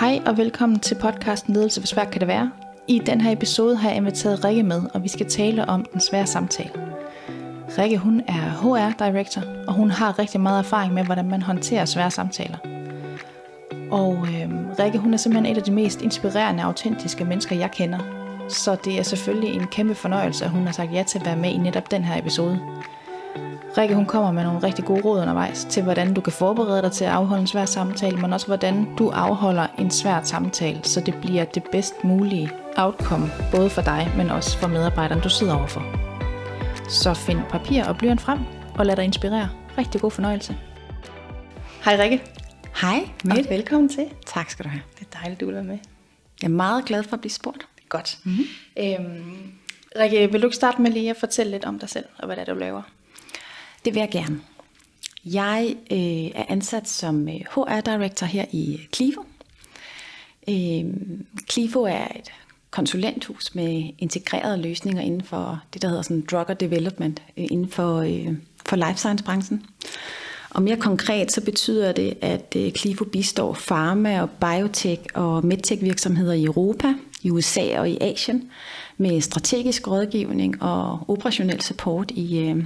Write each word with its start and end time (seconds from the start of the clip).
Hej 0.00 0.20
og 0.26 0.36
velkommen 0.36 0.80
til 0.80 0.94
podcasten 0.94 1.54
Ledelse, 1.54 1.80
hvor 1.80 1.86
svært 1.86 2.10
kan 2.10 2.20
det 2.20 2.28
være. 2.28 2.50
I 2.88 2.98
den 2.98 3.20
her 3.20 3.32
episode 3.32 3.76
har 3.76 3.88
jeg 3.88 3.96
inviteret 3.96 4.44
Rikke 4.44 4.62
med, 4.62 4.82
og 4.94 5.02
vi 5.02 5.08
skal 5.08 5.30
tale 5.30 5.68
om 5.68 5.84
den 5.92 6.00
svære 6.00 6.26
samtale. 6.26 6.70
Rikke 7.78 7.98
hun 7.98 8.22
er 8.28 8.50
HR-director, 8.50 9.42
og 9.66 9.74
hun 9.74 9.90
har 9.90 10.18
rigtig 10.18 10.40
meget 10.40 10.58
erfaring 10.58 10.94
med, 10.94 11.04
hvordan 11.04 11.28
man 11.28 11.42
håndterer 11.42 11.84
svære 11.84 12.10
samtaler. 12.10 12.58
Og 13.90 14.12
øh, 14.12 14.78
Rikke 14.78 14.98
hun 14.98 15.14
er 15.14 15.18
simpelthen 15.18 15.52
et 15.52 15.58
af 15.58 15.64
de 15.64 15.72
mest 15.72 16.02
inspirerende 16.02 16.62
og 16.62 16.66
autentiske 16.66 17.24
mennesker, 17.24 17.56
jeg 17.56 17.70
kender. 17.70 17.98
Så 18.48 18.76
det 18.84 18.98
er 18.98 19.02
selvfølgelig 19.02 19.54
en 19.54 19.66
kæmpe 19.66 19.94
fornøjelse, 19.94 20.44
at 20.44 20.50
hun 20.50 20.66
har 20.66 20.72
sagt 20.72 20.92
ja 20.92 21.02
til 21.02 21.18
at 21.18 21.26
være 21.26 21.36
med 21.36 21.50
i 21.50 21.58
netop 21.58 21.90
den 21.90 22.04
her 22.04 22.18
episode. 22.18 22.60
Rikke 23.78 23.94
hun 23.94 24.06
kommer 24.06 24.32
med 24.32 24.44
nogle 24.44 24.62
rigtig 24.62 24.84
gode 24.84 25.00
råd 25.00 25.20
undervejs 25.20 25.64
til, 25.64 25.82
hvordan 25.82 26.14
du 26.14 26.20
kan 26.20 26.32
forberede 26.32 26.82
dig 26.82 26.92
til 26.92 27.04
at 27.04 27.10
afholde 27.10 27.40
en 27.40 27.46
svær 27.46 27.64
samtale, 27.64 28.16
men 28.16 28.32
også 28.32 28.46
hvordan 28.46 28.96
du 28.98 29.08
afholder 29.08 29.66
en 29.78 29.90
svær 29.90 30.22
samtale, 30.22 30.80
så 30.84 31.00
det 31.00 31.14
bliver 31.14 31.44
det 31.44 31.62
bedst 31.72 32.04
mulige 32.04 32.50
outcome, 32.76 33.30
både 33.50 33.70
for 33.70 33.82
dig, 33.82 34.12
men 34.16 34.30
også 34.30 34.58
for 34.58 34.68
medarbejderen, 34.68 35.22
du 35.22 35.28
sidder 35.28 35.54
overfor. 35.54 35.82
Så 36.88 37.14
find 37.14 37.38
papir 37.50 37.84
og 37.84 37.98
blyant 37.98 38.20
frem, 38.20 38.38
og 38.78 38.86
lad 38.86 38.96
dig 38.96 39.04
inspirere. 39.04 39.48
Rigtig 39.78 40.00
god 40.00 40.10
fornøjelse. 40.10 40.56
Hej 41.84 41.96
Rikke. 41.96 42.22
Hej, 42.80 43.08
Mette. 43.24 43.40
Og 43.40 43.50
velkommen 43.50 43.88
til. 43.88 44.06
Tak 44.26 44.50
skal 44.50 44.64
du 44.64 44.70
have. 44.70 44.82
Det 44.98 45.06
er 45.12 45.18
dejligt, 45.18 45.40
du 45.40 45.46
vil 45.46 45.54
være 45.54 45.64
med. 45.64 45.78
Jeg 46.42 46.48
er 46.48 46.52
meget 46.52 46.84
glad 46.84 47.02
for 47.02 47.12
at 47.12 47.20
blive 47.20 47.32
spurgt. 47.32 47.66
Godt. 47.88 48.18
Mm-hmm. 48.24 48.44
Øhm, 48.78 49.52
Rikke, 49.98 50.32
vil 50.32 50.42
du 50.42 50.46
ikke 50.46 50.56
starte 50.56 50.82
med 50.82 50.90
lige 50.90 51.10
at 51.10 51.16
fortælle 51.16 51.52
lidt 51.52 51.64
om 51.64 51.78
dig 51.78 51.88
selv, 51.88 52.04
og 52.18 52.26
hvad 52.26 52.36
det 52.36 52.48
er, 52.48 52.54
du 52.54 52.60
laver? 52.60 52.82
Det 53.84 53.94
vil 53.94 54.00
jeg 54.00 54.10
gerne. 54.10 54.40
Jeg 55.24 55.76
øh, 55.90 56.40
er 56.40 56.44
ansat 56.48 56.88
som 56.88 57.28
øh, 57.28 57.34
HR-director 57.34 58.26
her 58.26 58.44
i 58.52 58.80
Clivo. 58.94 59.22
Øh, 60.48 60.84
Clivo 61.50 61.82
er 61.82 62.08
et 62.16 62.32
konsulenthus 62.70 63.54
med 63.54 63.90
integrerede 63.98 64.62
løsninger 64.62 65.02
inden 65.02 65.22
for 65.22 65.60
det, 65.74 65.82
der 65.82 65.88
hedder 65.88 66.02
sådan 66.02 66.24
drug 66.30 66.44
og 66.48 66.60
development 66.60 67.22
øh, 67.36 67.46
inden 67.50 67.68
for, 67.68 68.00
øh, 68.00 68.34
for 68.66 68.76
life 68.76 68.96
science-branchen. 68.96 69.66
Og 70.50 70.62
mere 70.62 70.76
konkret 70.76 71.32
så 71.32 71.40
betyder 71.40 71.92
det, 71.92 72.14
at 72.20 72.46
Clifo 72.52 72.78
Clivo 72.78 73.04
bistår 73.04 73.58
pharma 73.68 74.20
og 74.20 74.30
biotech 74.30 75.02
og 75.14 75.46
medtech 75.46 75.82
virksomheder 75.82 76.32
i 76.32 76.44
Europa, 76.44 76.94
i 77.22 77.30
USA 77.30 77.80
og 77.80 77.90
i 77.90 77.98
Asien 78.00 78.50
med 78.96 79.20
strategisk 79.20 79.88
rådgivning 79.88 80.62
og 80.62 80.98
operationel 81.08 81.60
support 81.60 82.10
i, 82.10 82.38
øh, 82.38 82.64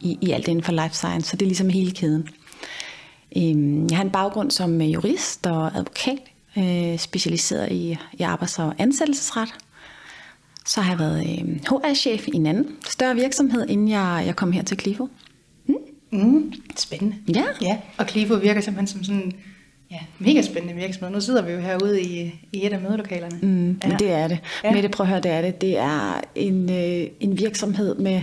i, 0.00 0.18
i 0.20 0.30
alt 0.30 0.48
inden 0.48 0.64
for 0.64 0.72
life 0.72 0.94
science, 0.94 1.30
så 1.30 1.36
det 1.36 1.42
er 1.42 1.48
ligesom 1.48 1.68
hele 1.68 1.90
kæden. 1.90 2.28
Øhm, 3.36 3.86
jeg 3.90 3.96
har 3.96 4.04
en 4.04 4.10
baggrund 4.10 4.50
som 4.50 4.80
øh, 4.80 4.92
jurist 4.92 5.46
og 5.46 5.76
advokat, 5.76 6.18
øh, 6.58 6.98
specialiseret 6.98 7.72
i, 7.72 7.96
i 8.12 8.22
arbejds- 8.22 8.58
og 8.58 8.74
ansættelsesret. 8.78 9.54
Så 10.66 10.80
har 10.80 10.92
jeg 10.92 10.98
været 10.98 11.22
HR-chef 11.68 12.28
i 12.28 12.36
en 12.36 12.46
anden 12.46 12.66
større 12.88 13.14
virksomhed, 13.14 13.66
inden 13.68 13.88
jeg, 13.88 14.22
jeg 14.26 14.36
kom 14.36 14.52
her 14.52 14.62
til 14.62 14.80
Clivo. 14.80 15.06
Mm. 15.66 15.74
Mm, 16.10 16.52
spændende. 16.76 17.16
Ja. 17.34 17.44
ja. 17.62 17.78
Og 17.96 18.08
Clivo 18.08 18.34
virker 18.34 18.60
simpelthen 18.60 18.86
som 18.86 19.04
sådan 19.04 19.32
Ja, 19.90 19.98
mega 20.18 20.42
spændende 20.42 20.74
virksomhed. 20.74 21.14
Nu 21.14 21.20
sidder 21.20 21.42
vi 21.42 21.52
jo 21.52 21.58
herude 21.58 22.02
i, 22.02 22.40
i 22.52 22.66
et 22.66 22.72
af 22.72 22.80
mødelokalerne. 22.80 23.38
Mm, 23.42 23.80
ja. 23.84 23.96
Det 23.98 24.10
er 24.10 24.28
det. 24.28 24.38
Ja. 24.64 24.72
Mette, 24.72 24.88
prøv 24.88 25.04
at 25.04 25.10
høre, 25.10 25.20
det 25.20 25.30
er 25.30 25.42
det. 25.42 25.60
Det 25.60 25.78
er 25.78 26.20
en, 26.34 26.70
øh, 26.70 27.08
en 27.20 27.38
virksomhed 27.38 27.94
med 27.94 28.22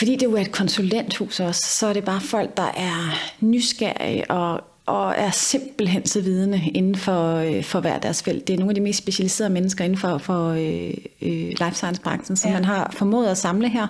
fordi 0.00 0.16
det 0.16 0.22
jo 0.22 0.36
er 0.36 0.40
et 0.40 0.52
konsulenthus 0.52 1.40
også, 1.40 1.62
så 1.78 1.86
er 1.86 1.92
det 1.92 2.04
bare 2.04 2.20
folk, 2.20 2.56
der 2.56 2.70
er 2.76 3.18
nysgerrige 3.40 4.30
og, 4.30 4.64
og 4.86 5.14
er 5.16 5.30
simpelthen 5.30 6.06
så 6.06 6.20
vidende 6.20 6.70
inden 6.74 6.96
for, 6.96 7.34
øh, 7.34 7.64
for 7.64 7.80
hver 7.80 7.98
deres 7.98 8.22
felt. 8.22 8.46
Det 8.46 8.54
er 8.54 8.58
nogle 8.58 8.70
af 8.70 8.74
de 8.74 8.80
mest 8.80 8.98
specialiserede 8.98 9.52
mennesker 9.52 9.84
inden 9.84 9.98
for, 9.98 10.18
for 10.18 10.48
øh, 10.48 10.94
øh, 11.22 11.48
life 11.48 11.74
science-branchen, 11.74 12.36
som 12.36 12.50
ja. 12.50 12.56
man 12.56 12.64
har 12.64 12.90
formået 12.96 13.26
at 13.26 13.38
samle 13.38 13.68
her. 13.68 13.86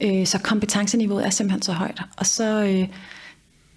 Ja. 0.00 0.20
Øh, 0.20 0.26
så 0.26 0.38
kompetenceniveauet 0.38 1.26
er 1.26 1.30
simpelthen 1.30 1.62
så 1.62 1.72
højt. 1.72 2.02
Og 2.16 2.26
så, 2.26 2.64
øh, 2.64 2.88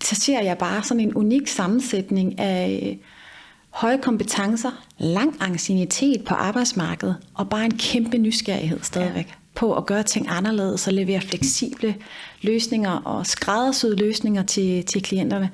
så 0.03 0.15
ser 0.15 0.41
jeg 0.41 0.57
bare 0.57 0.83
sådan 0.83 1.01
en 1.01 1.13
unik 1.13 1.47
sammensætning 1.47 2.39
af 2.39 2.89
øh, 2.91 2.95
høje 3.69 3.97
kompetencer, 3.97 4.71
lang 4.97 5.35
ancienitet 5.39 6.23
på 6.23 6.33
arbejdsmarkedet 6.33 7.15
og 7.33 7.49
bare 7.49 7.65
en 7.65 7.77
kæmpe 7.77 8.17
nysgerrighed 8.17 8.79
stadigvæk. 8.81 9.27
Ja 9.27 9.46
på 9.57 9.73
at 9.73 9.85
gøre 9.85 10.03
ting 10.03 10.27
anderledes 10.29 10.87
og 10.87 10.93
levere 10.93 11.21
fleksible 11.21 11.95
løsninger 12.41 12.91
og 12.91 13.27
skræddersyde 13.27 13.95
løsninger 13.95 14.43
til, 14.43 14.85
til 14.85 15.03
klienterne. 15.03 15.49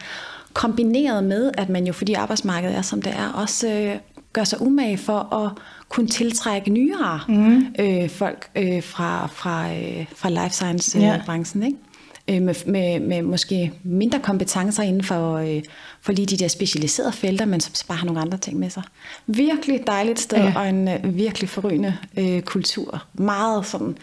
Kombineret 0.53 1.23
med, 1.23 1.51
at 1.53 1.69
man 1.69 1.87
jo, 1.87 1.93
fordi 1.93 2.13
arbejdsmarkedet 2.13 2.77
er 2.77 2.81
som 2.81 3.01
det 3.01 3.13
er, 3.15 3.27
også 3.27 3.67
øh, 3.67 3.95
gør 4.33 4.43
sig 4.43 4.61
umage 4.61 4.97
for 4.97 5.33
at 5.35 5.51
kunne 5.89 6.07
tiltrække 6.07 6.69
nyere 6.69 7.19
mm. 7.27 7.65
øh, 7.79 8.09
folk 8.09 8.49
øh, 8.55 8.83
fra, 8.83 9.27
fra, 9.27 9.73
øh, 9.73 10.05
fra 10.15 10.29
life 10.29 10.49
science-branchen. 10.49 11.63
Øh, 11.63 11.63
ja. 11.63 11.67
Ikke? 11.67 11.79
Øh, 12.27 12.41
med, 12.41 12.55
med, 12.65 12.99
med 12.99 13.21
måske 13.21 13.71
mindre 13.83 14.19
kompetencer 14.19 14.83
inden 14.83 15.03
for, 15.03 15.37
øh, 15.37 15.63
for 16.01 16.11
lige 16.11 16.25
de 16.25 16.37
der 16.37 16.47
specialiserede 16.47 17.11
felter, 17.11 17.45
men 17.45 17.59
som 17.59 17.73
bare 17.87 17.97
har 17.97 18.05
nogle 18.05 18.21
andre 18.21 18.37
ting 18.37 18.59
med 18.59 18.69
sig. 18.69 18.83
Virkelig 19.27 19.87
dejligt 19.87 20.19
sted, 20.19 20.37
ja. 20.37 20.53
og 20.55 20.69
en 20.69 20.87
øh, 20.87 21.17
virkelig 21.17 21.49
forrygende 21.49 21.97
øh, 22.17 22.41
kultur. 22.41 23.03
Meget 23.13 23.65
sådan 23.65 23.97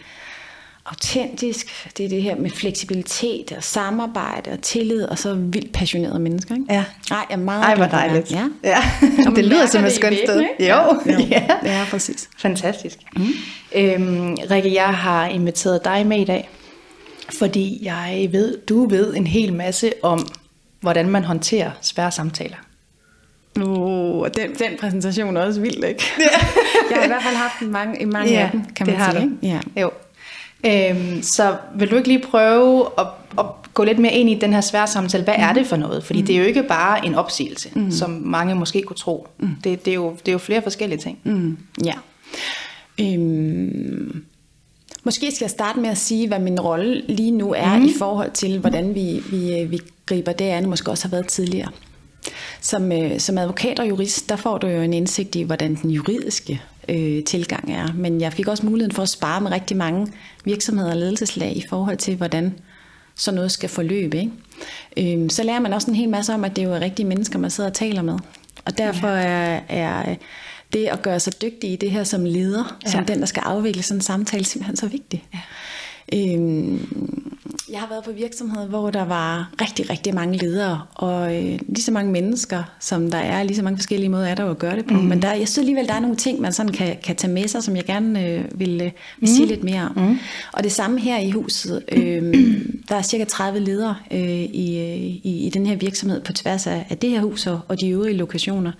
autentisk. 0.85 1.87
Det 1.97 2.05
er 2.05 2.09
det 2.09 2.23
her 2.23 2.35
med 2.35 2.49
fleksibilitet 2.49 3.51
og 3.57 3.63
samarbejde 3.63 4.51
og 4.51 4.61
tillid, 4.61 5.03
og 5.03 5.19
så 5.19 5.33
vildt 5.33 5.73
passionerede 5.73 6.19
mennesker. 6.19 6.55
Ikke? 6.55 6.65
Ja. 6.69 6.83
Ej, 7.11 7.17
jeg 7.29 7.35
er 7.35 7.37
meget 7.37 7.63
Ej, 7.63 7.75
hvor 7.75 7.85
dejligt. 7.85 8.31
Ja. 8.31 8.47
ja. 8.63 8.77
det 9.35 9.45
lyder 9.45 9.65
som 9.65 9.85
et 9.85 9.91
skønt 9.91 10.17
sted. 10.25 10.45
Jo. 10.59 10.65
jo. 10.65 10.99
ja. 11.31 11.47
ja, 11.63 11.85
præcis. 11.89 12.29
Fantastisk. 12.37 12.97
Mm. 13.15 13.27
Øhm, 13.75 14.37
Rikke, 14.51 14.73
jeg 14.73 14.93
har 14.93 15.27
inviteret 15.27 15.85
dig 15.85 16.07
med 16.07 16.21
i 16.21 16.25
dag, 16.25 16.49
fordi 17.37 17.79
jeg 17.81 18.29
ved, 18.31 18.57
du 18.57 18.89
ved 18.89 19.15
en 19.15 19.27
hel 19.27 19.53
masse 19.53 19.93
om, 20.03 20.27
hvordan 20.81 21.09
man 21.09 21.23
håndterer 21.23 21.71
svære 21.81 22.11
samtaler. 22.11 22.57
Uh, 23.59 24.27
den, 24.37 24.49
den 24.49 24.77
præsentation 24.79 25.37
er 25.37 25.41
også 25.41 25.61
vild, 25.61 25.83
ikke? 25.83 26.03
Ja. 26.19 26.23
jeg 26.91 26.97
har 26.97 27.03
i 27.03 27.07
hvert 27.07 27.23
fald 27.23 27.35
haft 27.35 27.61
mange, 27.61 28.01
i 28.01 28.05
mange 28.05 28.31
ja, 28.31 28.39
af 28.39 28.51
dem, 28.51 28.65
kan 28.75 28.87
man 28.87 28.95
det 28.95 29.05
sige. 29.11 29.51
Har 29.51 29.59
Ja. 29.75 29.81
Jo. 29.81 29.91
Øhm, 30.65 31.21
så 31.21 31.57
vil 31.75 31.91
du 31.91 31.95
ikke 31.95 32.07
lige 32.07 32.23
prøve 32.31 32.85
at, 32.97 33.07
at 33.39 33.45
gå 33.73 33.83
lidt 33.83 33.99
mere 33.99 34.13
ind 34.13 34.29
i 34.29 34.35
den 34.35 34.53
her 34.53 34.61
svære 34.61 34.87
samtale? 34.87 35.23
Hvad 35.23 35.33
mm. 35.37 35.43
er 35.43 35.53
det 35.53 35.67
for 35.67 35.75
noget? 35.75 36.03
Fordi 36.03 36.19
mm. 36.19 36.25
det 36.25 36.35
er 36.35 36.39
jo 36.39 36.45
ikke 36.45 36.63
bare 36.63 37.05
en 37.05 37.15
opsigelse, 37.15 37.69
mm. 37.75 37.91
som 37.91 38.09
mange 38.09 38.55
måske 38.55 38.81
kunne 38.81 38.97
tro. 38.97 39.27
Mm. 39.39 39.49
Det, 39.63 39.85
det, 39.85 39.91
er 39.91 39.95
jo, 39.95 40.11
det 40.11 40.27
er 40.27 40.31
jo 40.31 40.37
flere 40.37 40.61
forskellige 40.61 40.99
ting. 40.99 41.19
Mm. 41.23 41.57
Ja. 41.83 41.93
Øhm, 42.99 44.25
Måske 45.03 45.31
skal 45.31 45.45
jeg 45.45 45.49
starte 45.49 45.79
med 45.79 45.89
at 45.89 45.97
sige, 45.97 46.27
hvad 46.27 46.39
min 46.39 46.59
rolle 46.59 47.01
lige 47.07 47.31
nu 47.31 47.53
er 47.53 47.77
mm. 47.77 47.85
i 47.85 47.93
forhold 47.97 48.31
til, 48.31 48.59
hvordan 48.59 48.95
vi, 48.95 49.23
vi, 49.31 49.65
vi 49.69 49.79
griber 50.05 50.31
det 50.31 50.45
an, 50.45 50.69
måske 50.69 50.91
også 50.91 51.03
har 51.03 51.11
været 51.11 51.27
tidligere. 51.27 51.71
Som, 52.61 52.91
øh, 52.91 53.19
som 53.19 53.37
advokat 53.37 53.79
og 53.79 53.89
jurist, 53.89 54.29
der 54.29 54.35
får 54.35 54.57
du 54.57 54.67
jo 54.67 54.81
en 54.81 54.93
indsigt 54.93 55.35
i, 55.35 55.41
hvordan 55.41 55.75
den 55.75 55.89
juridiske 55.89 56.61
øh, 56.89 57.23
tilgang 57.23 57.73
er. 57.73 57.87
Men 57.95 58.21
jeg 58.21 58.33
fik 58.33 58.47
også 58.47 58.65
muligheden 58.65 58.95
for 58.95 59.03
at 59.03 59.09
spare 59.09 59.41
med 59.41 59.51
rigtig 59.51 59.77
mange 59.77 60.07
virksomheder 60.45 60.91
og 60.91 60.97
ledelseslag 60.97 61.57
i 61.57 61.63
forhold 61.69 61.97
til, 61.97 62.15
hvordan 62.15 62.53
sådan 63.15 63.35
noget 63.35 63.51
skal 63.51 63.69
forløbe. 63.69 64.17
Ikke? 64.97 65.23
Øh, 65.23 65.29
så 65.29 65.43
lærer 65.43 65.59
man 65.59 65.73
også 65.73 65.91
en 65.91 65.95
hel 65.95 66.09
masse 66.09 66.33
om, 66.33 66.43
at 66.43 66.55
det 66.55 66.63
er 66.63 66.67
jo 66.67 66.75
rigtige 66.75 67.07
mennesker, 67.07 67.39
man 67.39 67.51
sidder 67.51 67.69
og 67.69 67.75
taler 67.75 68.01
med. 68.01 68.19
Og 68.65 68.77
derfor 68.77 69.07
er, 69.07 69.59
er 69.69 70.15
det 70.73 70.85
at 70.85 71.01
gøre 71.01 71.19
sig 71.19 71.41
dygtig 71.41 71.71
i 71.71 71.75
det 71.75 71.91
her 71.91 72.03
som 72.03 72.25
leder, 72.25 72.77
ja. 72.85 72.91
som 72.91 73.05
den, 73.05 73.19
der 73.19 73.25
skal 73.25 73.41
afvikle 73.45 73.83
sådan 73.83 73.97
en 73.97 74.01
samtale, 74.01 74.45
simpelthen 74.45 74.75
så 74.77 74.87
vigtigt. 74.87 75.23
Ja. 75.33 75.39
Øhm, 76.13 76.79
jeg 77.71 77.79
har 77.79 77.87
været 77.87 78.03
på 78.03 78.11
virksomheder, 78.11 78.67
hvor 78.67 78.89
der 78.89 79.05
var 79.05 79.49
rigtig, 79.61 79.89
rigtig 79.89 80.15
mange 80.15 80.37
ledere, 80.37 80.81
og 80.95 81.35
øh, 81.35 81.59
lige 81.67 81.81
så 81.81 81.91
mange 81.91 82.11
mennesker, 82.11 82.63
som 82.79 83.11
der 83.11 83.17
er, 83.17 83.43
lige 83.43 83.55
så 83.55 83.63
mange 83.63 83.77
forskellige 83.77 84.09
måder 84.09 84.27
er 84.27 84.35
der 84.35 84.49
at 84.49 84.59
gøre 84.59 84.75
det 84.75 84.85
på. 84.85 84.93
Mm. 84.93 84.99
Men 84.99 85.21
der, 85.21 85.33
jeg 85.33 85.47
synes 85.47 85.57
alligevel, 85.57 85.87
der 85.87 85.93
er 85.93 85.99
nogle 85.99 86.15
ting, 86.15 86.41
man 86.41 86.53
sådan 86.53 86.71
kan, 86.71 86.97
kan 87.03 87.15
tage 87.15 87.33
med 87.33 87.47
sig, 87.47 87.63
som 87.63 87.75
jeg 87.75 87.85
gerne 87.85 88.27
øh, 88.27 88.59
vil, 88.59 88.81
øh, 88.81 88.91
vil 89.19 89.29
sige 89.29 89.45
mm. 89.45 89.49
lidt 89.49 89.63
mere 89.63 89.91
om. 89.95 90.03
Mm. 90.03 90.19
Og 90.51 90.63
det 90.63 90.71
samme 90.71 90.99
her 90.99 91.19
i 91.19 91.31
huset. 91.31 91.83
Øh, 91.91 92.33
der 92.89 92.95
er 92.95 93.01
cirka 93.01 93.23
30 93.23 93.59
ledere 93.59 93.95
øh, 94.11 94.19
i, 94.41 94.79
øh, 94.79 95.01
i, 95.23 95.47
i 95.47 95.49
den 95.49 95.65
her 95.65 95.75
virksomhed 95.75 96.21
på 96.21 96.33
tværs 96.33 96.67
af, 96.67 96.85
af 96.89 96.97
det 96.97 97.09
her 97.09 97.21
hus 97.21 97.47
og, 97.47 97.59
og 97.67 97.81
de 97.81 97.89
øvrige 97.89 98.17
lokationer. 98.17 98.71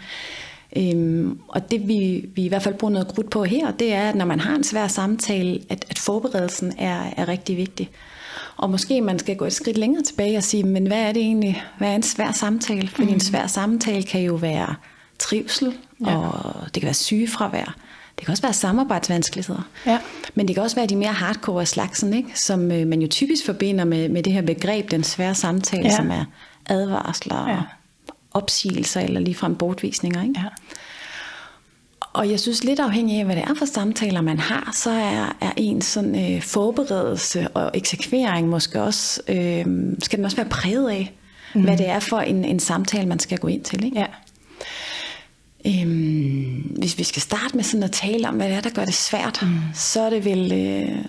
Øhm, 0.76 1.40
og 1.48 1.72
det 1.72 1.88
vi, 1.88 2.30
vi 2.36 2.46
i 2.46 2.48
hvert 2.48 2.64
fald 2.64 2.76
bruger 2.76 2.92
noget 2.92 3.08
krudt 3.08 3.30
på 3.30 3.44
her, 3.44 3.72
det 3.72 3.94
er, 3.94 4.10
at 4.10 4.16
når 4.16 4.26
man 4.26 4.40
har 4.40 4.56
en 4.56 4.64
svær 4.64 4.88
samtale, 4.88 5.60
at, 5.70 5.86
at 5.90 6.00
forberedelsen 6.00 6.74
er, 6.78 7.04
er 7.18 7.28
rigtig 7.28 7.58
vigtig. 7.58 7.90
Og 8.58 8.70
måske 8.70 9.02
man 9.02 9.20
skal 9.20 9.36
gå 9.36 9.46
et 9.46 9.54
skridt 9.54 9.78
længere 9.78 10.04
tilbage 10.04 10.38
og 10.38 10.44
sige, 10.44 10.64
men 10.64 10.88
hvad 10.88 10.98
er 10.98 11.12
det 11.12 11.22
egentlig, 11.22 11.64
hvad 11.78 11.88
er 11.90 11.96
en 11.96 12.04
svær 12.04 12.32
samtale? 12.32 12.88
Fordi 12.88 13.08
mm. 13.08 13.14
en 13.14 13.20
svær 13.20 13.48
samtale 13.48 14.04
kan 14.04 14.22
jo 14.22 14.34
være 14.34 14.76
trivsel, 15.20 15.74
ja. 16.06 16.18
og 16.18 16.66
det 16.66 16.74
kan 16.74 16.84
være 16.84 16.94
sygefravær. 16.94 17.76
Det 18.18 18.26
kan 18.26 18.32
også 18.32 18.44
være 18.44 18.54
samarbejdsvanskeligheder. 18.54 19.62
Ja. 19.86 20.00
Men 20.36 20.48
det 20.48 20.56
kan 20.56 20.64
også 20.64 20.76
være 20.76 20.86
de 20.86 20.96
mere 20.96 21.14
hardcore 21.14 21.66
slagsen, 21.66 22.14
ikke? 22.14 22.40
som 22.40 22.72
øh, 22.72 22.88
man 22.88 23.02
jo 23.02 23.08
typisk 23.08 23.46
forbinder 23.46 23.86
med, 23.86 24.10
med 24.10 24.24
det 24.24 24.34
her 24.34 24.42
begreb, 24.42 24.92
den 24.92 25.04
svære 25.04 25.36
samtale, 25.36 25.84
ja. 25.84 25.96
som 25.96 26.12
er 26.12 26.26
advarsler 26.70 27.50
ja 27.50 27.62
opsigelser 28.32 29.02
eller 29.02 29.20
ligefrem 29.20 29.56
bortvisninger. 29.56 30.24
Ikke? 30.24 30.40
Ja. 30.40 30.46
Og 32.14 32.30
jeg 32.30 32.40
synes 32.40 32.64
lidt 32.64 32.80
afhængig 32.80 33.20
af, 33.20 33.26
hvad 33.26 33.36
det 33.36 33.44
er 33.44 33.54
for 33.54 33.66
samtaler, 33.66 34.22
man 34.22 34.40
har, 34.40 34.72
så 34.74 34.90
er, 34.90 35.36
er 35.42 35.52
en 35.58 35.82
sådan 35.82 36.36
øh, 36.36 36.42
forberedelse 36.42 37.48
og 37.48 37.72
eksekvering 37.74 38.50
måske 38.50 38.82
også, 38.82 39.22
øh, 39.28 39.66
skal 40.00 40.18
den 40.18 40.26
også 40.26 40.38
være 40.38 40.50
præget 40.50 40.90
af, 40.90 41.14
mm. 41.56 41.62
hvad 41.62 41.78
det 41.78 41.90
er 41.90 42.00
for 42.00 42.20
en, 42.20 42.46
en 42.46 42.60
samtale, 42.60 43.08
man 43.08 43.20
skal 43.20 43.38
gå 43.38 43.48
ind 43.48 43.64
til. 43.64 43.86
Ikke? 43.86 44.00
Ja. 44.00 44.06
Øhm, 45.66 46.76
hvis 46.80 46.98
vi 46.98 47.04
skal 47.04 47.22
starte 47.22 47.56
med 47.56 47.64
sådan 47.64 47.84
at 47.84 47.92
tale 47.92 48.28
om, 48.28 48.36
hvad 48.36 48.50
det 48.50 48.56
er, 48.56 48.62
der 48.62 48.70
gør 48.70 48.86
det 48.86 48.94
svært, 48.94 49.40
mm. 49.42 49.58
så 49.74 50.02
er 50.02 50.10
det 50.10 50.26
vel, 50.26 50.52
øh, 50.52 51.06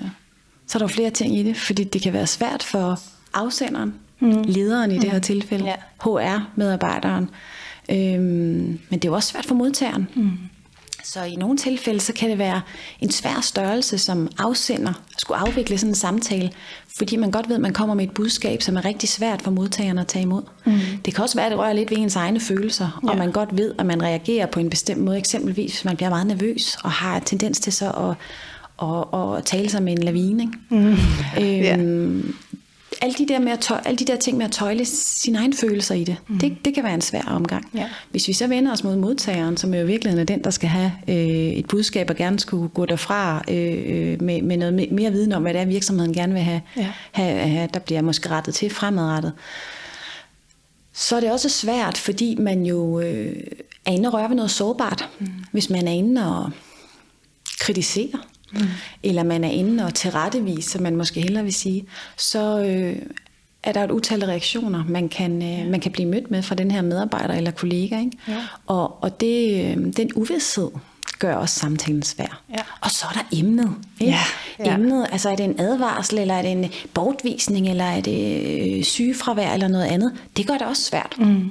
så 0.67 0.79
er 0.79 0.79
der 0.79 0.85
jo 0.85 0.95
flere 0.95 1.11
ting 1.11 1.39
i 1.39 1.43
det, 1.43 1.57
fordi 1.57 1.85
det 1.85 2.03
kan 2.03 2.13
være 2.13 2.27
svært 2.27 2.63
for 2.63 3.01
afsenderen, 3.35 3.95
mm. 4.23 4.43
lederen 4.47 4.91
i 4.91 4.95
mm. 4.95 5.01
det 5.01 5.11
her 5.11 5.19
tilfælde, 5.19 5.65
Ja. 5.65 5.75
HR-medarbejderen, 6.03 7.31
øhm, 7.91 8.81
men 8.91 8.99
det 8.99 9.05
er 9.05 9.09
jo 9.09 9.15
også 9.15 9.29
svært 9.29 9.47
for 9.47 9.55
modtageren. 9.55 10.09
Mm. 10.15 10.31
Så 11.05 11.23
i 11.23 11.35
nogle 11.35 11.57
tilfælde, 11.57 12.01
så 12.01 12.13
kan 12.13 12.31
det 12.31 12.39
være 12.39 12.61
en 13.01 13.11
svær 13.11 13.41
størrelse 13.43 13.99
som 13.99 14.29
afsender, 14.39 14.93
skulle 15.19 15.39
afvikle 15.39 15.79
sådan 15.79 15.91
en 15.91 15.95
samtale, 15.95 16.51
fordi 16.97 17.17
man 17.17 17.31
godt 17.31 17.49
ved, 17.49 17.57
at 17.57 17.63
man 17.63 17.73
kommer 17.73 17.95
med 17.95 18.05
et 18.05 18.11
budskab, 18.15 18.63
som 18.63 18.77
er 18.77 18.85
rigtig 18.85 19.09
svært 19.09 19.43
for 19.43 19.51
modtageren 19.51 19.99
at 19.99 20.07
tage 20.07 20.23
imod. 20.23 20.43
Mm. 20.65 20.73
Det 21.05 21.15
kan 21.15 21.23
også 21.23 21.37
være, 21.37 21.47
at 21.47 21.51
det 21.51 21.59
rører 21.59 21.73
lidt 21.73 21.91
ved 21.91 21.99
ens 21.99 22.17
egne 22.17 22.41
følelser, 22.41 23.01
ja. 23.05 23.11
og 23.11 23.17
man 23.17 23.33
godt 23.33 23.57
ved, 23.57 23.75
at 23.79 23.87
man 23.87 24.03
reagerer 24.03 24.47
på 24.47 24.61
en 24.61 24.71
bestemt 24.71 25.01
måde. 25.01 25.19
Eksempelvis, 25.19 25.73
hvis 25.73 25.85
man 25.85 25.97
bliver 25.97 26.11
meget 26.11 26.27
nervøs 26.27 26.77
og 26.85 26.91
har 26.91 27.19
tendens 27.19 27.61
til 27.61 27.73
så 27.73 27.91
at, 27.91 28.17
at, 28.89 29.39
at 29.39 29.45
tale 29.45 29.69
sig 29.69 29.83
med 29.83 29.93
en 29.93 30.03
lavine. 30.03 30.43
Ikke? 30.43 30.59
Mm. 30.69 31.83
Øhm, 31.83 32.35
alle 33.03 33.15
de, 33.15 33.29
der 33.29 33.39
med 33.39 33.53
at 33.53 33.61
tøj, 33.61 33.81
alle 33.85 33.97
de 33.97 34.05
der 34.05 34.17
ting 34.17 34.37
med 34.37 34.47
at 34.47 34.53
tøjle 34.53 34.85
sine 34.85 35.39
egne 35.39 35.55
følelser 35.55 35.95
i 35.95 36.05
det, 36.05 36.17
mm. 36.29 36.39
det, 36.39 36.65
det 36.65 36.75
kan 36.75 36.85
være 36.85 36.95
en 36.95 37.01
svær 37.01 37.23
omgang. 37.23 37.71
Ja. 37.75 37.89
Hvis 38.11 38.29
vi 38.29 38.33
så 38.33 38.47
vender 38.47 38.73
os 38.73 38.85
mod 38.85 38.97
modtageren, 38.97 39.57
som 39.57 39.75
jo 39.75 39.81
i 39.81 39.87
virkeligheden 39.87 40.21
er 40.21 40.25
den, 40.37 40.45
der 40.45 40.51
skal 40.51 40.69
have 40.69 40.93
øh, 41.09 41.17
et 41.17 41.67
budskab 41.69 42.11
og 42.11 42.17
gerne 42.17 42.41
skulle 42.41 42.69
gå 42.69 42.87
derfra 42.87 43.45
øh, 43.51 44.23
med, 44.23 44.43
med 44.43 44.57
noget 44.57 44.93
mere 44.93 45.13
viden 45.13 45.33
om, 45.33 45.43
hvad 45.43 45.55
det 45.55 45.61
er, 45.61 45.65
virksomheden 45.65 46.13
gerne 46.13 46.33
vil 46.33 46.43
have, 46.43 46.61
Ja. 46.77 46.93
have, 47.13 47.39
have 47.39 47.69
der 47.75 47.81
bliver 47.81 48.03
måske 48.03 48.31
rettet 48.31 48.55
til 48.55 48.71
fremadrettet, 48.71 49.33
så 50.93 51.17
er 51.17 51.21
det 51.21 51.33
også 51.33 51.49
svært, 51.49 51.99
fordi 51.99 52.37
man 52.39 52.67
jo 52.67 53.01
øh, 53.01 53.37
er 53.87 53.93
inde 53.93 54.09
og 54.09 54.15
røre 54.15 54.29
ved 54.29 54.37
noget 54.37 54.51
sårbart. 54.51 55.09
Mm. 55.19 55.27
Hvis 55.53 55.71
man 55.71 55.89
er 55.89 55.93
inde 55.93 56.37
og 56.37 56.51
kritiserer, 57.61 58.19
mm. 58.53 58.61
eller 59.03 59.23
man 59.23 59.45
er 59.45 59.51
inde 59.51 59.85
og 59.85 59.95
tilrettevise, 59.95 60.71
som 60.71 60.83
man 60.83 60.97
måske 60.97 61.21
hellere 61.21 61.45
vil 61.45 61.55
sige, 61.55 61.85
så 62.17 62.65
øh, 62.65 62.97
er 63.63 63.73
der 63.73 63.85
et 63.85 63.91
utal 63.91 64.23
af 64.23 64.27
reaktioner, 64.27 64.85
man 64.89 65.09
kan, 65.09 65.43
øh, 65.43 65.71
man 65.71 65.81
kan 65.81 65.93
blive 65.93 66.09
mødt 66.09 66.31
med 66.31 66.43
fra 66.43 66.55
den 66.55 66.71
her 66.71 66.83
medarbejder 66.83 67.35
eller 67.35 67.51
kollega. 67.51 67.99
Ikke? 67.99 68.19
Ja. 68.29 68.39
Og, 68.67 69.03
og 69.03 69.21
det, 69.21 69.65
øh, 69.65 69.97
den 69.97 70.11
uvidshed 70.15 70.71
gør 71.19 71.35
også 71.35 71.61
samtalen 71.61 72.03
svær. 72.03 72.43
Ja. 72.51 72.63
Og 72.81 72.91
så 72.91 73.07
er 73.07 73.13
der 73.13 73.39
emnet. 73.39 73.75
Ikke? 74.01 74.13
Ja, 74.13 74.65
ja. 74.65 74.75
Emnet, 74.75 75.07
altså 75.13 75.31
er 75.31 75.37
det 75.37 75.45
en 75.45 75.61
advarsel, 75.61 76.19
eller 76.19 76.35
er 76.35 76.43
det 76.43 76.53
en 76.53 76.71
bortvisning, 76.95 77.69
eller 77.69 77.85
er 77.85 78.01
det 78.01 78.79
øh, 78.79 78.85
sygefravær, 78.85 79.53
eller 79.53 79.69
noget 79.69 79.85
andet. 79.85 80.13
Det 80.37 80.47
gør 80.47 80.59
det 80.59 80.67
også 80.67 80.83
svært. 80.83 81.15
Mm. 81.19 81.51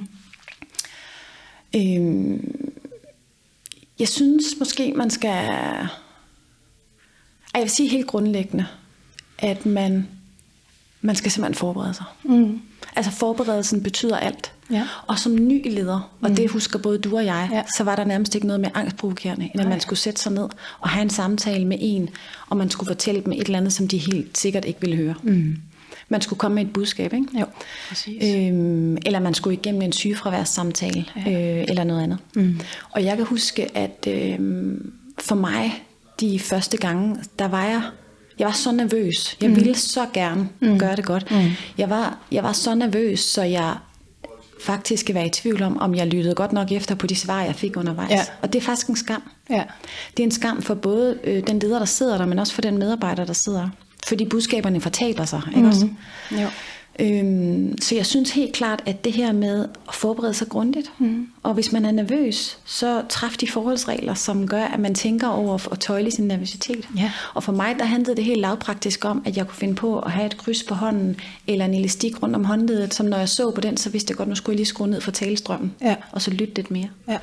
Øhm, 1.76 2.72
jeg 3.98 4.08
synes 4.08 4.44
måske, 4.58 4.92
man 4.96 5.10
skal... 5.10 5.48
Ej, 7.54 7.58
Jeg 7.58 7.62
vil 7.62 7.70
sige 7.70 7.88
helt 7.88 8.06
grundlæggende, 8.06 8.66
at 9.38 9.66
man, 9.66 10.08
man 11.00 11.16
skal 11.16 11.30
simpelthen 11.30 11.58
forberede 11.58 11.94
sig. 11.94 12.04
Mm. 12.24 12.60
Altså 12.96 13.10
forberedelsen 13.12 13.82
betyder 13.82 14.16
alt. 14.16 14.52
Ja. 14.70 14.86
Og 15.06 15.18
som 15.18 15.34
ny 15.48 15.70
leder, 15.74 16.10
og 16.20 16.30
mm. 16.30 16.36
det 16.36 16.50
husker 16.50 16.78
både 16.78 16.98
du 16.98 17.16
og 17.16 17.24
jeg, 17.26 17.48
Ja. 17.52 17.62
så 17.76 17.84
var 17.84 17.96
der 17.96 18.04
nærmest 18.04 18.34
ikke 18.34 18.46
noget 18.46 18.60
mere 18.60 18.70
angstprovokerende, 18.76 19.50
end 19.54 19.60
at 19.62 19.68
man 19.68 19.80
skulle 19.80 19.98
sætte 19.98 20.20
sig 20.20 20.32
ned 20.32 20.48
og 20.80 20.88
have 20.88 21.02
en 21.02 21.10
samtale 21.10 21.64
med 21.64 21.76
en, 21.80 22.10
og 22.48 22.56
man 22.56 22.70
skulle 22.70 22.88
fortælle 22.88 23.20
dem 23.24 23.32
et 23.32 23.40
eller 23.40 23.58
andet, 23.58 23.72
som 23.72 23.88
de 23.88 23.98
helt 23.98 24.38
sikkert 24.38 24.64
ikke 24.64 24.80
ville 24.80 24.96
høre. 24.96 25.14
Mm. 25.22 25.56
Man 26.08 26.20
skulle 26.20 26.38
komme 26.38 26.54
med 26.54 26.64
et 26.64 26.72
budskab, 26.72 27.12
ikke? 27.12 27.26
Jo, 27.40 27.46
præcis. 27.88 28.34
Øhm, 28.36 28.96
eller 29.06 29.20
man 29.20 29.34
skulle 29.34 29.54
igennem 29.56 29.82
en 29.82 29.92
sygefraværssamtale, 29.92 31.04
ja. 31.16 31.20
øh, 31.60 31.64
eller 31.68 31.84
noget 31.84 32.02
andet. 32.02 32.18
Mm. 32.34 32.60
Og 32.90 33.04
jeg 33.04 33.16
kan 33.16 33.26
huske, 33.26 33.76
at 33.76 34.06
øh, 34.08 34.38
for 35.18 35.34
mig, 35.34 35.84
de 36.22 36.38
første 36.38 36.76
gange, 36.76 37.16
der 37.38 37.48
var 37.48 37.64
jeg, 37.64 37.82
jeg 38.38 38.46
var 38.46 38.52
så 38.52 38.72
nervøs. 38.72 39.36
Jeg 39.40 39.50
mm. 39.50 39.56
ville 39.56 39.74
så 39.74 40.06
gerne 40.12 40.48
mm. 40.60 40.78
gøre 40.78 40.96
det 40.96 41.04
godt. 41.04 41.30
Mm. 41.30 41.50
Jeg, 41.78 41.90
var, 41.90 42.18
jeg 42.32 42.42
var 42.42 42.52
så 42.52 42.74
nervøs, 42.74 43.20
så 43.20 43.42
jeg 43.42 43.74
faktisk 44.64 45.00
skal 45.00 45.14
være 45.14 45.26
i 45.26 45.30
tvivl 45.30 45.62
om, 45.62 45.78
om 45.78 45.94
jeg 45.94 46.06
lyttede 46.06 46.34
godt 46.34 46.52
nok 46.52 46.72
efter 46.72 46.94
på 46.94 47.06
de 47.06 47.16
svar, 47.16 47.42
jeg 47.42 47.54
fik 47.54 47.76
undervejs. 47.76 48.10
Ja. 48.10 48.22
Og 48.42 48.52
det 48.52 48.58
er 48.58 48.62
faktisk 48.62 48.86
en 48.86 48.96
skam. 48.96 49.22
Ja. 49.50 49.62
Det 50.16 50.22
er 50.22 50.24
en 50.24 50.30
skam 50.30 50.62
for 50.62 50.74
både 50.74 51.18
øh, 51.24 51.46
den 51.46 51.58
leder, 51.58 51.78
der 51.78 51.86
sidder 51.86 52.18
der, 52.18 52.26
men 52.26 52.38
også 52.38 52.54
for 52.54 52.62
den 52.62 52.78
medarbejder, 52.78 53.24
der 53.24 53.32
sidder 53.32 53.60
der. 53.60 53.68
Fordi 54.06 54.24
budskaberne 54.24 54.80
fortaber 54.80 55.24
sig, 55.24 55.42
ikke 55.48 55.60
mm. 55.60 55.68
også? 55.68 55.88
Jo. 56.32 56.48
Øhm, 57.00 57.78
så 57.82 57.94
jeg 57.94 58.06
synes 58.06 58.30
helt 58.30 58.52
klart, 58.52 58.82
at 58.86 59.04
det 59.04 59.12
her 59.12 59.32
med 59.32 59.68
at 59.88 59.94
forberede 59.94 60.34
sig 60.34 60.48
grundigt, 60.48 60.92
mm. 60.98 61.26
og 61.42 61.54
hvis 61.54 61.72
man 61.72 61.84
er 61.84 61.90
nervøs, 61.90 62.58
så 62.64 63.02
træf 63.08 63.30
de 63.36 63.50
forholdsregler, 63.50 64.14
som 64.14 64.48
gør, 64.48 64.62
at 64.64 64.80
man 64.80 64.94
tænker 64.94 65.28
over 65.28 65.68
at 65.72 65.80
tøjle 65.80 66.10
sin 66.10 66.24
nervøsitet. 66.28 66.88
Ja. 66.96 67.12
Og 67.34 67.42
for 67.42 67.52
mig, 67.52 67.76
der 67.78 67.84
handlede 67.84 68.16
det 68.16 68.24
helt 68.24 68.40
lavpraktisk 68.40 69.04
om, 69.04 69.22
at 69.24 69.36
jeg 69.36 69.46
kunne 69.46 69.56
finde 69.56 69.74
på 69.74 69.98
at 69.98 70.10
have 70.10 70.26
et 70.26 70.36
kryds 70.36 70.62
på 70.62 70.74
hånden, 70.74 71.16
eller 71.46 71.64
en 71.64 71.74
elastik 71.74 72.22
rundt 72.22 72.36
om 72.36 72.44
håndledet, 72.44 72.94
som 72.94 73.06
når 73.06 73.18
jeg 73.18 73.28
så 73.28 73.50
på 73.50 73.60
den, 73.60 73.76
så 73.76 73.90
vidste 73.90 74.10
jeg 74.10 74.16
godt, 74.16 74.28
nu 74.28 74.34
skulle 74.34 74.54
jeg 74.54 74.56
lige 74.58 74.66
skrue 74.66 74.88
ned 74.88 75.00
for 75.00 75.10
talestrømmen, 75.10 75.72
Ja. 75.82 75.94
og 76.12 76.22
så 76.22 76.30
lytte 76.30 76.54
lidt 76.54 76.70
mere. 76.70 76.88
Ja. 77.08 77.16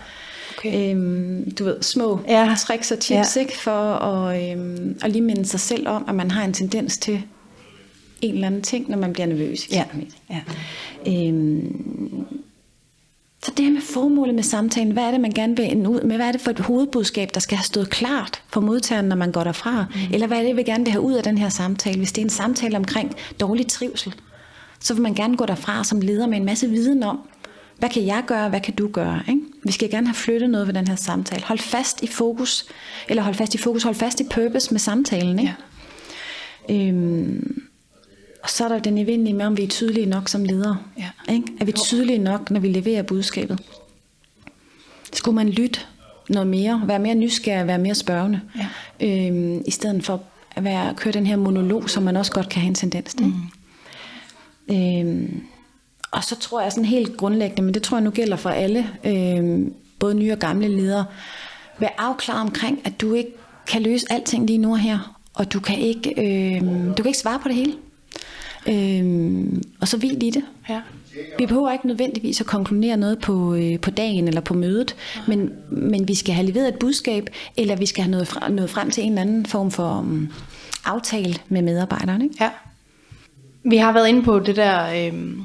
Okay. 0.58 0.92
Øhm, 0.96 1.52
du 1.52 1.64
ved, 1.64 1.82
små 1.82 2.20
Ja. 2.28 2.56
tricks 2.60 2.92
og 2.92 3.00
tips, 3.00 3.36
ja. 3.36 3.42
ikke? 3.42 3.58
For 3.58 3.72
at, 3.96 4.52
øhm, 4.52 4.98
at 5.02 5.12
lige 5.12 5.22
minde 5.22 5.46
sig 5.46 5.60
selv 5.60 5.88
om, 5.88 6.06
at 6.08 6.16
man 6.16 6.32
har 6.32 6.44
en 6.44 6.54
tendens 6.54 6.98
til 6.98 7.22
en 8.22 8.34
eller 8.34 8.48
anden 8.48 8.62
ting, 8.62 8.90
når 8.90 8.98
man 8.98 9.14
bliver 9.14 9.28
nervøs. 9.28 9.68
Ja. 9.72 9.82
eksempelvis. 9.82 10.18
Ja. 10.30 10.40
Øhm, 11.28 12.26
så 13.44 13.52
det 13.58 13.66
her 13.66 13.72
med 13.72 13.82
formålet 13.82 14.36
med 14.36 14.44
samtalen, 14.44 14.92
hvad 14.92 15.04
er 15.04 15.12
det, 15.12 15.22
man 15.22 15.32
gerne 15.32 15.56
vil 15.56 15.72
ende 15.72 15.90
ud 15.90 16.02
med? 16.02 16.16
Hvad 16.16 16.28
er 16.28 16.32
det 16.32 16.42
for 16.42 16.52
et 16.52 16.60
hovedbudskab, 16.60 17.30
der 17.34 17.40
skal 17.40 17.58
have 17.58 17.66
stået 17.66 17.90
klart 17.90 18.42
for 18.48 18.62
modtageren, 18.62 19.06
når 19.06 19.16
man 19.16 19.32
går 19.32 19.44
derfra? 19.44 19.86
Mm. 19.94 20.14
Eller 20.14 20.28
hvad 20.28 20.38
er 20.38 20.44
det, 20.44 20.56
vi 20.56 20.64
gerne 20.64 20.84
vil 20.84 20.92
have 20.92 21.02
ud 21.02 21.14
af 21.14 21.24
den 21.24 21.38
her 21.38 21.50
samtale? 21.50 21.98
Hvis 21.98 22.12
det 22.12 22.22
er 22.22 22.26
en 22.26 22.30
samtale 22.30 22.78
omkring 22.78 23.16
dårlig 23.40 23.68
trivsel, 23.68 24.16
så 24.80 24.94
vil 24.94 25.04
man 25.04 25.14
gerne 25.14 25.38
gå 25.38 25.46
derfra 25.46 25.84
som 25.84 26.02
leder 26.02 26.28
med 26.28 26.38
en 26.38 26.46
masse 26.46 26.70
viden 26.70 27.04
om, 27.04 27.20
hvad 27.78 27.90
kan 27.90 28.06
jeg 28.06 28.24
gøre, 28.28 28.50
hvad 28.50 28.62
kan 28.62 28.76
du 28.76 28.88
gøre? 28.88 29.22
Ikke? 29.30 29.42
Vi 29.64 29.72
skal 29.72 29.90
gerne 29.90 30.08
have 30.08 30.16
flyttet 30.16 30.50
noget 30.50 30.68
ved 30.68 30.74
den 30.74 30.88
her 30.88 30.96
samtale. 30.96 31.44
Hold 31.44 31.60
fast 31.60 32.04
i 32.04 32.08
fokus, 32.08 32.66
eller 33.08 33.24
hold 33.24 33.36
fast 33.36 33.56
i 33.56 33.58
fokus, 33.58 33.84
hold 33.84 33.96
fast 33.96 34.20
i 34.20 34.24
purpose 34.24 34.72
med 34.72 34.80
samtalen. 34.80 35.40
Ikke? 35.40 35.56
Øhm, 36.70 37.62
og 38.44 38.50
så 38.50 38.64
er 38.66 38.68
der 38.70 38.80
den 38.80 38.98
evindelige 38.98 39.34
med, 39.34 39.46
om 39.46 39.58
vi 39.58 39.64
er 39.64 39.68
tydelige 39.68 40.06
nok 40.06 40.30
som 40.30 40.44
ledere. 40.44 40.78
Ja. 40.98 41.34
Ikke? 41.34 41.48
Er 41.60 41.66
vi 41.66 41.72
tydelige 41.72 42.18
nok, 42.18 42.52
når 42.52 42.60
vi 42.60 42.68
leverer 42.68 43.02
budskabet? 43.02 43.60
Skulle 45.14 45.36
man 45.36 45.50
lytte 45.50 45.80
noget 46.30 46.48
mere, 46.48 46.82
være 46.86 47.00
mere 47.00 47.16
nysgerrig, 47.16 47.68
være 47.68 47.78
mere 47.78 47.96
spørgende, 47.96 48.42
Ja. 49.02 49.08
øhm, 49.08 49.64
i 49.68 49.72
stedet 49.72 50.06
for 50.06 50.22
at 50.56 50.64
være, 50.64 50.94
køre 50.98 51.14
den 51.14 51.28
her 51.28 51.36
monolog, 51.36 51.90
som 51.90 52.04
man 52.04 52.18
også 52.18 52.32
godt 52.32 52.50
kan 52.50 52.62
have 52.62 52.68
en 52.70 52.76
tendens 52.76 53.14
til. 53.14 53.26
Mm. 53.26 54.76
Øhm, 54.76 55.42
og 56.12 56.24
så 56.24 56.36
tror 56.40 56.62
jeg 56.62 56.72
sådan 56.72 56.86
helt 56.86 57.18
grundlæggende, 57.18 57.62
men 57.62 57.74
det 57.74 57.82
tror 57.84 57.98
jeg 57.98 58.04
nu 58.04 58.10
gælder 58.10 58.36
for 58.38 58.50
alle, 58.50 58.90
øhm, 59.04 59.74
både 60.00 60.14
nye 60.16 60.32
og 60.32 60.40
gamle 60.40 60.68
ledere, 60.68 61.06
vær 61.80 61.90
afklaret 61.98 62.42
omkring, 62.42 62.80
at 62.86 63.02
du 63.02 63.14
ikke 63.14 63.32
kan 63.68 63.82
løse 63.82 64.06
alting 64.10 64.46
lige 64.48 64.58
nu 64.58 64.72
og 64.72 64.80
her, 64.80 65.20
og 65.34 65.54
du 65.54 65.60
kan 65.60 65.80
ikke, 65.80 66.10
øhm, 66.58 66.86
du 66.94 67.04
kan 67.04 67.06
ikke 67.06 67.20
svare 67.20 67.40
på 67.40 67.48
det 67.48 67.56
hele. 67.56 67.74
Øhm, 68.70 69.64
og 69.82 69.88
så 69.88 69.98
hvil 69.98 70.24
i 70.24 70.30
det. 70.30 70.44
Ja. 70.70 70.82
Vi 71.38 71.46
behøver 71.46 71.72
ikke 71.72 71.88
nødvendigvis 71.88 72.42
at 72.42 72.48
konkludere 72.48 72.98
noget 72.98 73.20
på, 73.20 73.54
øh, 73.54 73.80
på 73.80 73.92
dagen 73.92 74.28
eller 74.28 74.42
på 74.42 74.54
mødet, 74.54 74.96
men, 75.28 75.52
men 75.70 76.08
vi 76.08 76.16
skal 76.16 76.34
have 76.34 76.48
leveret 76.48 76.68
et 76.68 76.76
budskab, 76.80 77.30
eller 77.58 77.76
vi 77.76 77.86
skal 77.86 78.04
have 78.04 78.12
nået, 78.12 78.28
fra, 78.28 78.50
nået 78.50 78.70
frem 78.70 78.92
til 78.92 79.04
en 79.04 79.10
eller 79.10 79.22
anden 79.22 79.46
form 79.46 79.72
for 79.72 80.00
um, 80.00 80.30
aftale 80.86 81.36
med 81.50 81.62
medarbejderne. 81.62 82.24
Ikke? 82.24 82.36
Ja. 82.42 82.50
Vi 83.64 83.78
har 83.78 83.94
været 83.94 84.08
inde 84.08 84.24
på 84.24 84.40
det 84.40 84.56
der, 84.56 85.08
øhm, 85.08 85.42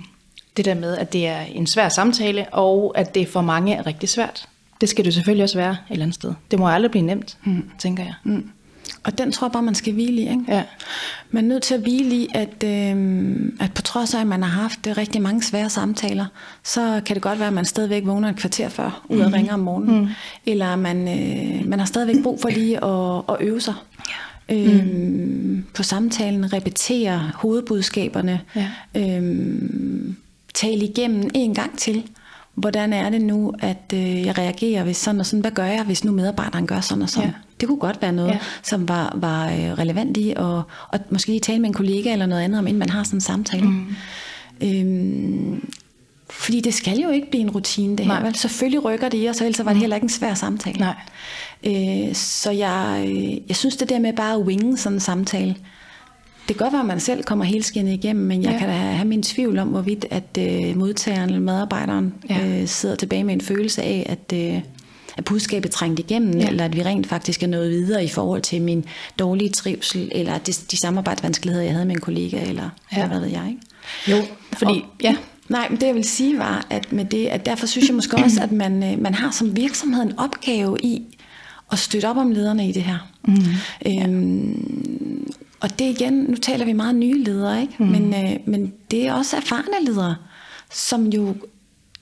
det 0.56 0.64
der 0.64 0.74
med, 0.74 0.96
at 0.96 1.12
det 1.12 1.26
er 1.26 1.40
en 1.40 1.66
svær 1.66 1.88
samtale, 1.88 2.46
og 2.52 2.92
at 2.96 3.14
det 3.14 3.28
for 3.28 3.40
mange 3.40 3.74
er 3.74 3.86
rigtig 3.86 4.08
svært. 4.08 4.48
Det 4.80 4.88
skal 4.88 5.04
det 5.04 5.14
selvfølgelig 5.14 5.42
også 5.42 5.58
være 5.58 5.70
et 5.70 5.76
eller 5.90 6.02
andet 6.02 6.14
sted. 6.14 6.34
Det 6.50 6.58
må 6.58 6.68
aldrig 6.68 6.90
blive 6.90 7.06
nemt, 7.06 7.38
mm. 7.44 7.70
tænker 7.78 8.02
jeg. 8.02 8.14
Mm. 8.24 8.50
Og 9.04 9.18
den 9.18 9.32
tror 9.32 9.46
jeg 9.46 9.52
bare, 9.52 9.62
man 9.62 9.74
skal 9.74 9.92
hvile 9.92 10.22
i. 10.22 10.28
Ikke? 10.28 10.44
Ja. 10.48 10.62
Man 11.30 11.44
er 11.44 11.48
nødt 11.48 11.62
til 11.62 11.74
at 11.74 11.80
hvile 11.80 12.14
i, 12.16 12.28
at, 12.34 12.64
øh, 12.64 13.36
at 13.60 13.72
på 13.74 13.82
trods 13.82 14.14
af, 14.14 14.20
at 14.20 14.26
man 14.26 14.42
har 14.42 14.60
haft 14.62 14.86
øh, 14.86 14.96
rigtig 14.96 15.22
mange 15.22 15.42
svære 15.42 15.70
samtaler, 15.70 16.26
så 16.62 17.00
kan 17.06 17.14
det 17.14 17.22
godt 17.22 17.38
være, 17.38 17.48
at 17.48 17.54
man 17.54 17.64
stadigvæk 17.64 18.06
vågner 18.06 18.28
et 18.28 18.36
kvarter 18.36 18.68
før, 18.68 19.04
ud 19.08 19.18
og 19.20 19.32
ringer 19.32 19.52
om 19.54 19.60
morgenen. 19.60 20.00
Mm. 20.00 20.08
Eller 20.46 20.76
man, 20.76 21.08
øh, 21.08 21.68
man 21.68 21.78
har 21.78 21.86
stadigvæk 21.86 22.22
brug 22.22 22.40
for 22.40 22.48
lige 22.48 22.84
at, 22.84 23.22
at 23.28 23.36
øve 23.48 23.60
sig. 23.60 23.74
Ja. 24.08 24.14
Øhm, 24.56 25.64
på 25.74 25.82
samtalen, 25.82 26.52
repetere 26.52 27.30
hovedbudskaberne, 27.34 28.40
Ja. 28.56 28.70
øhm, 28.94 30.16
tale 30.54 30.84
igennem 30.84 31.30
en 31.34 31.54
gang 31.54 31.78
til, 31.78 32.02
hvordan 32.54 32.92
er 32.92 33.10
det 33.10 33.22
nu, 33.22 33.52
at 33.58 33.92
øh, 33.94 34.26
jeg 34.26 34.38
reagerer 34.38 34.84
hvis 34.84 34.96
sådan 34.96 35.20
og 35.20 35.26
sådan, 35.26 35.40
hvad 35.40 35.50
gør 35.50 35.64
jeg, 35.64 35.84
hvis 35.84 36.04
nu 36.04 36.12
medarbejderen 36.12 36.66
gør 36.66 36.80
sådan 36.80 37.02
og 37.02 37.10
sådan. 37.10 37.28
Ja. 37.28 37.34
Det 37.60 37.68
kunne 37.68 37.78
godt 37.78 38.02
være 38.02 38.12
noget, 38.12 38.30
ja. 38.30 38.38
som 38.62 38.88
var, 38.88 39.12
var 39.16 39.46
øh, 39.46 39.72
relevant 39.72 40.16
i, 40.16 40.32
og, 40.36 40.62
og 40.88 41.00
måske 41.10 41.30
lige 41.30 41.40
tale 41.40 41.58
med 41.58 41.68
en 41.68 41.74
kollega 41.74 42.12
eller 42.12 42.26
noget 42.26 42.42
andet 42.42 42.58
om, 42.58 42.66
inden 42.66 42.78
man 42.78 42.90
har 42.90 43.04
sådan 43.04 43.16
en 43.16 43.20
samtale. 43.20 43.66
Mm. 43.66 43.86
Øhm, 44.60 45.72
fordi 46.30 46.60
det 46.60 46.74
skal 46.74 46.98
jo 46.98 47.10
ikke 47.10 47.30
blive 47.30 47.40
en 47.40 47.50
rutine, 47.50 47.96
det 47.96 48.06
her. 48.06 48.22
Vel? 48.22 48.34
Selvfølgelig 48.34 48.84
rykker 48.84 49.08
det 49.08 49.24
i 49.24 49.28
os, 49.28 49.40
ellers 49.40 49.58
var 49.58 49.64
det 49.64 49.76
mm. 49.76 49.80
heller 49.80 49.96
ikke 49.96 50.04
en 50.04 50.08
svær 50.08 50.34
samtale. 50.34 50.78
Nej. 50.78 50.94
Øh, 51.64 52.14
så 52.14 52.50
jeg, 52.50 53.04
øh, 53.08 53.48
jeg 53.48 53.56
synes, 53.56 53.76
det 53.76 53.88
der 53.88 53.98
med 53.98 54.12
bare 54.12 54.34
at 54.34 54.40
winge 54.40 54.76
sådan 54.76 54.96
en 54.96 55.00
samtale, 55.00 55.56
det 56.48 56.56
kan 56.56 56.64
godt 56.64 56.72
være, 56.72 56.80
at 56.80 56.86
man 56.86 57.00
selv 57.00 57.22
kommer 57.22 57.44
helt 57.44 57.64
skinnet 57.64 57.92
igennem, 57.92 58.26
men 58.26 58.42
jeg 58.42 58.52
ja. 58.52 58.58
kan 58.58 58.68
da 58.68 58.74
have 58.74 59.08
min 59.08 59.22
tvivl 59.22 59.58
om, 59.58 59.68
hvorvidt 59.68 60.06
at 60.10 60.38
øh, 60.38 60.76
modtageren 60.76 61.28
eller 61.28 61.40
medarbejderen 61.40 62.14
ja. 62.30 62.60
øh, 62.60 62.68
sidder 62.68 62.96
tilbage 62.96 63.24
med 63.24 63.34
en 63.34 63.40
følelse 63.40 63.82
af, 63.82 64.06
at, 64.08 64.38
øh, 64.38 64.60
at 65.16 65.24
budskabet 65.24 65.70
trængt 65.70 66.00
igennem, 66.00 66.38
ja. 66.38 66.48
eller 66.48 66.64
at 66.64 66.76
vi 66.76 66.82
rent 66.82 67.06
faktisk 67.06 67.42
er 67.42 67.46
nået 67.46 67.70
videre 67.70 68.04
i 68.04 68.08
forhold 68.08 68.42
til 68.42 68.62
min 68.62 68.84
dårlige 69.18 69.50
trivsel, 69.50 70.12
eller 70.14 70.38
de, 70.38 70.52
de 70.52 70.76
samarbejdsvanskeligheder, 70.76 71.64
jeg 71.64 71.72
havde 71.72 71.86
med 71.86 71.94
en 71.94 72.00
kollega, 72.00 72.42
eller, 72.48 72.70
ja. 72.96 73.06
hvad 73.06 73.20
ved 73.20 73.28
jeg. 73.28 73.48
Ikke? 73.48 73.60
Jo, 74.18 74.26
fordi... 74.52 74.72
Og, 74.72 75.02
ja. 75.02 75.16
Nej, 75.48 75.68
men 75.68 75.80
det 75.80 75.86
jeg 75.86 75.94
vil 75.94 76.04
sige 76.04 76.38
var, 76.38 76.66
at 76.70 76.92
med 76.92 77.04
det, 77.04 77.26
at 77.26 77.46
derfor 77.46 77.66
synes 77.66 77.88
jeg 77.88 77.94
måske 77.94 78.16
også, 78.16 78.42
at 78.42 78.52
man, 78.52 78.82
øh, 78.92 79.02
man 79.02 79.14
har 79.14 79.30
som 79.30 79.56
virksomhed 79.56 80.02
en 80.02 80.18
opgave 80.18 80.78
i 80.82 81.02
at 81.72 81.78
støtte 81.78 82.06
op 82.08 82.16
om 82.16 82.30
lederne 82.30 82.68
i 82.68 82.72
det 82.72 82.82
her. 82.82 83.10
Mm. 83.24 83.34
Øhm, 83.86 85.32
og 85.64 85.78
det 85.78 85.84
igen, 85.84 86.12
nu 86.12 86.36
taler 86.36 86.64
vi 86.64 86.72
meget 86.72 86.94
nye 86.94 87.24
ledere, 87.24 87.60
ikke? 87.60 87.74
Mm. 87.78 87.86
Men, 87.86 88.14
øh, 88.14 88.36
men 88.46 88.72
det 88.90 89.06
er 89.06 89.12
også 89.12 89.36
erfarne 89.36 89.86
ledere, 89.86 90.16
som 90.70 91.06
jo 91.06 91.34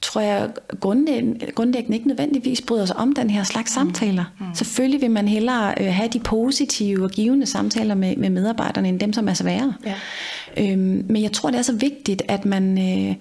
tror 0.00 0.20
jeg 0.20 0.50
grundlæggende, 0.80 1.46
grundlæggende 1.54 1.96
ikke 1.96 2.08
nødvendigvis 2.08 2.62
bryder 2.62 2.86
sig 2.86 2.96
om 2.96 3.12
den 3.12 3.30
her 3.30 3.44
slags 3.44 3.70
mm. 3.70 3.74
samtaler. 3.74 4.24
Mm. 4.40 4.46
Selvfølgelig 4.54 5.00
vil 5.00 5.10
man 5.10 5.28
hellere 5.28 5.74
øh, 5.80 5.94
have 5.94 6.08
de 6.08 6.18
positive 6.18 7.04
og 7.04 7.10
givende 7.10 7.46
samtaler 7.46 7.94
med, 7.94 8.16
med 8.16 8.30
medarbejderne, 8.30 8.88
end 8.88 9.00
dem, 9.00 9.12
som 9.12 9.28
er 9.28 9.34
svære. 9.34 9.74
Ja. 9.86 9.94
Øhm, 10.56 11.04
men 11.08 11.22
jeg 11.22 11.32
tror, 11.32 11.50
det 11.50 11.58
er 11.58 11.62
så 11.62 11.76
vigtigt, 11.76 12.22
at 12.28 12.44
man 12.44 12.78
øh, 12.78 13.14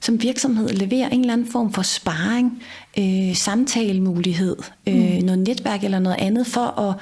som 0.00 0.22
virksomhed 0.22 0.68
leverer 0.68 1.08
en 1.08 1.20
eller 1.20 1.32
anden 1.32 1.52
form 1.52 1.72
for 1.72 1.82
sparring, 1.82 2.62
øh, 2.98 3.36
samtalemulighed, 3.36 4.56
øh, 4.86 4.94
mm. 4.94 5.24
noget 5.24 5.38
netværk 5.38 5.84
eller 5.84 5.98
noget 5.98 6.16
andet, 6.18 6.46
for 6.46 6.80
at, 6.80 6.94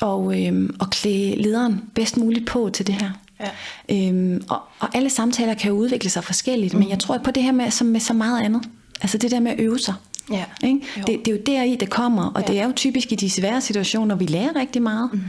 og, 0.00 0.42
øh, 0.42 0.70
at 0.80 0.90
klæde 0.90 1.42
lederen 1.42 1.80
bedst 1.94 2.16
muligt 2.16 2.46
på 2.46 2.70
til 2.72 2.86
det 2.86 2.94
her. 2.94 3.10
Ja. 3.40 4.08
Øhm, 4.08 4.42
og, 4.50 4.60
og 4.78 4.88
alle 4.94 5.10
samtaler 5.10 5.54
kan 5.54 5.70
jo 5.70 5.76
udvikle 5.76 6.10
sig 6.10 6.24
forskelligt, 6.24 6.74
mm. 6.74 6.80
men 6.80 6.90
jeg 6.90 6.98
tror 6.98 7.18
på 7.18 7.30
det 7.30 7.42
her 7.42 7.52
med, 7.52 7.70
som 7.70 7.86
med 7.86 8.00
så 8.00 8.12
meget 8.12 8.44
andet. 8.44 8.68
Altså 9.00 9.18
det 9.18 9.30
der 9.30 9.40
med 9.40 9.52
at 9.52 9.60
øve 9.60 9.78
sig. 9.78 9.94
Ja. 10.30 10.44
Ikke? 10.64 10.80
Det, 10.96 11.06
det 11.06 11.28
er 11.28 11.32
jo 11.32 11.38
deri, 11.46 11.76
det 11.76 11.90
kommer, 11.90 12.24
og 12.26 12.40
ja. 12.40 12.46
det 12.46 12.60
er 12.60 12.66
jo 12.66 12.72
typisk 12.76 13.12
i 13.12 13.14
de 13.14 13.30
svære 13.30 13.60
situationer, 13.60 14.14
vi 14.14 14.26
lærer 14.26 14.56
rigtig 14.56 14.82
meget. 14.82 15.10
Mm. 15.12 15.20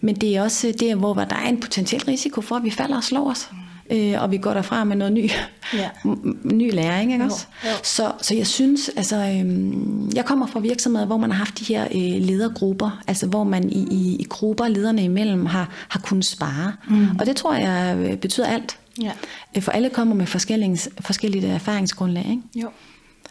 Men 0.00 0.14
det 0.14 0.36
er 0.36 0.42
også 0.42 0.74
der, 0.80 0.94
hvor 0.94 1.14
der 1.14 1.36
er 1.36 1.48
en 1.48 1.60
potentiel 1.60 2.04
risiko 2.04 2.40
for, 2.40 2.56
at 2.56 2.64
vi 2.64 2.70
falder 2.70 2.96
og 2.96 3.04
slår 3.04 3.30
os. 3.30 3.48
Mm 3.52 3.61
øh, 3.92 4.22
og 4.22 4.30
vi 4.30 4.38
går 4.38 4.54
derfra 4.54 4.84
med 4.84 4.96
noget 4.96 5.12
ny, 5.12 5.30
ja. 5.74 5.90
ny 6.60 6.74
læring. 6.74 7.12
Ikke 7.12 7.24
også? 7.24 7.46
Jo, 7.64 7.68
jo. 7.68 7.74
Så, 7.82 8.12
så 8.22 8.34
jeg 8.34 8.46
synes, 8.46 8.90
altså, 8.96 9.16
øh, 9.16 10.16
jeg 10.16 10.24
kommer 10.24 10.46
fra 10.46 10.60
virksomheder, 10.60 11.06
hvor 11.06 11.16
man 11.16 11.30
har 11.30 11.38
haft 11.38 11.58
de 11.58 11.64
her 11.64 11.84
øh, 11.84 12.26
ledergrupper, 12.26 13.02
altså 13.06 13.26
hvor 13.26 13.44
man 13.44 13.70
i, 13.70 13.86
i, 13.90 14.16
i 14.20 14.26
grupper, 14.28 14.68
lederne 14.68 15.04
imellem, 15.04 15.46
har, 15.46 15.68
har 15.88 16.00
kunnet 16.00 16.24
spare. 16.24 16.72
Mm. 16.88 17.06
Og 17.20 17.26
det 17.26 17.36
tror 17.36 17.54
jeg 17.54 17.96
øh, 17.98 18.16
betyder 18.16 18.46
alt. 18.46 18.78
Ja. 19.02 19.12
Øh, 19.56 19.62
for 19.62 19.72
alle 19.72 19.90
kommer 19.90 20.14
med 20.14 20.26
forskellige, 20.26 20.78
forskellige 21.00 21.48
erfaringsgrundlag. 21.48 22.26
Ikke? 22.30 22.42
Jo. 22.54 22.68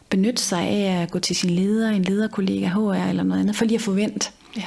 Benytte 0.10 0.41
sig 0.41 0.62
af 0.62 1.01
at 1.01 1.12
gå 1.12 1.20
til 1.20 1.36
sin 1.36 1.50
leder, 1.50 1.89
en 1.89 2.03
lederkollega, 2.03 2.68
HR 2.68 3.10
eller 3.10 3.24
noget 3.24 3.41
andet, 3.41 3.56
for 3.56 3.65
lige 3.65 3.75
at 3.75 3.82
forvente. 3.82 4.30
Ja 4.58 4.63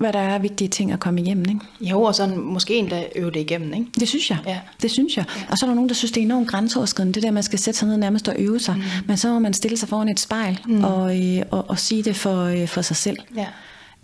hvad 0.00 0.12
der 0.12 0.18
er 0.18 0.38
vigtige 0.38 0.68
ting 0.68 0.92
at 0.92 1.00
komme 1.00 1.20
igennem. 1.20 1.44
Ikke? 1.48 1.60
Jo, 1.80 2.02
og 2.02 2.14
så 2.14 2.26
måske 2.26 2.74
endda 2.74 3.04
øve 3.16 3.30
det 3.30 3.40
igennem. 3.40 3.74
Ikke? 3.74 3.86
Det 4.00 4.08
synes 4.08 4.30
jeg. 4.30 4.38
Ja. 4.46 4.58
Det 4.82 4.90
synes 4.90 5.16
jeg. 5.16 5.24
Ja. 5.36 5.42
Og 5.50 5.58
så 5.58 5.66
er 5.66 5.68
der 5.68 5.74
nogen, 5.74 5.88
der 5.88 5.94
synes, 5.94 6.12
det 6.12 6.20
er 6.20 6.24
enormt 6.24 6.48
grænseoverskridende, 6.48 7.14
det 7.14 7.22
der, 7.22 7.30
man 7.30 7.42
skal 7.42 7.58
sætte 7.58 7.78
sig 7.78 7.88
ned 7.88 7.96
nærmest 7.96 8.28
og 8.28 8.34
øve 8.38 8.60
sig. 8.60 8.76
Mm. 8.76 8.82
Men 9.06 9.16
så 9.16 9.28
må 9.28 9.38
man 9.38 9.54
stille 9.54 9.76
sig 9.76 9.88
foran 9.88 10.08
et 10.08 10.20
spejl 10.20 10.60
mm. 10.66 10.84
og, 10.84 11.18
øh, 11.18 11.42
og, 11.50 11.64
og 11.68 11.78
sige 11.78 12.02
det 12.02 12.16
for, 12.16 12.44
øh, 12.44 12.68
for 12.68 12.82
sig 12.82 12.96
selv. 12.96 13.18
Ja. 13.36 13.46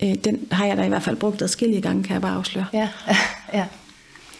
Øh, 0.02 0.14
den 0.24 0.38
har 0.50 0.66
jeg 0.66 0.76
da 0.76 0.84
i 0.84 0.88
hvert 0.88 1.02
fald 1.02 1.16
brugt 1.16 1.42
adskillige 1.42 1.80
gange, 1.80 2.02
kan 2.02 2.14
jeg 2.14 2.22
bare 2.22 2.36
afsløre. 2.36 2.66
Ja, 2.72 2.88
ja. 3.58 3.64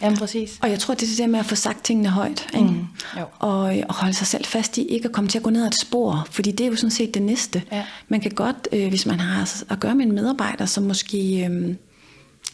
Jamen 0.01 0.17
præcis. 0.17 0.59
Og 0.61 0.69
jeg 0.69 0.79
tror, 0.79 0.93
det 0.93 1.03
er 1.03 1.07
det 1.07 1.17
der 1.17 1.27
med 1.27 1.39
at 1.39 1.45
få 1.45 1.55
sagt 1.55 1.83
tingene 1.83 2.09
højt. 2.09 2.47
Ikke? 2.53 2.65
Mm, 2.65 2.85
jo. 3.19 3.25
Og, 3.39 3.59
og 3.59 3.95
holde 3.95 4.13
sig 4.13 4.27
selv 4.27 4.45
fast 4.45 4.77
i 4.77 4.85
ikke 4.85 5.05
at 5.05 5.11
komme 5.11 5.29
til 5.29 5.37
at 5.37 5.43
gå 5.43 5.49
ned 5.49 5.61
ad 5.61 5.67
et 5.67 5.79
spor. 5.79 6.27
Fordi 6.31 6.51
det 6.51 6.65
er 6.65 6.69
jo 6.69 6.75
sådan 6.75 6.91
set 6.91 7.13
det 7.13 7.21
næste. 7.21 7.63
Ja. 7.71 7.83
Man 8.07 8.21
kan 8.21 8.31
godt, 8.31 8.67
øh, 8.71 8.89
hvis 8.89 9.05
man 9.05 9.19
har 9.19 9.63
at 9.69 9.79
gøre 9.79 9.95
med 9.95 10.05
en 10.05 10.11
medarbejder, 10.11 10.65
som 10.65 10.83
måske... 10.83 11.47
Øh, 11.49 11.75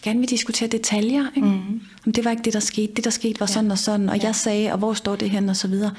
gerne 0.03 0.19
vil 0.19 0.29
diskutere 0.29 0.69
detaljer. 0.69 1.25
Ikke? 1.35 1.47
Mm. 1.47 1.81
Om 2.05 2.13
det 2.13 2.25
var 2.25 2.31
ikke 2.31 2.43
det, 2.43 2.53
der 2.53 2.59
skete. 2.59 2.93
Det, 2.93 3.03
der 3.03 3.09
skete, 3.09 3.39
var 3.39 3.45
ja. 3.49 3.53
sådan 3.53 3.71
og 3.71 3.77
sådan, 3.77 4.09
og 4.09 4.17
ja. 4.17 4.25
jeg 4.25 4.35
sagde, 4.35 4.71
og 4.71 4.77
hvor 4.77 4.93
står 4.93 5.15
det 5.15 5.29
hen, 5.29 5.49
og 5.49 5.55
så 5.55 5.67
videre. 5.67 5.91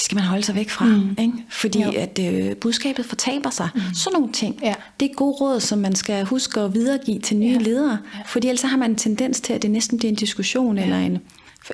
Det 0.00 0.04
skal 0.04 0.16
man 0.16 0.24
holde 0.24 0.42
sig 0.42 0.54
væk 0.54 0.70
fra, 0.70 0.84
mm. 0.84 1.16
ikke? 1.18 1.32
fordi 1.50 1.82
jo. 1.82 1.92
at 1.96 2.18
øh, 2.22 2.56
budskabet 2.56 3.06
fortaber 3.06 3.50
sig. 3.50 3.68
Mm. 3.74 3.80
Sådan 3.94 4.20
nogle 4.20 4.32
ting. 4.32 4.58
Ja. 4.62 4.74
Det 5.00 5.10
er 5.10 5.14
gode 5.14 5.36
råd, 5.40 5.60
som 5.60 5.78
man 5.78 5.94
skal 5.96 6.24
huske 6.24 6.60
at 6.60 6.74
videregive 6.74 7.18
til 7.18 7.36
nye 7.36 7.52
ja. 7.52 7.58
ledere. 7.58 7.98
Ja. 8.14 8.22
Fordi 8.26 8.48
ellers 8.48 8.62
har 8.62 8.76
man 8.76 8.90
en 8.90 8.96
tendens 8.96 9.40
til, 9.40 9.52
at 9.52 9.62
det 9.62 9.70
næsten 9.70 9.98
bliver 9.98 10.10
en 10.10 10.16
diskussion, 10.16 10.78
ja. 10.78 10.82
eller 10.82 10.98
en 10.98 11.18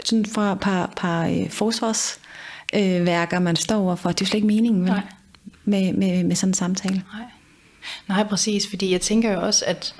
sådan 0.04 0.26
fra 0.26 0.54
par, 0.54 0.92
par 0.97 1.26
øh, 1.26 1.50
forsvarsværker, 1.50 3.38
øh, 3.38 3.42
man 3.42 3.56
står 3.56 3.76
overfor. 3.76 4.09
Det 4.09 4.21
er 4.21 4.25
jo 4.25 4.28
slet 4.28 4.37
ikke 4.37 4.47
meningen 4.47 4.85
vel? 4.85 4.95
Med, 5.64 5.92
med, 5.92 6.25
med 6.25 6.37
sådan 6.37 6.50
en 6.50 6.54
samtale. 6.54 6.95
Nej. 7.14 7.25
Nej, 8.09 8.28
præcis, 8.28 8.68
fordi 8.68 8.92
jeg 8.92 9.00
tænker 9.00 9.33
jo 9.33 9.40
også, 9.40 9.64
at 9.66 9.95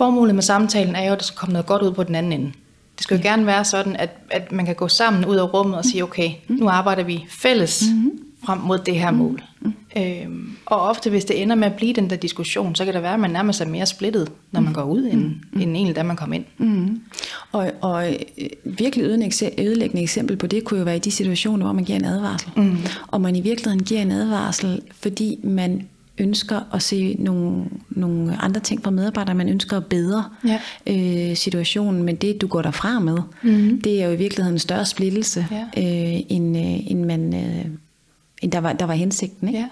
Formålet 0.00 0.34
med 0.34 0.42
samtalen 0.42 0.96
er 0.96 1.04
jo, 1.06 1.12
at 1.12 1.18
der 1.18 1.24
skal 1.24 1.38
komme 1.38 1.52
noget 1.52 1.66
godt 1.66 1.82
ud 1.82 1.92
på 1.92 2.02
den 2.02 2.14
anden 2.14 2.32
ende. 2.32 2.52
Det 3.00 3.04
skal 3.04 3.16
jo 3.16 3.22
gerne 3.22 3.46
være 3.46 3.64
sådan, 3.64 3.96
at, 3.96 4.10
at 4.30 4.52
man 4.52 4.66
kan 4.66 4.74
gå 4.74 4.88
sammen 4.88 5.24
ud 5.24 5.36
af 5.36 5.54
rummet 5.54 5.78
og 5.78 5.84
sige, 5.84 6.02
okay, 6.02 6.30
nu 6.48 6.68
arbejder 6.68 7.02
vi 7.02 7.26
fælles 7.28 7.84
frem 8.44 8.58
mod 8.58 8.78
det 8.78 8.94
her 8.94 9.10
mål. 9.10 9.42
Øhm, 9.96 10.56
og 10.66 10.80
ofte, 10.80 11.10
hvis 11.10 11.24
det 11.24 11.42
ender 11.42 11.56
med 11.56 11.66
at 11.66 11.74
blive 11.74 11.92
den 11.92 12.10
der 12.10 12.16
diskussion, 12.16 12.74
så 12.74 12.84
kan 12.84 12.94
det 12.94 13.02
være, 13.02 13.14
at 13.14 13.20
man 13.20 13.30
nærmest 13.30 13.60
er 13.60 13.66
mere 13.66 13.86
splittet, 13.86 14.32
når 14.52 14.60
man 14.60 14.72
går 14.72 14.82
ud, 14.82 15.04
end, 15.04 15.34
end 15.62 15.76
egentlig, 15.76 15.96
da 15.96 16.02
man 16.02 16.16
kom 16.16 16.32
ind. 16.32 16.44
Mm. 16.58 17.00
Og, 17.52 17.72
og 17.80 18.12
øh, 18.12 18.18
virkelig 18.64 19.04
ødelæggende 19.58 20.02
eksempel 20.02 20.36
på 20.36 20.46
det, 20.46 20.64
kunne 20.64 20.78
jo 20.78 20.84
være 20.84 20.96
i 20.96 20.98
de 20.98 21.10
situationer, 21.10 21.64
hvor 21.64 21.72
man 21.72 21.84
giver 21.84 21.98
en 21.98 22.04
advarsel. 22.04 22.50
Mm. 22.56 22.76
Og 23.06 23.20
man 23.20 23.36
i 23.36 23.40
virkeligheden 23.40 23.84
giver 23.84 24.02
en 24.02 24.10
advarsel, 24.10 24.82
fordi 25.00 25.38
man 25.42 25.88
ønsker 26.20 26.74
at 26.74 26.82
se 26.82 27.16
nogle, 27.18 27.64
nogle 27.90 28.36
andre 28.36 28.60
ting 28.60 28.84
fra 28.84 28.90
medarbejdere, 28.90 29.34
man 29.34 29.48
ønsker 29.48 29.76
at 29.76 29.86
bedre 29.86 30.24
ja. 30.46 30.60
øh, 30.86 31.36
situationen, 31.36 32.02
men 32.02 32.16
det 32.16 32.40
du 32.40 32.46
går 32.46 32.62
derfra 32.62 32.98
med, 32.98 33.18
mm-hmm. 33.42 33.80
det 33.82 34.02
er 34.02 34.06
jo 34.06 34.12
i 34.12 34.16
virkeligheden 34.16 34.54
en 34.54 34.58
større 34.58 34.86
splittelse, 34.86 35.46
ja. 35.50 35.62
øh, 35.62 36.20
end, 36.28 36.56
øh, 36.56 36.90
end, 36.90 37.04
man, 37.04 37.34
øh, 37.34 37.64
end 38.42 38.52
der, 38.52 38.58
var, 38.58 38.72
der 38.72 38.84
var 38.84 38.94
hensigten. 38.94 39.48
Ikke? 39.48 39.58
Ja. 39.58 39.68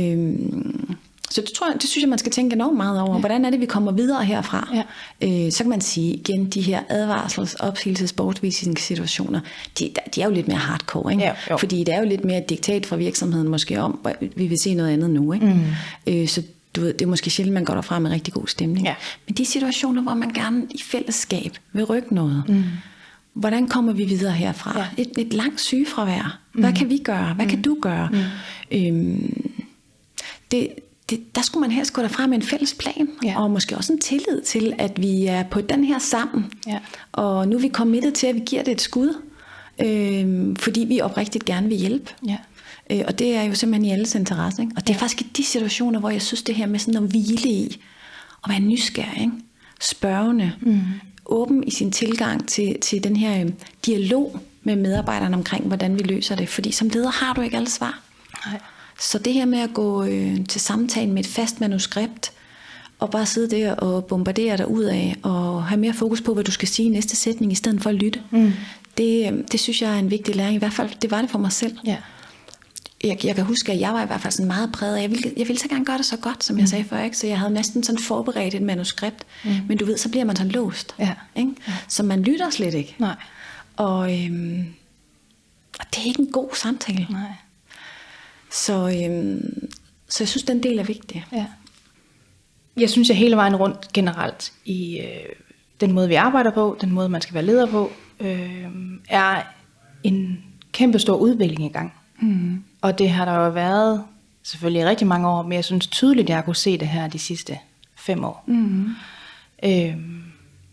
Øhm, 0.00 0.96
så 1.34 1.40
det, 1.40 1.52
tror 1.52 1.66
jeg, 1.66 1.82
det 1.82 1.90
synes 1.90 2.02
jeg, 2.02 2.08
man 2.08 2.18
skal 2.18 2.32
tænke 2.32 2.54
enormt 2.54 2.76
meget 2.76 3.00
over. 3.00 3.14
Ja. 3.14 3.20
Hvordan 3.20 3.44
er 3.44 3.50
det, 3.50 3.60
vi 3.60 3.66
kommer 3.66 3.92
videre 3.92 4.24
herfra? 4.24 4.68
Ja. 4.74 5.46
Øh, 5.46 5.52
så 5.52 5.64
kan 5.64 5.70
man 5.70 5.80
sige 5.80 6.14
igen, 6.14 6.46
de 6.46 6.60
her 6.60 6.80
advarsels, 6.88 7.54
opsigelses, 7.54 8.12
bortvisningssituationer, 8.12 9.40
de, 9.78 9.90
de 10.14 10.22
er 10.22 10.24
jo 10.24 10.30
lidt 10.30 10.48
mere 10.48 10.56
hardcore. 10.56 11.12
Ikke? 11.12 11.24
Ja, 11.24 11.56
Fordi 11.56 11.84
det 11.84 11.94
er 11.94 11.98
jo 11.98 12.08
lidt 12.08 12.24
mere 12.24 12.38
et 12.38 12.48
diktat 12.48 12.86
fra 12.86 12.96
virksomheden 12.96 13.48
måske 13.48 13.80
om, 13.80 14.06
vi 14.36 14.46
vil 14.46 14.58
se 14.58 14.74
noget 14.74 14.90
andet 14.90 15.10
nu. 15.10 15.32
Ikke? 15.32 15.46
Mm. 15.46 15.62
Øh, 16.06 16.28
så 16.28 16.42
du 16.76 16.80
ved, 16.80 16.92
det 16.92 17.02
er 17.02 17.06
måske 17.06 17.30
sjældent, 17.30 17.54
man 17.54 17.64
går 17.64 17.74
derfra 17.74 17.98
med 17.98 18.10
rigtig 18.10 18.34
god 18.34 18.46
stemning. 18.46 18.86
Ja. 18.86 18.94
Men 19.26 19.34
de 19.34 19.44
situationer, 19.44 20.02
hvor 20.02 20.14
man 20.14 20.30
gerne 20.30 20.66
i 20.70 20.82
fællesskab 20.82 21.52
vil 21.72 21.84
rykke 21.84 22.14
noget, 22.14 22.44
mm. 22.48 22.64
hvordan 23.32 23.68
kommer 23.68 23.92
vi 23.92 24.04
videre 24.04 24.32
herfra? 24.32 24.78
Ja. 24.78 25.02
Et, 25.02 25.10
et 25.18 25.32
langt 25.32 25.60
sygefravær. 25.60 26.38
Hvad 26.52 26.70
mm. 26.70 26.76
kan 26.76 26.90
vi 26.90 26.98
gøre? 26.98 27.34
Hvad 27.34 27.44
mm. 27.44 27.50
kan 27.50 27.62
du 27.62 27.76
gøre? 27.80 28.08
Mm. 28.12 28.78
Øhm, 28.78 29.50
det, 30.50 30.68
det, 31.10 31.34
der 31.34 31.42
skulle 31.42 31.60
man 31.60 31.70
helst 31.70 31.92
gå 31.92 32.02
derfra 32.02 32.26
med 32.26 32.36
en 32.36 32.42
fælles 32.42 32.74
plan, 32.74 33.08
ja. 33.24 33.40
og 33.40 33.50
måske 33.50 33.76
også 33.76 33.92
en 33.92 33.98
tillid 33.98 34.42
til, 34.42 34.74
at 34.78 35.02
vi 35.02 35.26
er 35.26 35.42
på 35.42 35.60
den 35.60 35.84
her 35.84 35.98
sammen. 35.98 36.52
Ja. 36.66 36.78
Og 37.12 37.48
nu 37.48 37.56
er 37.56 37.60
vi 37.60 37.68
kommet 37.68 38.14
til, 38.14 38.26
at 38.26 38.34
vi 38.34 38.42
giver 38.46 38.62
det 38.62 38.72
et 38.72 38.80
skud, 38.80 39.14
øh, 39.84 40.56
fordi 40.58 40.80
vi 40.80 41.00
oprigtigt 41.00 41.44
gerne 41.44 41.68
vil 41.68 41.78
hjælpe. 41.78 42.10
Ja. 42.26 42.36
Øh, 42.90 43.02
og 43.08 43.18
det 43.18 43.36
er 43.36 43.42
jo 43.42 43.54
simpelthen 43.54 43.84
i 43.84 43.92
alles 43.92 44.14
interesse. 44.14 44.62
Ikke? 44.62 44.72
Og 44.76 44.82
det 44.82 44.90
er 44.90 44.94
ja. 44.94 45.00
faktisk 45.00 45.20
i 45.20 45.30
de 45.36 45.44
situationer, 45.44 46.00
hvor 46.00 46.10
jeg 46.10 46.22
synes 46.22 46.42
det 46.42 46.54
her 46.54 46.66
med 46.66 46.78
sådan 46.78 47.04
at 47.04 47.10
hvile 47.10 47.50
i, 47.50 47.80
og 48.42 48.50
være 48.50 48.60
nysgerrig, 48.60 49.20
ikke? 49.20 49.32
spørgende, 49.80 50.52
mm. 50.60 50.80
åben 51.26 51.64
i 51.64 51.70
sin 51.70 51.92
tilgang 51.92 52.48
til, 52.48 52.80
til 52.80 53.04
den 53.04 53.16
her 53.16 53.44
øh, 53.44 53.50
dialog 53.86 54.40
med 54.62 54.76
medarbejderne 54.76 55.36
omkring, 55.36 55.66
hvordan 55.66 55.98
vi 55.98 56.02
løser 56.02 56.36
det. 56.36 56.48
Fordi 56.48 56.72
som 56.72 56.88
leder 56.88 57.10
har 57.10 57.34
du 57.34 57.40
ikke 57.40 57.56
alle 57.56 57.70
svar. 57.70 58.00
Nej. 58.46 58.60
Så 59.00 59.18
det 59.18 59.32
her 59.32 59.44
med 59.44 59.58
at 59.58 59.70
gå 59.74 60.04
øh, 60.04 60.46
til 60.48 60.60
samtalen 60.60 61.12
med 61.14 61.24
et 61.24 61.30
fast 61.30 61.60
manuskript, 61.60 62.32
og 62.98 63.10
bare 63.10 63.26
sidde 63.26 63.56
der 63.56 63.74
og 63.74 64.04
bombardere 64.04 64.56
dig 64.56 64.68
ud 64.68 64.82
af, 64.84 65.16
og 65.22 65.64
have 65.64 65.80
mere 65.80 65.94
fokus 65.94 66.20
på, 66.20 66.34
hvad 66.34 66.44
du 66.44 66.50
skal 66.50 66.68
sige 66.68 66.86
i 66.86 66.90
næste 66.90 67.16
sætning, 67.16 67.52
i 67.52 67.54
stedet 67.54 67.82
for 67.82 67.90
at 67.90 67.96
lytte, 67.96 68.20
mm. 68.30 68.52
det, 68.98 69.32
øh, 69.32 69.38
det 69.52 69.60
synes 69.60 69.82
jeg 69.82 69.94
er 69.94 69.98
en 69.98 70.10
vigtig 70.10 70.36
læring. 70.36 70.54
I 70.54 70.58
hvert 70.58 70.72
fald, 70.72 70.90
det 71.02 71.10
var 71.10 71.20
det 71.20 71.30
for 71.30 71.38
mig 71.38 71.52
selv. 71.52 71.78
Ja. 71.86 71.96
jeg, 73.04 73.24
jeg 73.24 73.34
kan 73.34 73.44
huske, 73.44 73.72
at 73.72 73.80
jeg 73.80 73.92
var 73.94 74.02
i 74.02 74.06
hvert 74.06 74.20
fald 74.20 74.32
sådan 74.32 74.46
meget 74.46 74.72
præget 74.72 75.02
jeg 75.02 75.10
ville, 75.10 75.32
jeg 75.36 75.48
ville 75.48 75.60
så 75.60 75.68
gerne 75.68 75.84
gøre 75.84 75.98
det 75.98 76.06
så 76.06 76.16
godt, 76.16 76.44
som 76.44 76.58
jeg 76.58 76.68
sagde 76.68 76.84
før, 76.84 77.02
ikke? 77.02 77.16
så 77.16 77.26
jeg 77.26 77.38
havde 77.38 77.52
næsten 77.52 77.82
sådan 77.82 77.98
forberedt 78.00 78.54
et 78.54 78.62
manuskript, 78.62 79.24
mm. 79.44 79.50
men 79.68 79.78
du 79.78 79.84
ved, 79.84 79.98
så 79.98 80.08
bliver 80.08 80.24
man 80.24 80.36
sådan 80.36 80.52
låst, 80.52 80.94
Ja. 80.98 81.14
ikke? 81.36 81.50
Ja. 81.68 81.72
så 81.88 82.02
man 82.02 82.22
lytter 82.22 82.50
slet 82.50 82.74
ikke. 82.74 82.94
Nej. 82.98 83.14
Og, 83.76 84.24
øhm, 84.24 84.66
og 85.80 85.86
det 85.90 86.02
er 86.02 86.06
ikke 86.06 86.20
en 86.22 86.32
god 86.32 86.48
samtale. 86.54 87.06
Nej. 87.10 87.20
Så, 88.54 88.88
øhm, 88.88 89.68
så 90.08 90.24
jeg 90.24 90.28
synes, 90.28 90.42
den 90.42 90.62
del 90.62 90.78
er 90.78 90.84
vigtig. 90.84 91.26
Ja. 91.32 91.46
Jeg 92.76 92.90
synes, 92.90 93.08
jeg 93.08 93.16
hele 93.16 93.36
vejen 93.36 93.56
rundt 93.56 93.92
generelt 93.92 94.52
i 94.64 95.00
øh, 95.00 95.32
den 95.80 95.92
måde, 95.92 96.08
vi 96.08 96.14
arbejder 96.14 96.50
på, 96.50 96.76
den 96.80 96.92
måde, 96.92 97.08
man 97.08 97.20
skal 97.20 97.34
være 97.34 97.44
leder 97.44 97.66
på, 97.66 97.90
øh, 98.20 98.66
er 99.08 99.42
en 100.02 100.44
kæmpe 100.72 100.98
stor 100.98 101.16
udvikling 101.16 101.70
i 101.70 101.72
gang. 101.72 101.92
Mm. 102.20 102.64
Og 102.80 102.98
det 102.98 103.10
har 103.10 103.24
der 103.24 103.44
jo 103.44 103.50
været 103.50 104.04
selvfølgelig 104.42 104.86
rigtig 104.86 105.06
mange 105.06 105.28
år, 105.28 105.42
men 105.42 105.52
jeg 105.52 105.64
synes 105.64 105.86
tydeligt, 105.86 106.28
jeg 106.28 106.36
har 106.36 106.42
kunne 106.42 106.56
se 106.56 106.78
det 106.78 106.88
her 106.88 107.08
de 107.08 107.18
sidste 107.18 107.58
fem 107.96 108.24
år. 108.24 108.44
Mm. 108.46 108.88
Øh, 109.64 109.96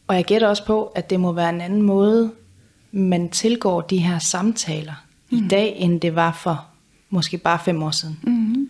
og 0.07 0.15
jeg 0.15 0.25
gætter 0.25 0.47
også 0.47 0.65
på, 0.65 0.83
at 0.83 1.09
det 1.09 1.19
må 1.19 1.31
være 1.31 1.49
en 1.49 1.61
anden 1.61 1.81
måde, 1.81 2.31
man 2.91 3.29
tilgår 3.29 3.81
de 3.81 3.97
her 3.97 4.19
samtaler 4.19 5.05
mm. 5.29 5.37
i 5.37 5.47
dag, 5.47 5.75
end 5.77 6.01
det 6.01 6.15
var 6.15 6.31
for 6.31 6.70
måske 7.11 7.37
bare 7.37 7.59
fem 7.65 7.83
år 7.83 7.91
siden. 7.91 8.19
Mm. 8.23 8.69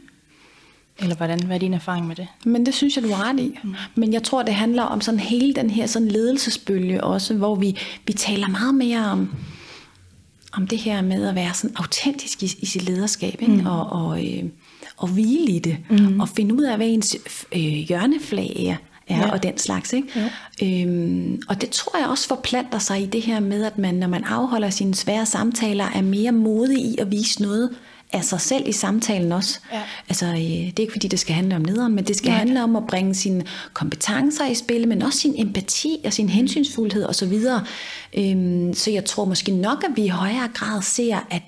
Eller 1.00 1.15
hvordan, 1.15 1.43
hvad 1.43 1.55
er 1.55 1.60
din 1.60 1.74
erfaring 1.74 2.07
med 2.07 2.15
det? 2.15 2.27
Men 2.45 2.65
det 2.65 2.74
synes 2.74 2.95
jeg, 2.95 3.03
du 3.03 3.10
har 3.13 3.29
ret 3.29 3.39
i. 3.39 3.57
Mm. 3.63 3.75
Men 3.95 4.13
jeg 4.13 4.24
tror, 4.24 4.43
det 4.43 4.53
handler 4.53 4.83
om 4.83 5.01
sådan 5.01 5.19
hele 5.19 5.53
den 5.53 5.69
her 5.69 5.86
sådan 5.86 6.07
ledelsesbølge 6.07 7.03
også, 7.03 7.33
hvor 7.33 7.55
vi, 7.55 7.77
vi 8.07 8.13
taler 8.13 8.48
meget 8.48 8.75
mere 8.75 9.05
om, 9.05 9.36
om 10.53 10.67
det 10.67 10.77
her 10.77 11.01
med 11.01 11.27
at 11.27 11.36
være 11.36 11.53
sådan 11.53 11.75
autentisk 11.75 12.43
i, 12.43 12.57
i 12.60 12.65
sit 12.65 12.83
lederskab, 12.83 13.41
ikke? 13.41 13.53
Mm. 13.53 13.65
og, 13.65 13.89
og, 13.89 14.27
øh, 14.27 14.43
og 14.98 15.07
hvile 15.07 15.51
i 15.51 15.60
det, 15.60 15.77
mm. 15.89 16.19
og 16.19 16.29
finde 16.29 16.55
ud 16.55 16.63
af, 16.63 16.77
hvad 16.77 16.88
ens 16.88 17.17
øh, 17.51 17.62
hjørneflag 17.62 18.65
er, 18.65 18.71
er 18.71 18.77
Ja. 19.10 19.17
ja. 19.17 19.31
og 19.31 19.43
den 19.43 19.57
slags. 19.57 19.93
Ikke? 19.93 20.31
Øhm, 20.63 21.41
og 21.50 21.62
det 21.62 21.69
tror 21.69 22.00
jeg 22.00 22.07
også 22.07 22.27
forplanter 22.27 22.79
sig 22.79 23.01
i 23.01 23.05
det 23.05 23.21
her 23.21 23.39
med, 23.39 23.63
at 23.63 23.77
man, 23.77 23.95
når 23.95 24.07
man 24.07 24.24
afholder 24.24 24.69
sine 24.69 24.95
svære 24.95 25.25
samtaler, 25.25 25.86
er 25.95 26.01
mere 26.01 26.31
modig 26.31 26.79
i 26.79 26.95
at 27.00 27.12
vise 27.12 27.41
noget 27.41 27.69
af 28.13 28.24
sig 28.24 28.41
selv 28.41 28.68
i 28.68 28.72
samtalen 28.72 29.32
også. 29.32 29.60
Ja. 29.74 29.82
Altså, 30.10 30.25
øh, 30.25 30.36
det 30.38 30.80
er 30.80 30.82
ikke 30.82 30.91
fordi, 30.91 31.08
det 31.08 31.20
skal 31.20 31.36
handle 31.36 31.56
om 31.56 31.63
lederen, 31.63 31.96
men 31.96 32.03
det 32.03 32.15
skal. 32.18 32.30
Nej. 32.30 32.38
handle 32.38 32.63
om 32.63 32.75
at 32.75 32.88
bringe 32.88 33.15
sine 33.15 33.44
kompetencer 33.74 34.46
i 34.46 34.56
spil, 34.56 34.88
men 34.88 35.01
også 35.01 35.20
sin 35.20 35.36
empati 35.38 35.98
og 36.06 36.13
sin 36.13 36.30
hensynsfuldhed 36.30 37.06
osv. 37.06 37.34
Øhm, 38.18 38.74
så 38.74 38.91
jeg 38.91 39.06
tror 39.06 39.25
måske 39.25 39.51
nok, 39.51 39.84
at 39.89 39.91
vi 39.96 40.03
i 40.03 40.08
højere 40.08 40.50
grad 40.53 40.82
ser, 40.82 41.27
at 41.30 41.41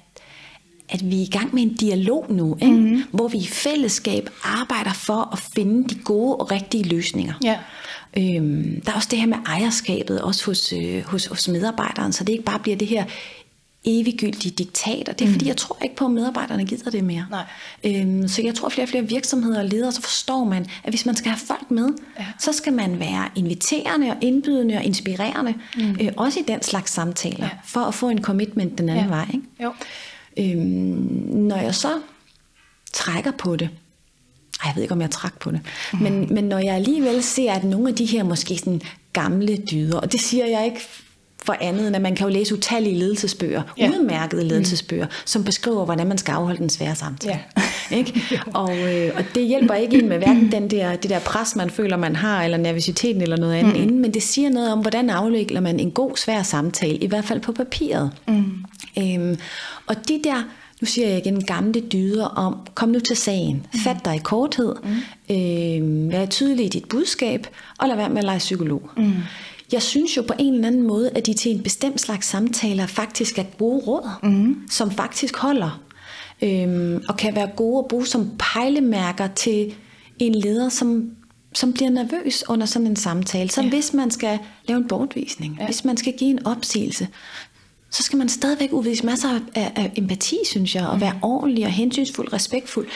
at 0.90 1.10
vi 1.10 1.18
er 1.18 1.22
i 1.22 1.30
gang 1.32 1.56
med 1.56 1.64
en 1.64 1.74
dialog 1.74 2.26
nu, 2.30 2.58
ikke? 2.62 2.74
Mm-hmm. 2.74 3.04
hvor 3.12 3.28
vi 3.28 3.38
i 3.38 3.48
fællesskab 3.48 4.30
arbejder 4.44 4.94
for 4.94 5.30
at 5.34 5.40
finde 5.56 5.90
de 5.90 5.96
gode 5.96 6.36
og 6.36 6.52
rigtige 6.52 6.84
løsninger. 6.84 7.34
Ja. 7.44 7.58
Øhm, 8.18 8.82
der 8.86 8.92
er 8.92 8.96
også 8.96 9.08
det 9.12 9.20
her 9.20 9.28
med 9.28 9.38
ejerskabet, 9.46 10.22
også 10.22 10.46
hos, 10.46 10.74
øh, 10.74 11.04
hos, 11.04 11.26
hos 11.26 11.48
medarbejderen, 11.48 12.14
så 12.14 12.24
det 12.24 12.34
ikke 12.34 12.44
bare 12.44 12.60
bliver 12.60 12.78
det 12.78 12.88
her 12.88 13.06
eviggyldige 13.86 14.52
diktat, 14.52 15.10
og 15.10 15.20
det 15.20 15.26
er 15.26 15.30
mm. 15.30 15.34
fordi, 15.34 15.48
jeg 15.48 15.58
tror 15.58 15.78
ikke 15.84 15.96
på, 15.96 16.06
at 16.06 16.12
medarbejderne 16.12 16.66
gider 16.66 16.92
det 16.92 17.04
mere. 17.04 17.26
Nej. 17.30 17.44
Øhm, 17.84 18.28
så 18.28 18.42
jeg 18.42 18.56
tror, 18.56 18.66
at 18.68 18.72
flere 18.74 18.86
og 18.86 18.90
flere 18.90 19.08
virksomheder 19.08 19.60
og 19.60 19.66
ledere, 19.66 19.92
så 19.92 20.02
forstår 20.02 20.44
man, 20.44 20.66
at 20.84 20.92
hvis 20.92 21.06
man 21.06 21.16
skal 21.16 21.32
have 21.32 21.40
folk 21.48 21.72
med, 21.72 21.90
Ja. 22.20 22.26
så 22.40 22.52
skal 22.54 22.74
man 22.74 23.00
være 23.00 23.30
inviterende 23.36 24.10
og 24.10 24.18
indbydende 24.22 24.76
og 24.76 24.84
inspirerende, 24.84 25.54
mm. 25.76 25.98
øh, 26.02 26.12
også 26.18 26.40
i 26.40 26.44
den 26.48 26.62
slags 26.62 26.92
samtaler, 26.92 27.46
Ja. 27.46 27.50
for 27.66 27.80
at 27.80 27.94
få 27.94 28.10
en 28.10 28.22
commitment 28.24 28.78
den 28.78 28.90
anden 28.90 29.06
Ja. 29.06 29.10
vej. 29.12 29.26
Ikke? 29.34 29.46
Jo. 29.64 29.74
Øhm, 30.38 30.58
når 31.48 31.58
jeg 31.58 31.76
så 31.76 31.92
trækker 32.94 33.32
på 33.32 33.56
det, 33.56 33.70
ej, 34.64 34.68
jeg 34.68 34.76
ved 34.76 34.82
ikke, 34.84 34.94
om 34.94 35.02
jeg 35.02 35.12
træk 35.12 35.34
på 35.40 35.52
det, 35.52 35.60
Mhm. 35.94 36.04
men, 36.04 36.34
men 36.34 36.44
når 36.44 36.58
jeg 36.58 36.76
alligevel 36.76 37.24
ser, 37.24 37.54
at 37.54 37.64
nogle 37.64 37.90
af 37.90 37.96
de 37.96 38.06
her 38.06 38.24
måske 38.24 38.58
sådan 38.58 38.82
gamle 39.14 39.58
dyder, 39.58 39.98
og 40.00 40.12
det 40.12 40.22
siger 40.22 40.46
jeg 40.46 40.66
ikke 40.66 40.80
for 41.44 41.56
andet, 41.62 41.88
end 41.88 41.96
at 41.96 42.02
man 42.02 42.16
kan 42.16 42.28
jo 42.28 42.34
læse 42.34 42.54
utallige 42.56 43.00
ledelsesbøger, 43.00 43.62
Ja. 43.78 43.84
Ja. 43.86 43.90
udmærkede 43.90 44.48
ledelsesbøger, 44.48 45.08
som 45.26 45.44
beskriver, 45.44 45.86
hvordan 45.86 46.08
man 46.08 46.18
skal 46.18 46.32
afholde 46.32 46.60
den 46.60 46.70
svære 46.70 46.96
samtale. 46.96 47.40
Ja. 47.58 47.64
ikke? 47.98 48.42
Og, 48.54 48.78
øh, 48.78 49.12
og 49.16 49.24
det 49.36 49.48
hjælper 49.48 49.74
ikke 49.74 49.98
en 49.98 50.10
med 50.10 50.18
hverken 50.18 50.52
den 50.52 50.70
der, 50.70 50.96
det 50.96 51.10
der 51.10 51.20
pres, 51.20 51.56
man 51.56 51.70
føler, 51.70 51.98
man 51.98 52.16
har, 52.16 52.44
eller 52.44 52.58
nervøsiteten 52.58 53.22
eller 53.22 53.38
noget 53.38 53.54
andet 53.54 53.76
mm. 53.76 53.82
inden, 53.82 54.00
men 54.00 54.14
det 54.14 54.24
siger 54.24 54.50
noget 54.50 54.72
om, 54.72 54.80
hvordan 54.80 55.10
afvikler 55.10 55.62
man 55.62 55.80
en 55.80 55.92
god, 55.92 56.18
svær 56.18 56.44
samtale, 56.44 56.98
i 56.98 57.08
hvert 57.08 57.26
fald 57.26 57.40
på 57.40 57.52
papiret. 57.52 58.12
Mm. 58.28 58.46
Øhm, 59.00 59.38
og 59.88 59.96
de 60.08 60.22
der, 60.24 60.44
nu 60.82 60.86
siger 60.86 61.08
jeg 61.08 61.18
igen, 61.18 61.44
gamle 61.44 61.80
dyder 61.80 62.26
om, 62.26 62.58
kom 62.76 62.90
nu 62.90 63.00
til 63.00 63.18
sagen, 63.18 63.66
mm. 63.74 63.80
fat 63.80 63.98
dig 64.06 64.16
i 64.16 64.20
korthed, 64.24 64.76
mm. 64.84 65.36
øhm, 65.36 66.12
vær 66.12 66.26
tydelig 66.26 66.66
i 66.66 66.70
dit 66.70 66.86
budskab, 66.90 67.48
og 67.80 67.88
lad 67.88 67.96
være 67.96 68.10
med 68.10 68.18
at 68.18 68.24
lege 68.24 68.40
psykolog. 68.40 68.90
Mm. 68.98 69.14
Jeg 69.74 69.82
synes 69.82 70.18
jo 70.18 70.22
på 70.22 70.34
en 70.40 70.54
eller 70.54 70.68
anden 70.68 70.84
måde, 70.84 71.10
at 71.16 71.26
de 71.26 71.34
til 71.34 71.52
en 71.52 71.64
bestemt 71.64 72.02
slags 72.02 72.28
samtaler 72.28 72.88
faktisk 72.88 73.38
er 73.40 73.44
gode 73.44 73.84
råd, 73.88 74.10
mm. 74.24 74.68
som 74.70 74.92
faktisk 74.92 75.38
holder, 75.38 75.82
øhm, 76.42 77.04
og 77.10 77.18
kan 77.18 77.36
være 77.36 77.50
gode 77.56 77.80
at 77.80 77.88
bruge 77.88 78.08
som 78.08 78.32
pejlemærker 78.40 79.28
til 79.28 79.74
en 80.20 80.36
leder, 80.36 80.70
som 80.70 81.12
som 81.56 81.74
bliver 81.74 81.90
nervøs 81.90 82.44
under 82.50 82.66
sådan 82.66 82.88
en 82.88 82.96
samtale. 82.96 83.50
Så 83.50 83.62
Ja. 83.62 83.70
hvis 83.70 83.94
man 83.94 84.12
skal 84.12 84.40
lave 84.68 84.78
en 84.78 84.88
bortvisning, 84.88 85.58
Ja. 85.60 85.66
hvis 85.66 85.86
man 85.86 85.98
skal 85.98 86.14
give 86.18 86.30
en 86.30 86.46
opsigelse, 86.46 87.08
så 87.92 88.04
skal 88.04 88.18
man 88.18 88.30
stadigvæk 88.30 88.70
udvise 88.72 89.06
masser 89.06 89.40
af, 89.56 89.72
af, 89.76 89.92
empati, 89.96 90.38
synes 90.46 90.76
jeg, 90.76 90.88
og 90.88 91.02
være 91.02 91.20
ordentlig 91.22 91.66
og 91.66 91.72
hensynsfuld, 91.72 92.34
respektfuld. 92.34 92.88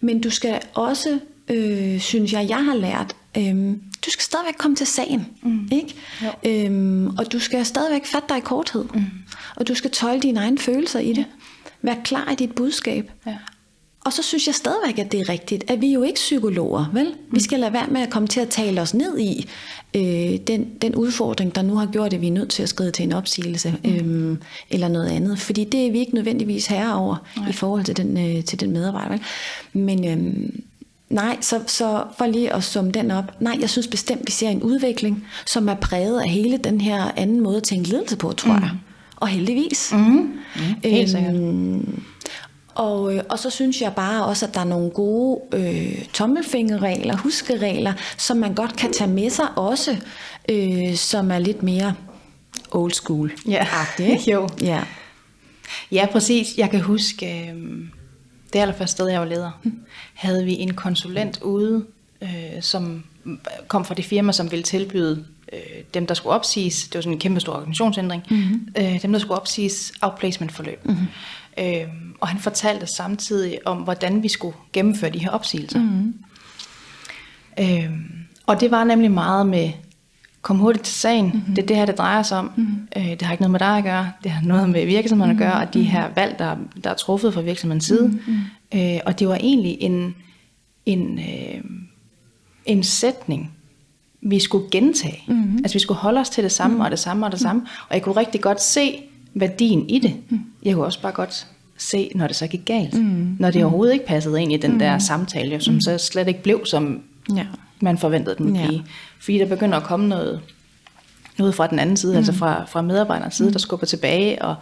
Men 0.00 0.20
du 0.20 0.30
skal 0.30 0.60
også, 0.74 1.18
øh, 1.50 2.00
synes 2.00 2.32
jeg, 2.32 2.46
jeg 2.48 2.64
har 2.64 2.74
lært, 2.74 3.16
øh, 3.36 3.76
du 4.06 4.10
skal 4.10 4.22
stadigvæk 4.22 4.54
komme 4.58 4.76
til 4.76 4.86
sagen, 4.86 5.26
mm. 5.42 5.68
ikke? 5.72 5.94
Jo. 6.22 6.50
Øhm, 6.50 7.06
og 7.06 7.32
du 7.32 7.38
skal 7.38 7.66
stadigvæk 7.66 8.06
fatte 8.06 8.28
dig 8.28 8.38
i 8.38 8.40
korthed, 8.40 8.84
mm. 8.94 9.04
og 9.56 9.68
du 9.68 9.74
skal 9.74 9.90
tøjle 9.90 10.20
dine 10.20 10.40
egne 10.40 10.58
følelser 10.58 11.00
i 11.00 11.12
det. 11.12 11.24
Vær 11.82 11.94
klar 12.04 12.30
i 12.32 12.34
dit 12.34 12.54
budskab. 12.54 13.10
Ja. 13.26 13.36
Og 14.06 14.12
så 14.12 14.22
synes 14.22 14.46
jeg 14.46 14.54
stadigvæk, 14.54 14.98
at 14.98 15.12
det 15.12 15.20
er 15.20 15.28
rigtigt, 15.28 15.70
at 15.70 15.80
vi 15.80 15.92
jo 15.92 16.02
ikke 16.02 16.14
psykologer, 16.14 16.90
vel? 16.92 17.14
Vi 17.30 17.40
skal 17.40 17.60
lade 17.60 17.72
være 17.72 17.86
med 17.86 18.00
at 18.00 18.10
komme 18.10 18.28
til 18.28 18.40
at 18.40 18.48
tale 18.48 18.80
os 18.80 18.94
ned 18.94 19.18
i 19.18 19.48
øh, 19.96 20.38
den, 20.46 20.70
den 20.82 20.94
udfordring, 20.94 21.54
der 21.54 21.62
nu 21.62 21.74
har 21.74 21.86
gjort, 21.86 22.12
at 22.12 22.20
vi 22.20 22.26
er 22.26 22.32
nødt 22.32 22.50
til 22.50 22.62
at 22.62 22.68
skride 22.68 22.90
til 22.90 23.02
en 23.02 23.12
opsigelse 23.12 23.74
mm. 23.84 23.94
øhm, 23.94 24.38
eller 24.70 24.88
noget 24.88 25.08
andet. 25.08 25.38
Fordi 25.38 25.64
det 25.64 25.86
er 25.86 25.90
vi 25.90 25.98
ikke 25.98 26.14
nødvendigvis 26.14 26.66
herre 26.66 26.94
over 26.94 27.16
Nej. 27.36 27.48
i 27.48 27.52
forhold 27.52 27.84
til 27.84 27.96
den, 27.96 28.36
øh, 28.36 28.44
til 28.44 28.60
den 28.60 28.70
medarbejder. 28.70 29.10
Vel? 29.10 29.20
Men 29.72 30.08
øhm, 30.08 30.62
nej, 31.08 31.38
så, 31.40 31.60
så 31.66 32.04
for 32.18 32.26
lige 32.26 32.52
at 32.52 32.64
summe 32.64 32.90
den 32.90 33.10
op. 33.10 33.40
Nej, 33.40 33.56
jeg 33.60 33.70
synes 33.70 33.86
bestemt, 33.86 34.22
vi 34.26 34.32
ser 34.32 34.48
en 34.48 34.62
udvikling, 34.62 35.26
som 35.46 35.68
er 35.68 35.74
præget 35.74 36.20
af 36.20 36.28
hele 36.28 36.56
den 36.56 36.80
her 36.80 37.10
anden 37.16 37.40
måde 37.40 37.56
at 37.56 37.62
tænke 37.62 37.88
ledelse 37.88 38.16
på, 38.16 38.32
tror 38.32 38.52
mm. 38.52 38.62
jeg. 38.62 38.70
Og 39.16 39.28
heldigvis. 39.28 39.92
Mm. 39.92 39.98
Mm. 39.98 40.40
Helt 40.84 41.10
sikkert. 41.10 41.34
Øhm, 41.34 42.02
og, 42.76 43.14
øh, 43.14 43.22
og 43.28 43.38
så 43.38 43.50
synes 43.50 43.80
jeg 43.80 43.92
bare 43.94 44.24
også, 44.24 44.46
at 44.46 44.54
der 44.54 44.60
er 44.60 44.64
nogle 44.64 44.90
gode 44.90 45.40
øh, 45.52 46.04
tommelfingerregler, 46.12 47.16
huskeregler, 47.16 47.92
som 48.16 48.36
man 48.36 48.54
godt 48.54 48.76
kan 48.76 48.92
tage 48.92 49.10
med 49.10 49.30
sig 49.30 49.46
også, 49.56 49.96
øh, 50.48 50.94
som 50.94 51.30
er 51.30 51.38
lidt 51.38 51.62
mere 51.62 51.94
old 52.70 52.92
school. 52.92 53.32
Ja. 53.48 53.66
Jo. 54.32 54.48
Ja. 54.62 54.82
Ja, 55.92 56.06
præcis. 56.12 56.58
Jeg 56.58 56.70
kan 56.70 56.80
huske, 56.80 57.50
øh, 57.50 57.54
det 58.52 58.58
allerførste 58.58 58.92
sted, 58.92 59.08
jeg 59.08 59.20
var 59.20 59.26
leder, 59.26 59.50
havde 60.14 60.44
vi 60.44 60.52
en 60.52 60.74
konsulent 60.74 61.42
ude, 61.42 61.84
øh, 62.22 62.28
som 62.60 63.04
kom 63.68 63.84
fra 63.84 63.94
det 63.94 64.04
firma, 64.04 64.32
som 64.32 64.50
ville 64.50 64.62
tilbyde 64.62 65.24
øh, 65.52 65.82
dem, 65.94 66.06
der 66.06 66.14
skulle 66.14 66.34
opsiges, 66.34 66.84
det 66.84 66.94
var 66.94 67.00
sådan 67.00 67.12
en 67.12 67.18
kæmpe 67.18 67.40
stor 67.40 67.52
organisationsændring, 67.52 68.22
mm-hmm. 68.30 68.68
øh, 68.78 69.02
dem, 69.02 69.12
der 69.12 69.18
skulle 69.18 69.40
opsiges 69.40 69.92
outplacement-forløb. 70.02 70.84
Mm-hmm. 70.84 71.06
Øh, 71.58 71.88
og 72.20 72.28
han 72.28 72.40
fortalte 72.40 72.86
samtidig 72.86 73.58
om, 73.64 73.78
hvordan 73.78 74.22
vi 74.22 74.28
skulle 74.28 74.56
gennemføre 74.72 75.10
de 75.10 75.18
her 75.18 75.30
opsigelser. 75.30 75.78
Mm-hmm. 75.78 76.14
Øh, 77.60 77.90
og 78.46 78.60
det 78.60 78.70
var 78.70 78.84
nemlig 78.84 79.10
meget 79.10 79.46
med, 79.46 79.70
kom 80.46 80.58
hurtigt 80.58 80.84
til 80.84 80.94
sagen, 80.94 81.24
mm-hmm. 81.24 81.54
det 81.54 81.62
er 81.62 81.66
det 81.66 81.76
her, 81.76 81.86
det 81.86 81.98
drejer 81.98 82.22
sig 82.22 82.38
om. 82.38 82.50
Mm-hmm. 82.56 82.88
Øh, 82.96 83.10
det 83.10 83.22
har 83.22 83.32
ikke 83.32 83.42
noget 83.42 83.50
med 83.50 83.60
dig 83.60 83.78
at 83.78 83.84
gøre, 83.84 84.12
det 84.22 84.30
har 84.30 84.46
noget 84.46 84.70
med 84.70 84.86
virksomheden 84.86 85.30
at 85.30 85.38
gøre, 85.38 85.52
og 85.52 85.74
de 85.74 85.82
her 85.82 86.08
valg, 86.14 86.38
der, 86.38 86.56
der 86.84 86.90
er 86.90 86.94
truffet 86.94 87.34
fra 87.34 87.40
virksomhedens 87.40 87.84
side. 87.84 88.08
Mm-hmm. 88.08 88.80
Øh, 88.80 89.00
og 89.06 89.18
det 89.18 89.28
var 89.28 89.34
egentlig 89.34 89.76
en, 89.80 90.14
en, 90.86 91.18
øh, 91.18 91.64
en 92.66 92.82
sætning, 92.82 93.52
vi 94.20 94.38
skulle 94.38 94.70
gentage. 94.70 95.22
Mm-hmm. 95.28 95.56
Altså 95.56 95.74
vi 95.74 95.78
skulle 95.78 95.98
holde 95.98 96.20
os 96.20 96.30
til 96.30 96.44
det 96.44 96.52
samme, 96.52 96.74
mm-hmm. 96.74 96.84
og 96.84 96.90
det 96.90 96.98
samme, 96.98 97.26
og 97.26 97.32
det 97.32 97.40
samme. 97.40 97.62
Og 97.88 97.94
jeg 97.94 98.02
kunne 98.02 98.16
rigtig 98.16 98.40
godt 98.40 98.62
se 98.62 99.02
værdien 99.34 99.90
i 99.90 99.98
det. 99.98 100.14
Jeg 100.62 100.74
kunne 100.74 100.84
også 100.84 101.02
bare 101.02 101.12
godt 101.12 101.46
se, 101.78 102.10
når 102.14 102.26
det 102.26 102.36
så 102.36 102.46
gik 102.46 102.64
galt. 102.64 103.02
Mm. 103.02 103.36
Når 103.38 103.50
det 103.50 103.62
overhovedet 103.62 103.92
ikke 103.92 104.06
passede 104.06 104.42
ind 104.42 104.52
i 104.52 104.56
den 104.56 104.80
der 104.80 104.98
samtale, 104.98 105.60
som 105.60 105.80
så 105.80 105.98
slet 105.98 106.28
ikke 106.28 106.42
blev, 106.42 106.66
som 106.66 107.02
Ja. 107.36 107.46
Man 107.80 107.98
forventede 107.98 108.36
den 108.36 108.46
ville 108.46 108.60
Ja. 108.60 108.66
blive. 108.66 108.84
Fordi 109.20 109.38
der 109.38 109.46
begynder 109.46 109.76
at 109.78 109.84
komme 109.84 110.08
noget, 110.08 110.40
noget 111.38 111.54
fra 111.54 111.66
den 111.66 111.78
anden 111.78 111.96
side, 111.96 112.12
mm. 112.12 112.16
altså 112.18 112.32
fra, 112.32 112.64
fra 112.68 112.82
medarbejderens 112.82 113.34
side, 113.34 113.52
der 113.52 113.58
skubber 113.58 113.86
tilbage 113.86 114.42
og, 114.42 114.54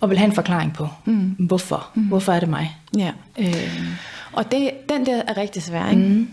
Og 0.00 0.10
vil 0.10 0.18
have 0.18 0.28
en 0.28 0.34
forklaring 0.34 0.72
på, 0.74 0.88
mm. 1.04 1.34
hvorfor. 1.38 1.90
Mm. 1.94 2.02
Hvorfor 2.02 2.32
er 2.32 2.40
det 2.40 2.48
mig? 2.48 2.76
Ja. 2.98 3.12
Øh. 3.38 3.84
Og 4.32 4.52
det, 4.52 4.70
den 4.88 5.06
der 5.06 5.22
er 5.26 5.36
rigtig 5.36 5.62
svær, 5.62 5.90
ikke? 5.90 6.02
Mm. 6.02 6.28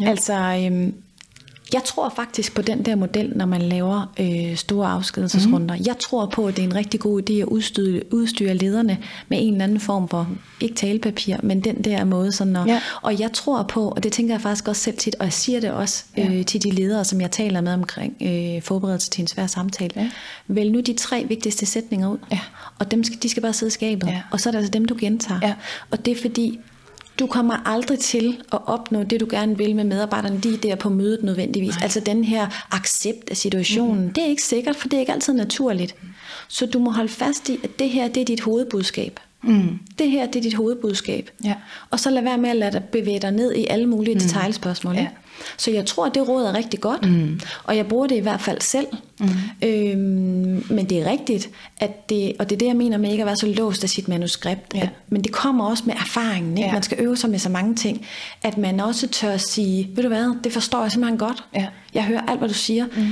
Ja. 0.00 0.08
Altså, 0.08 0.34
øhm, 0.66 0.94
jeg 1.72 1.84
tror 1.84 2.12
faktisk 2.16 2.54
på 2.54 2.62
den 2.62 2.84
der 2.84 2.96
model, 2.96 3.32
når 3.36 3.46
man 3.46 3.62
laver 3.62 4.12
øh, 4.20 4.56
store 4.56 4.88
afskedelsesrunder. 4.88 5.76
Mm. 5.76 5.82
Jeg 5.86 5.98
tror 5.98 6.26
på, 6.26 6.46
at 6.46 6.56
det 6.56 6.62
er 6.62 6.66
en 6.66 6.74
rigtig 6.74 7.00
god 7.00 7.22
idé 7.30 7.32
at 7.32 7.44
udstyre, 7.44 8.02
udstyre 8.12 8.54
lederne 8.54 8.98
med 9.28 9.38
en 9.40 9.52
eller 9.52 9.64
anden 9.64 9.80
form 9.80 10.08
for, 10.08 10.28
ikke 10.60 10.74
talepapir, 10.74 11.36
men 11.42 11.60
den 11.60 11.84
der 11.84 12.04
måde. 12.04 12.32
Sådan 12.32 12.56
at, 12.56 12.66
ja. 12.66 12.80
Og 13.02 13.20
jeg 13.20 13.32
tror 13.32 13.62
på, 13.62 13.88
og 13.88 14.02
det 14.02 14.12
tænker 14.12 14.34
jeg 14.34 14.40
faktisk 14.40 14.68
også 14.68 14.82
selv 14.82 14.96
tit, 14.96 15.14
og 15.14 15.24
jeg 15.24 15.32
siger 15.32 15.60
det 15.60 15.70
også 15.70 16.04
øh, 16.18 16.38
ja. 16.38 16.42
til 16.42 16.62
de 16.62 16.70
ledere, 16.70 17.04
som 17.04 17.20
jeg 17.20 17.30
taler 17.30 17.60
med 17.60 17.74
omkring 17.74 18.16
øh, 18.20 18.62
forberedelse 18.62 19.10
til 19.10 19.22
en 19.22 19.28
svær 19.28 19.46
samtale. 19.46 19.92
Ja. 19.96 20.10
Vælg 20.48 20.72
nu 20.72 20.80
de 20.80 20.94
tre 20.94 21.24
vigtigste 21.28 21.66
sætninger 21.66 22.08
ud, 22.08 22.18
ja. 22.32 22.40
og 22.78 22.90
dem 22.90 23.04
skal, 23.04 23.22
de 23.22 23.28
skal 23.28 23.42
bare 23.42 23.52
sidde 23.52 23.70
i 23.70 23.72
skabet. 23.72 24.06
Ja. 24.06 24.22
Og 24.30 24.40
så 24.40 24.48
er 24.48 24.50
det 24.50 24.58
altså 24.58 24.70
dem, 24.70 24.84
du 24.84 24.96
gentager. 25.00 25.40
Ja. 25.42 25.54
Og 25.90 26.04
det 26.04 26.16
er 26.16 26.20
fordi, 26.20 26.58
du 27.20 27.26
kommer 27.26 27.68
aldrig 27.68 27.98
til 27.98 28.42
at 28.52 28.58
opnå 28.66 29.02
det, 29.02 29.20
du 29.20 29.26
gerne 29.30 29.58
vil 29.58 29.76
med 29.76 29.84
medarbejderne 29.84 30.40
lige 30.40 30.56
der 30.56 30.74
på 30.74 30.88
mødet 30.88 31.22
nødvendigvis. 31.22 31.74
Nej. 31.74 31.82
Altså 31.82 32.00
den 32.00 32.24
her 32.24 32.66
accept 32.70 33.30
af 33.30 33.36
situationen. 33.36 34.04
Mm. 34.04 34.12
Det 34.12 34.24
er 34.24 34.28
ikke 34.28 34.42
sikkert, 34.42 34.76
for 34.76 34.88
det 34.88 34.96
er 34.96 35.00
ikke 35.00 35.12
altid 35.12 35.32
naturligt. 35.32 35.94
Så 36.48 36.66
du 36.66 36.78
må 36.78 36.90
holde 36.90 37.08
fast 37.08 37.48
i, 37.48 37.58
at 37.64 37.78
det 37.78 37.90
her, 37.90 38.08
det 38.08 38.20
er 38.20 38.24
dit 38.24 38.40
hovedbudskab. 38.40 39.20
Mm. 39.42 39.78
Det 39.98 40.10
her, 40.10 40.26
det 40.26 40.36
er 40.36 40.42
dit 40.42 40.54
hovedbudskab. 40.54 41.30
Ja. 41.44 41.54
Og 41.90 42.00
så 42.00 42.10
lad 42.10 42.22
være 42.22 42.38
med 42.38 42.50
at 42.50 42.56
lade 42.56 42.72
dig 42.72 42.82
bevæge 42.92 43.18
dig 43.18 43.32
ned 43.32 43.54
i 43.54 43.66
alle 43.66 43.86
mulige 43.86 44.14
mm. 44.14 44.20
detaljspørgsmål. 44.20 44.94
Ja. 44.94 45.06
Så 45.56 45.70
jeg 45.70 45.86
tror, 45.86 46.06
at 46.06 46.14
det 46.14 46.28
råd 46.28 46.44
er 46.44 46.54
rigtig 46.54 46.80
godt, 46.80 47.10
mm. 47.10 47.40
og 47.64 47.76
jeg 47.76 47.86
bruger 47.86 48.06
det 48.06 48.16
i 48.16 48.20
hvert 48.20 48.40
fald 48.40 48.60
selv. 48.60 48.86
Mm. 49.20 49.28
Øhm, 49.62 50.64
men 50.70 50.84
det 50.90 50.98
er 50.98 51.10
rigtigt, 51.10 51.50
at 51.76 52.08
det, 52.08 52.32
og 52.38 52.50
det 52.50 52.56
er 52.56 52.58
det, 52.58 52.66
jeg 52.66 52.76
mener 52.76 52.98
med 52.98 53.10
ikke 53.10 53.22
at 53.22 53.26
være 53.26 53.36
så 53.36 53.46
låst 53.46 53.82
af 53.82 53.90
sit 53.90 54.08
manuskript. 54.08 54.74
Ja. 54.74 54.80
At, 54.80 54.88
men 55.08 55.24
det 55.24 55.32
kommer 55.32 55.66
også 55.66 55.82
med 55.86 55.94
erfaringen. 55.94 56.58
Ikke? 56.58 56.68
Ja. 56.68 56.72
Man 56.72 56.82
skal 56.82 56.98
øve 57.00 57.16
sig 57.16 57.30
med 57.30 57.38
så 57.38 57.48
mange 57.48 57.74
ting. 57.74 58.06
At 58.42 58.58
man 58.58 58.80
også 58.80 59.08
tør 59.08 59.30
at 59.30 59.40
sige, 59.40 59.90
ved 59.94 60.02
du 60.02 60.08
hvad, 60.08 60.34
det 60.44 60.52
forstår 60.52 60.82
jeg 60.82 60.92
simpelthen 60.92 61.18
godt. 61.18 61.44
Ja. 61.54 61.66
Jeg 61.94 62.04
hører 62.04 62.20
alt, 62.28 62.38
hvad 62.38 62.48
du 62.48 62.54
siger. 62.54 62.86
Mm. 62.96 63.02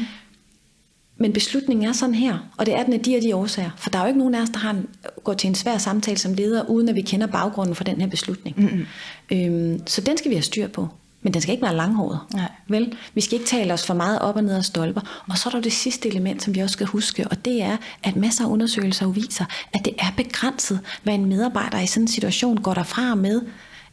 Men 1.21 1.33
beslutningen 1.33 1.89
er 1.89 1.93
sådan 1.93 2.15
her, 2.15 2.39
og 2.57 2.67
det 2.67 2.75
er 2.75 2.85
den 2.85 2.93
af 2.93 3.01
de 3.01 3.17
og 3.17 3.23
de 3.23 3.37
årsager. 3.37 3.71
For 3.77 3.91
der 3.91 3.99
er 3.99 4.03
jo 4.03 4.09
ikke 4.09 4.19
nogen 4.19 4.35
af 4.35 4.43
os, 4.43 4.51
der 4.51 4.59
har 4.59 4.71
en, 4.71 4.87
går 5.25 5.35
til 5.35 5.49
en 5.49 5.55
svær 5.55 5.79
samtale 5.79 6.19
som 6.19 6.35
leder, 6.35 6.65
uden 6.71 6.89
at 6.89 6.95
vi 6.95 7.01
kender 7.01 7.27
baggrunden 7.27 7.75
for 7.75 7.85
den 7.85 8.01
her 8.01 8.09
beslutning. 8.09 8.61
Mm-hmm. 8.61 8.87
Øhm, 9.31 9.87
så 9.87 10.01
den 10.01 10.19
skal 10.19 10.31
vi 10.31 10.35
have 10.35 10.43
styr 10.43 10.69
på. 10.69 10.89
Men 11.23 11.35
den 11.35 11.43
skal 11.43 11.53
ikke 11.53 11.63
være 11.63 11.77
langhåret. 11.77 12.21
Nej. 12.35 12.51
Vel? 12.69 12.97
Vi 13.15 13.21
skal 13.21 13.35
ikke 13.35 13.47
tale 13.47 13.73
os 13.73 13.87
for 13.87 13.95
meget 13.95 14.19
op 14.19 14.37
og 14.37 14.45
ned 14.45 14.57
af 14.57 14.65
stolper. 14.65 15.01
Og 15.29 15.39
så 15.39 15.49
er 15.49 15.51
der 15.51 15.61
det 15.61 15.73
sidste 15.73 16.09
element, 16.09 16.43
som 16.43 16.55
vi 16.55 16.61
også 16.61 16.73
skal 16.73 16.87
huske, 16.87 17.29
og 17.29 17.45
det 17.45 17.63
er, 17.63 17.77
at 18.03 18.17
masser 18.17 18.45
af 18.45 18.49
undersøgelser 18.49 19.07
viser, 19.09 19.45
at 19.73 19.85
det 19.85 19.95
er 19.99 20.13
begrænset, 20.17 20.81
hvad 21.03 21.15
en 21.15 21.25
medarbejder 21.25 21.81
i 21.81 21.87
sådan 21.87 22.05
en 22.05 22.09
situation 22.09 22.57
går 22.57 22.75
derfra 22.75 23.15
med 23.15 23.41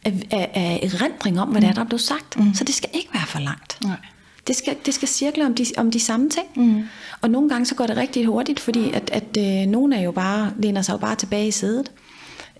af, 0.05 0.13
af, 0.31 0.51
af 0.53 0.79
erindring 0.83 1.39
om, 1.39 1.47
hvad 1.47 1.61
mm. 1.61 1.61
det 1.61 1.69
er, 1.69 1.73
der 1.73 1.81
er 1.81 1.85
blevet 1.85 2.01
sagt. 2.01 2.39
Mm. 2.39 2.53
Så 2.53 2.63
det 2.63 2.75
skal 2.75 2.89
ikke 2.93 3.09
være 3.13 3.25
for 3.27 3.39
langt. 3.39 3.77
Nej. 3.83 3.97
Det 4.47 4.55
skal, 4.55 4.75
det 4.85 4.93
skal 4.93 5.07
cirkle 5.07 5.45
om 5.45 5.55
de, 5.55 5.65
om 5.77 5.91
de 5.91 5.99
samme 5.99 6.29
ting. 6.29 6.47
Mm. 6.55 6.83
Og 7.21 7.29
nogle 7.29 7.49
gange 7.49 7.65
så 7.65 7.75
går 7.75 7.87
det 7.87 7.97
rigtig 7.97 8.25
hurtigt, 8.25 8.59
fordi 8.59 8.91
at, 8.91 9.09
at 9.13 9.37
øh, 9.37 9.71
nogle 9.71 9.95
er 9.95 10.01
jo 10.01 10.11
bare, 10.11 10.51
læner 10.57 10.81
sig 10.81 10.93
jo 10.93 10.97
bare 10.97 11.15
tilbage 11.15 11.47
i 11.47 11.51
sædet. 11.51 11.91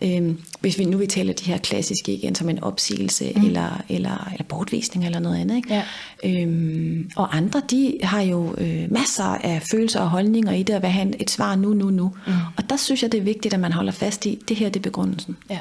Øhm, 0.02 0.42
hvis 0.60 0.78
vi 0.78 0.86
nu 0.86 0.98
vi 0.98 1.08
taler 1.08 1.34
de 1.34 1.46
her 1.46 1.58
klassiske 1.58 2.14
igen 2.14 2.36
som 2.36 2.50
en 2.50 2.64
opsigelse 2.64 3.32
mm. 3.36 3.46
eller, 3.46 3.82
eller, 3.90 4.28
eller 4.32 4.44
bortvisning 4.44 5.06
eller 5.06 5.20
noget 5.20 5.42
andet. 5.42 5.56
Ikke? 5.56 5.74
Ja. 5.74 6.42
Øhm, 6.42 7.12
og 7.16 7.38
andre 7.38 7.62
de 7.70 7.98
har 8.04 8.22
jo 8.22 8.56
øh, 8.58 8.92
masser 8.92 9.24
af 9.24 9.62
følelser 9.72 10.00
og 10.00 10.10
holdninger 10.10 10.52
i 10.52 10.64
det 10.64 10.74
at 10.74 10.92
have 10.92 11.22
et 11.22 11.30
svar 11.30 11.56
nu, 11.56 11.74
nu, 11.74 11.90
nu. 11.90 12.16
Mm. 12.28 12.34
Og 12.58 12.70
der 12.70 12.76
synes 12.76 13.04
jeg 13.04 13.12
det 13.12 13.18
er 13.18 13.24
vigtigt 13.24 13.54
at 13.54 13.60
man 13.60 13.72
holder 13.72 13.92
fast 13.92 14.26
i, 14.26 14.40
det 14.48 14.58
her 14.58 14.70
det 14.70 14.80
er 14.80 14.84
begrundelsen. 14.84 15.38
Ja, 15.50 15.60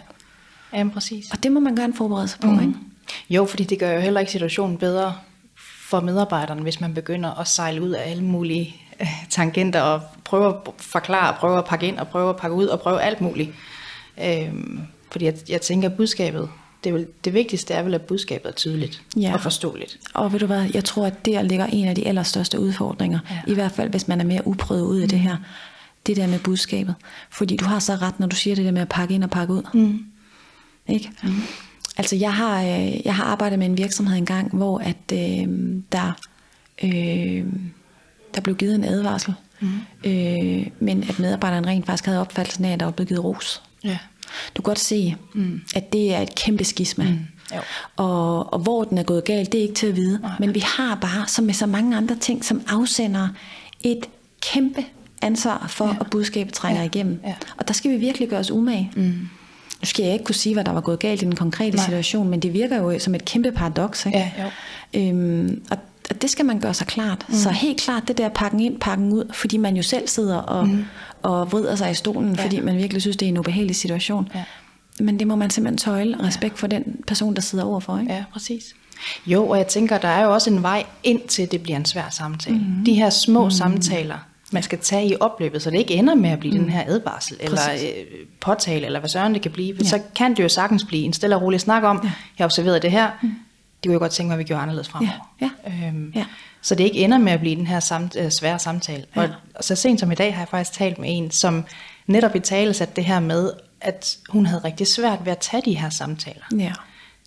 ja 0.73 0.89
præcis. 0.95 1.31
Og 1.33 1.43
det 1.43 1.53
må 1.53 1.61
man 1.61 1.77
gerne 1.77 1.95
forberede 1.95 2.29
sig 2.29 2.41
på. 2.41 2.51
Mm. 2.51 2.61
Ikke? 2.61 2.75
Jo, 3.31 3.45
fordi 3.45 3.65
det 3.65 3.79
gør 3.79 3.93
jo 3.93 4.01
heller 4.01 4.21
ikke 4.21 4.33
situationen 4.33 4.79
bedre 4.79 5.15
for 5.89 6.01
medarbejderne, 6.01 6.63
hvis 6.63 6.81
man 6.81 6.95
begynder 6.95 7.41
at 7.41 7.49
sejle 7.49 7.83
ud 7.83 7.91
af 7.91 8.11
alle 8.11 8.25
mulige 8.25 8.77
øh, 9.01 9.07
tangenter 9.31 9.81
og 9.81 10.03
prøve 10.25 10.49
at 10.49 10.55
forklare, 10.79 11.35
prøve 11.39 11.59
at 11.59 11.65
pakke 11.65 11.87
ind 11.87 11.99
og 11.99 12.09
prøve 12.09 12.31
at 12.31 12.37
pakke 12.37 12.57
ud 12.57 12.67
og 12.67 12.81
prøve 12.81 13.03
alt 13.03 13.21
muligt. 13.21 13.51
Øhm, 14.23 14.81
fordi 15.11 15.25
jeg, 15.25 15.35
jeg 15.49 15.61
tænker, 15.61 15.89
at 15.89 15.97
budskabet, 15.97 16.49
det, 16.85 16.91
er 16.91 16.95
vel, 16.95 17.07
det 17.25 17.35
vigtigste 17.35 17.75
er 17.75 17.83
vel, 17.83 17.95
at 17.95 18.03
budskabet 18.03 18.49
er 18.49 18.53
tydeligt 18.53 19.03
ja. 19.17 19.35
og 19.35 19.41
forståeligt. 19.41 19.99
Og 20.15 20.33
ved 20.33 20.41
du 20.41 20.47
hvad, 20.47 20.71
jeg 20.75 20.85
tror, 20.85 21.07
at 21.07 21.27
der 21.27 21.43
ligger 21.43 21.67
en 21.67 21.89
af 21.89 21.95
de 21.95 22.07
allerstørste 22.07 22.61
udfordringer, 22.61 23.19
ja. 23.31 23.53
i 23.53 23.55
hvert 23.55 23.73
fald 23.73 23.91
hvis 23.91 24.09
man 24.09 24.21
er 24.21 24.25
mere 24.25 24.47
uprøvet 24.47 24.83
ud 24.83 24.99
af 24.99 25.05
mm. 25.05 25.09
det 25.09 25.19
her, 25.19 25.37
det 26.07 26.17
der 26.17 26.27
med 26.27 26.39
budskabet. 26.39 26.95
Fordi 27.31 27.57
du 27.57 27.65
har 27.65 27.79
så 27.79 27.95
ret, 27.95 28.21
når 28.21 28.27
du 28.27 28.37
siger 28.37 28.57
det 28.57 28.65
der 28.65 28.71
med 28.71 28.83
at 28.83 28.89
pakke 28.89 29.15
ind 29.15 29.25
og 29.25 29.31
pakke 29.31 29.55
ud. 29.55 29.63
Mm. 29.75 30.05
Ikke? 30.89 31.11
Mm. 31.23 31.43
Altså 31.97 32.17
jeg 32.17 32.35
har, 32.35 32.63
øh, 32.63 33.07
jeg 33.07 33.15
har 33.17 33.25
arbejdet 33.25 33.59
med 33.59 33.67
en 33.67 33.79
virksomhed 33.79 34.17
engang, 34.17 34.57
hvor 34.57 34.79
at 34.79 35.13
øh, 35.13 35.49
der, 35.93 36.13
øh, 36.85 37.45
der 38.35 38.41
blev 38.43 38.57
givet 38.57 38.75
en 38.75 38.85
advarsel, 38.85 39.35
mm. 39.61 39.69
øh, 40.05 40.67
men 40.79 41.03
at 41.09 41.19
medarbejderen 41.19 41.67
rent 41.67 41.87
faktisk 41.87 42.05
havde 42.05 42.21
opfattelsen 42.21 42.65
af, 42.65 42.73
at 42.73 42.81
der 42.81 42.87
var 42.87 42.93
blevet 42.93 43.09
givet 43.09 43.25
ros. 43.25 43.63
Ja. 43.85 43.99
Du 44.57 44.63
kan 44.63 44.71
godt 44.71 44.79
se, 44.79 45.17
mm. 45.35 45.63
at 45.75 45.93
det 45.93 46.15
er 46.15 46.21
et 46.21 46.35
kæmpe 46.35 46.65
skisma. 46.65 47.05
Mm. 47.05 47.19
Jo. 47.55 47.61
Og, 47.97 48.53
og 48.53 48.59
hvor 48.59 48.85
den 48.85 48.99
er 48.99 49.03
gået 49.03 49.25
galt, 49.25 49.53
det 49.53 49.59
er 49.59 49.63
ikke 49.63 49.75
til 49.75 49.87
at 49.87 49.97
vide. 49.97 50.21
Nej. 50.23 50.31
Men 50.41 50.55
vi 50.55 50.61
har 50.61 50.95
bare, 50.95 51.29
som 51.29 51.45
med 51.45 51.55
så 51.55 51.67
mange 51.67 51.97
andre 51.97 52.17
ting, 52.17 52.45
som 52.45 52.63
afsender 52.69 53.29
et 53.81 54.07
kæmpe 54.43 54.85
ansvar 55.23 55.67
for, 55.69 55.87
ja. 55.87 55.97
at 56.01 56.11
budskabet 56.11 56.55
trænger 56.55 56.81
ja. 56.81 56.87
igennem. 56.87 57.21
Ja. 57.25 57.35
Og 57.57 57.69
der 57.69 57.75
skal 57.75 57.91
vi 57.91 57.97
virkelig 57.97 58.29
gøre 58.29 58.41
os 58.41 58.51
umage. 58.51 58.93
Mm. 58.97 59.29
Nu 59.81 59.87
skal 59.87 60.05
jeg 60.05 60.13
ikke 60.13 60.25
kunne 60.25 60.35
sige, 60.35 60.55
hvad 60.55 60.65
der 60.65 60.73
var 60.73 60.81
gået 60.81 60.99
galt 60.99 61.23
i 61.23 61.25
den 61.25 61.35
konkrete 61.35 61.77
Nej. 61.77 61.85
situation, 61.85 62.29
men 62.29 62.41
det 62.41 62.53
virker 62.53 62.77
jo 62.77 62.99
som 62.99 63.15
et 63.15 63.25
kæmpe 63.25 63.53
paradoks. 63.53 64.07
Ikke? 64.07 64.19
Ja, 64.19 64.31
jo. 64.43 64.51
Øhm, 65.01 65.63
og, 65.71 65.79
og 66.11 66.23
det 66.23 66.31
skal 66.31 66.45
man 66.45 66.61
gøre 66.61 66.75
sig 66.75 66.87
klart. 66.87 67.25
Mm. 67.29 67.35
Så 67.35 67.51
helt 67.51 67.81
klart 67.81 68.09
det 68.09 68.19
der 68.19 68.29
pakken 68.29 68.61
ind, 68.61 68.81
pakken 68.81 69.13
ud, 69.13 69.33
fordi 69.33 69.57
man 69.57 69.77
jo 69.77 69.83
selv 69.83 70.09
sidder 70.09 70.37
og, 70.37 70.69
mm. 70.69 70.85
Og 71.25 71.53
vrider 71.53 71.75
sig 71.75 71.91
i 71.91 71.95
stolen, 71.95 72.35
ja. 72.37 72.45
fordi 72.45 72.61
man 72.61 72.77
virkelig 72.77 73.03
synes, 73.03 73.17
det 73.17 73.27
er 73.27 73.31
en 73.31 73.39
ubehagelig 73.39 73.77
situation. 73.77 74.29
Ja. 74.35 74.45
Men 75.01 75.19
det 75.19 75.27
må 75.27 75.37
man 75.37 75.51
simpelthen 75.51 75.79
tøjle 75.79 76.27
respekt 76.27 76.59
for 76.59 76.67
den 76.67 77.03
person, 77.07 77.35
der 77.35 77.43
sidder 77.43 77.65
overfor. 77.65 77.99
Ikke? 77.99 78.13
Ja, 78.13 78.25
præcis. 78.33 78.75
Jo, 79.27 79.49
og 79.49 79.59
jeg 79.59 79.67
tænker, 79.67 79.99
der 79.99 80.09
er 80.09 80.25
jo 80.25 80.33
også 80.33 80.51
en 80.51 80.63
vej 80.63 80.85
ind 81.03 81.21
til, 81.21 81.51
det 81.51 81.63
bliver 81.63 81.77
en 81.77 81.85
svær 81.85 82.11
samtale. 82.11 82.57
Mm. 82.57 82.85
De 82.85 82.95
her 82.95 83.11
små 83.11 83.45
mm. 83.45 83.51
samtaler, 83.51 84.19
man 84.53 84.63
skal 84.63 84.79
tage 84.79 85.09
i 85.09 85.17
opløbet, 85.21 85.63
så 85.63 85.71
det 85.71 85.79
ikke 85.79 85.95
ender 85.95 86.15
med 86.15 86.31
at 86.31 86.41
blive 86.41 86.55
mm. 86.55 86.61
den 86.61 86.71
her 86.71 86.85
advarsel, 86.87 87.37
eller 87.41 87.61
øh, 87.73 88.27
påtale, 88.41 88.87
eller 88.87 89.01
hvad 89.01 89.09
søren 89.09 89.35
det 89.35 89.43
kan 89.43 89.51
blive. 89.51 89.77
Ja. 89.79 89.85
Så 89.85 90.01
kan 90.15 90.37
det 90.37 90.43
jo 90.43 90.49
sagtens 90.49 90.85
blive 90.85 91.05
en 91.05 91.13
stille 91.13 91.37
og 91.37 91.43
rolig 91.43 91.61
snak 91.61 91.83
om, 91.83 92.01
ja. 92.03 92.03
jeg 92.09 92.13
har 92.39 92.45
observeret 92.45 92.83
det 92.83 92.91
her, 92.91 93.11
mm. 93.23 93.29
det 93.29 93.37
kunne 93.85 93.93
jeg 93.93 94.01
godt 94.01 94.13
tænke 94.13 94.29
mig, 94.29 94.35
at 94.35 94.39
vi 94.39 94.45
gjorde 94.45 94.63
anderledes 94.63 94.89
fremover. 94.89 95.35
Ja. 95.41 95.51
Ja. 95.67 95.89
Øhm, 95.89 96.13
ja. 96.15 96.25
Så 96.65 96.75
det 96.75 96.85
ikke 96.85 96.99
ender 96.99 97.19
med 97.19 97.33
at 97.33 97.41
blive 97.41 97.57
den 97.57 97.67
her 97.67 97.81
samt, 97.81 98.17
øh, 98.17 98.31
svære 98.31 98.59
samtale. 98.59 99.05
Ja. 99.17 99.23
Og, 99.55 99.65
så 99.65 99.75
sent 99.75 100.01
som 100.01 100.13
i 100.13 100.15
dag 100.15 100.35
har 100.35 100.41
jeg 100.41 100.49
faktisk 100.49 100.79
talt 100.79 100.99
med 100.99 101.09
en, 101.11 101.31
som 101.31 101.65
netop 102.07 102.37
i 102.37 102.41
tale 102.41 102.75
satte 102.75 102.95
det 102.97 103.05
her 103.05 103.21
med, 103.21 103.51
at 103.81 104.19
hun 104.29 104.47
havde 104.47 104.65
rigtig 104.65 104.87
svært 104.87 105.19
ved 105.25 105.33
at 105.33 105.39
tage 105.39 105.63
de 105.65 105.79
her 105.79 105.91
samtaler. 105.91 106.45
Ja 106.59 106.73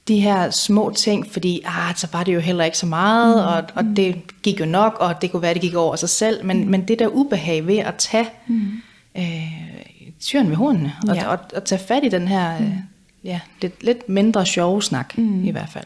de 0.08 0.20
her 0.20 0.50
små 0.50 0.94
ting, 0.96 1.32
fordi 1.32 1.62
ah, 1.66 1.96
så 1.96 2.08
var 2.14 2.24
det 2.24 2.34
jo 2.34 2.40
heller 2.40 2.64
ikke 2.64 2.78
så 2.78 2.86
meget, 2.86 3.36
mm. 3.36 3.48
og, 3.48 3.86
og 3.86 3.96
det 3.96 4.16
gik 4.44 4.60
jo 4.60 4.66
nok, 4.66 4.98
og 5.00 5.22
det 5.22 5.32
kunne 5.32 5.42
være, 5.42 5.54
det 5.54 5.62
gik 5.62 5.76
over 5.76 5.96
sig 5.96 6.10
selv, 6.10 6.46
men, 6.46 6.64
mm. 6.64 6.70
men 6.70 6.88
det 6.88 7.00
der 7.00 7.08
ubehag 7.08 7.68
ved 7.68 7.78
at 7.78 7.96
tage 7.96 8.30
mm. 8.48 8.72
øh, 9.18 9.54
tyren 10.20 10.50
ved 10.50 10.56
hornene, 10.56 10.94
og, 11.10 11.16
ja. 11.16 11.28
og, 11.28 11.32
og, 11.32 11.40
og 11.56 11.66
tage 11.66 11.80
fat 11.80 12.04
i 12.04 12.10
den 12.10 12.28
her 12.28 12.60
mm. 12.60 12.72
ja, 13.24 13.40
lidt, 13.62 13.84
lidt 13.84 14.10
mindre 14.10 14.46
sjove 14.46 14.84
snak, 14.84 15.18
mm. 15.18 15.46
i 15.46 15.52
hvert 15.52 15.70
fald. 15.70 15.86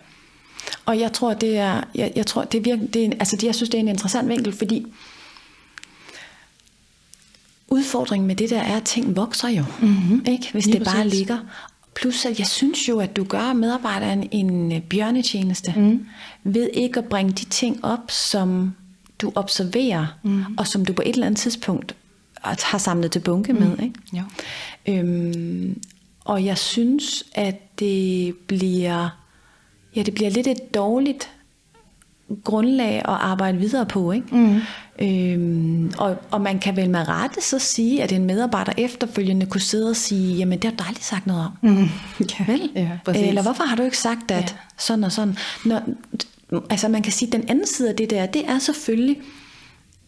Og 0.85 0.99
jeg 0.99 1.13
tror, 1.13 1.33
det 1.33 1.57
er, 1.57 1.83
jeg, 1.95 2.11
jeg 2.15 2.27
tror, 2.27 2.43
det 2.43 2.57
er 2.57 2.61
virkelig, 2.61 2.93
det 2.93 3.05
er, 3.05 3.09
altså 3.19 3.35
det, 3.35 3.43
jeg 3.43 3.55
synes, 3.55 3.69
det 3.69 3.77
er 3.77 3.81
en 3.81 3.87
interessant 3.87 4.29
vinkel, 4.29 4.53
fordi 4.53 4.85
udfordringen 7.67 8.27
med 8.27 8.35
det 8.35 8.49
der 8.49 8.61
er, 8.61 8.77
at 8.77 8.83
ting 8.83 9.15
vokser 9.15 9.49
jo, 9.49 9.63
mm-hmm. 9.81 10.25
ikke? 10.27 10.51
hvis 10.51 10.65
Lige 10.65 10.79
det 10.79 10.83
præcis. 10.83 10.97
bare 10.97 11.07
ligger. 11.07 11.37
Plus 11.95 12.25
at 12.25 12.39
jeg 12.39 12.47
synes 12.47 12.89
jo, 12.89 12.99
at 12.99 13.15
du 13.15 13.23
gør 13.23 13.53
medarbejderen 13.53 14.27
en 14.31 14.71
øh, 14.71 14.81
bjørnetjeneste 14.81 15.73
mm. 15.77 16.05
ved 16.43 16.69
ikke 16.73 16.99
at 16.99 17.05
bringe 17.05 17.31
de 17.31 17.45
ting 17.45 17.85
op, 17.85 18.11
som 18.11 18.75
du 19.21 19.31
observerer, 19.35 20.07
mm. 20.23 20.45
og 20.57 20.67
som 20.67 20.85
du 20.85 20.93
på 20.93 21.01
et 21.05 21.13
eller 21.13 21.25
andet 21.25 21.39
tidspunkt 21.39 21.95
har 22.43 22.77
samlet 22.77 23.11
til 23.11 23.19
bunke 23.19 23.53
med. 23.53 23.67
Mm. 23.67 23.83
Ikke? 23.83 23.99
Ja. 24.13 24.23
Øhm, 24.87 25.81
og 26.25 26.45
jeg 26.45 26.57
synes, 26.57 27.23
at 27.33 27.79
det 27.79 28.35
bliver, 28.35 29.09
ja, 29.95 30.03
det 30.03 30.13
bliver 30.13 30.29
lidt 30.29 30.47
et 30.47 30.75
dårligt 30.75 31.29
grundlag 32.43 32.95
at 32.95 33.03
arbejde 33.05 33.57
videre 33.57 33.85
på. 33.85 34.11
Ikke? 34.11 34.35
Mm. 34.35 34.61
Øhm, 35.01 35.91
og, 35.97 36.17
og 36.31 36.41
man 36.41 36.59
kan 36.59 36.75
vel 36.75 36.89
med 36.89 37.07
rette 37.07 37.41
så 37.41 37.59
sige, 37.59 38.03
at 38.03 38.11
en 38.11 38.25
medarbejder 38.25 38.73
efterfølgende 38.77 39.45
kunne 39.45 39.61
sidde 39.61 39.89
og 39.89 39.95
sige, 39.95 40.35
jamen 40.35 40.59
det 40.59 40.69
har 40.69 40.77
du 40.77 40.83
aldrig 40.87 41.03
sagt 41.03 41.27
noget 41.27 41.45
om. 41.45 41.51
Mm. 41.61 41.77
Ja, 42.39 42.45
Vel? 42.47 42.71
Ja, 42.75 42.89
Eller 43.07 43.41
hvorfor 43.41 43.63
har 43.63 43.75
du 43.75 43.83
ikke 43.83 43.97
sagt, 43.97 44.31
at 44.31 44.51
ja. 44.51 44.57
sådan 44.77 45.03
og 45.03 45.11
sådan. 45.11 45.37
Når, 45.65 45.81
altså 46.69 46.87
man 46.87 47.01
kan 47.01 47.11
sige, 47.11 47.27
at 47.27 47.33
den 47.33 47.49
anden 47.49 47.67
side 47.67 47.89
af 47.89 47.95
det 47.95 48.09
der, 48.09 48.25
det 48.25 48.49
er 48.49 48.59
selvfølgelig, 48.59 49.17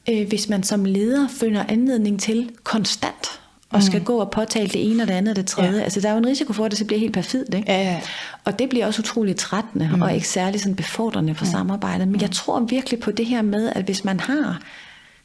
øh, 0.09 0.27
hvis 0.27 0.49
man 0.49 0.63
som 0.63 0.85
leder 0.85 1.27
finder 1.27 1.63
anledning 1.67 2.19
til 2.19 2.49
konstant 2.63 3.39
og 3.73 3.83
skal 3.83 4.03
gå 4.03 4.17
og 4.17 4.31
påtale 4.31 4.67
det 4.67 4.91
ene 4.91 5.03
og 5.03 5.07
det 5.07 5.13
andet 5.13 5.31
og 5.31 5.35
det 5.35 5.45
tredje. 5.45 5.77
Ja. 5.77 5.83
Altså, 5.83 6.01
der 6.01 6.07
er 6.09 6.11
jo 6.11 6.17
en 6.17 6.25
risiko 6.25 6.53
for, 6.53 6.65
at 6.65 6.71
det 6.71 6.79
så 6.79 6.85
bliver 6.85 6.99
helt 6.99 7.13
perfidt, 7.13 7.53
ikke? 7.53 7.71
Ja, 7.71 7.81
ja. 7.83 7.99
Og 8.45 8.59
det 8.59 8.69
bliver 8.69 8.85
også 8.85 9.01
utroligt 9.01 9.37
trættende, 9.37 9.89
mm. 9.95 10.01
og 10.01 10.13
ikke 10.15 10.27
særlig 10.27 10.61
sådan 10.61 10.75
befordrende 10.75 11.35
for 11.35 11.45
mm. 11.45 11.51
samarbejdet. 11.51 12.07
Men 12.07 12.21
jeg 12.21 12.31
tror 12.31 12.59
virkelig 12.59 12.99
på 12.99 13.11
det 13.11 13.25
her 13.25 13.41
med, 13.41 13.71
at 13.75 13.85
hvis 13.85 14.05
man 14.05 14.19
har 14.19 14.61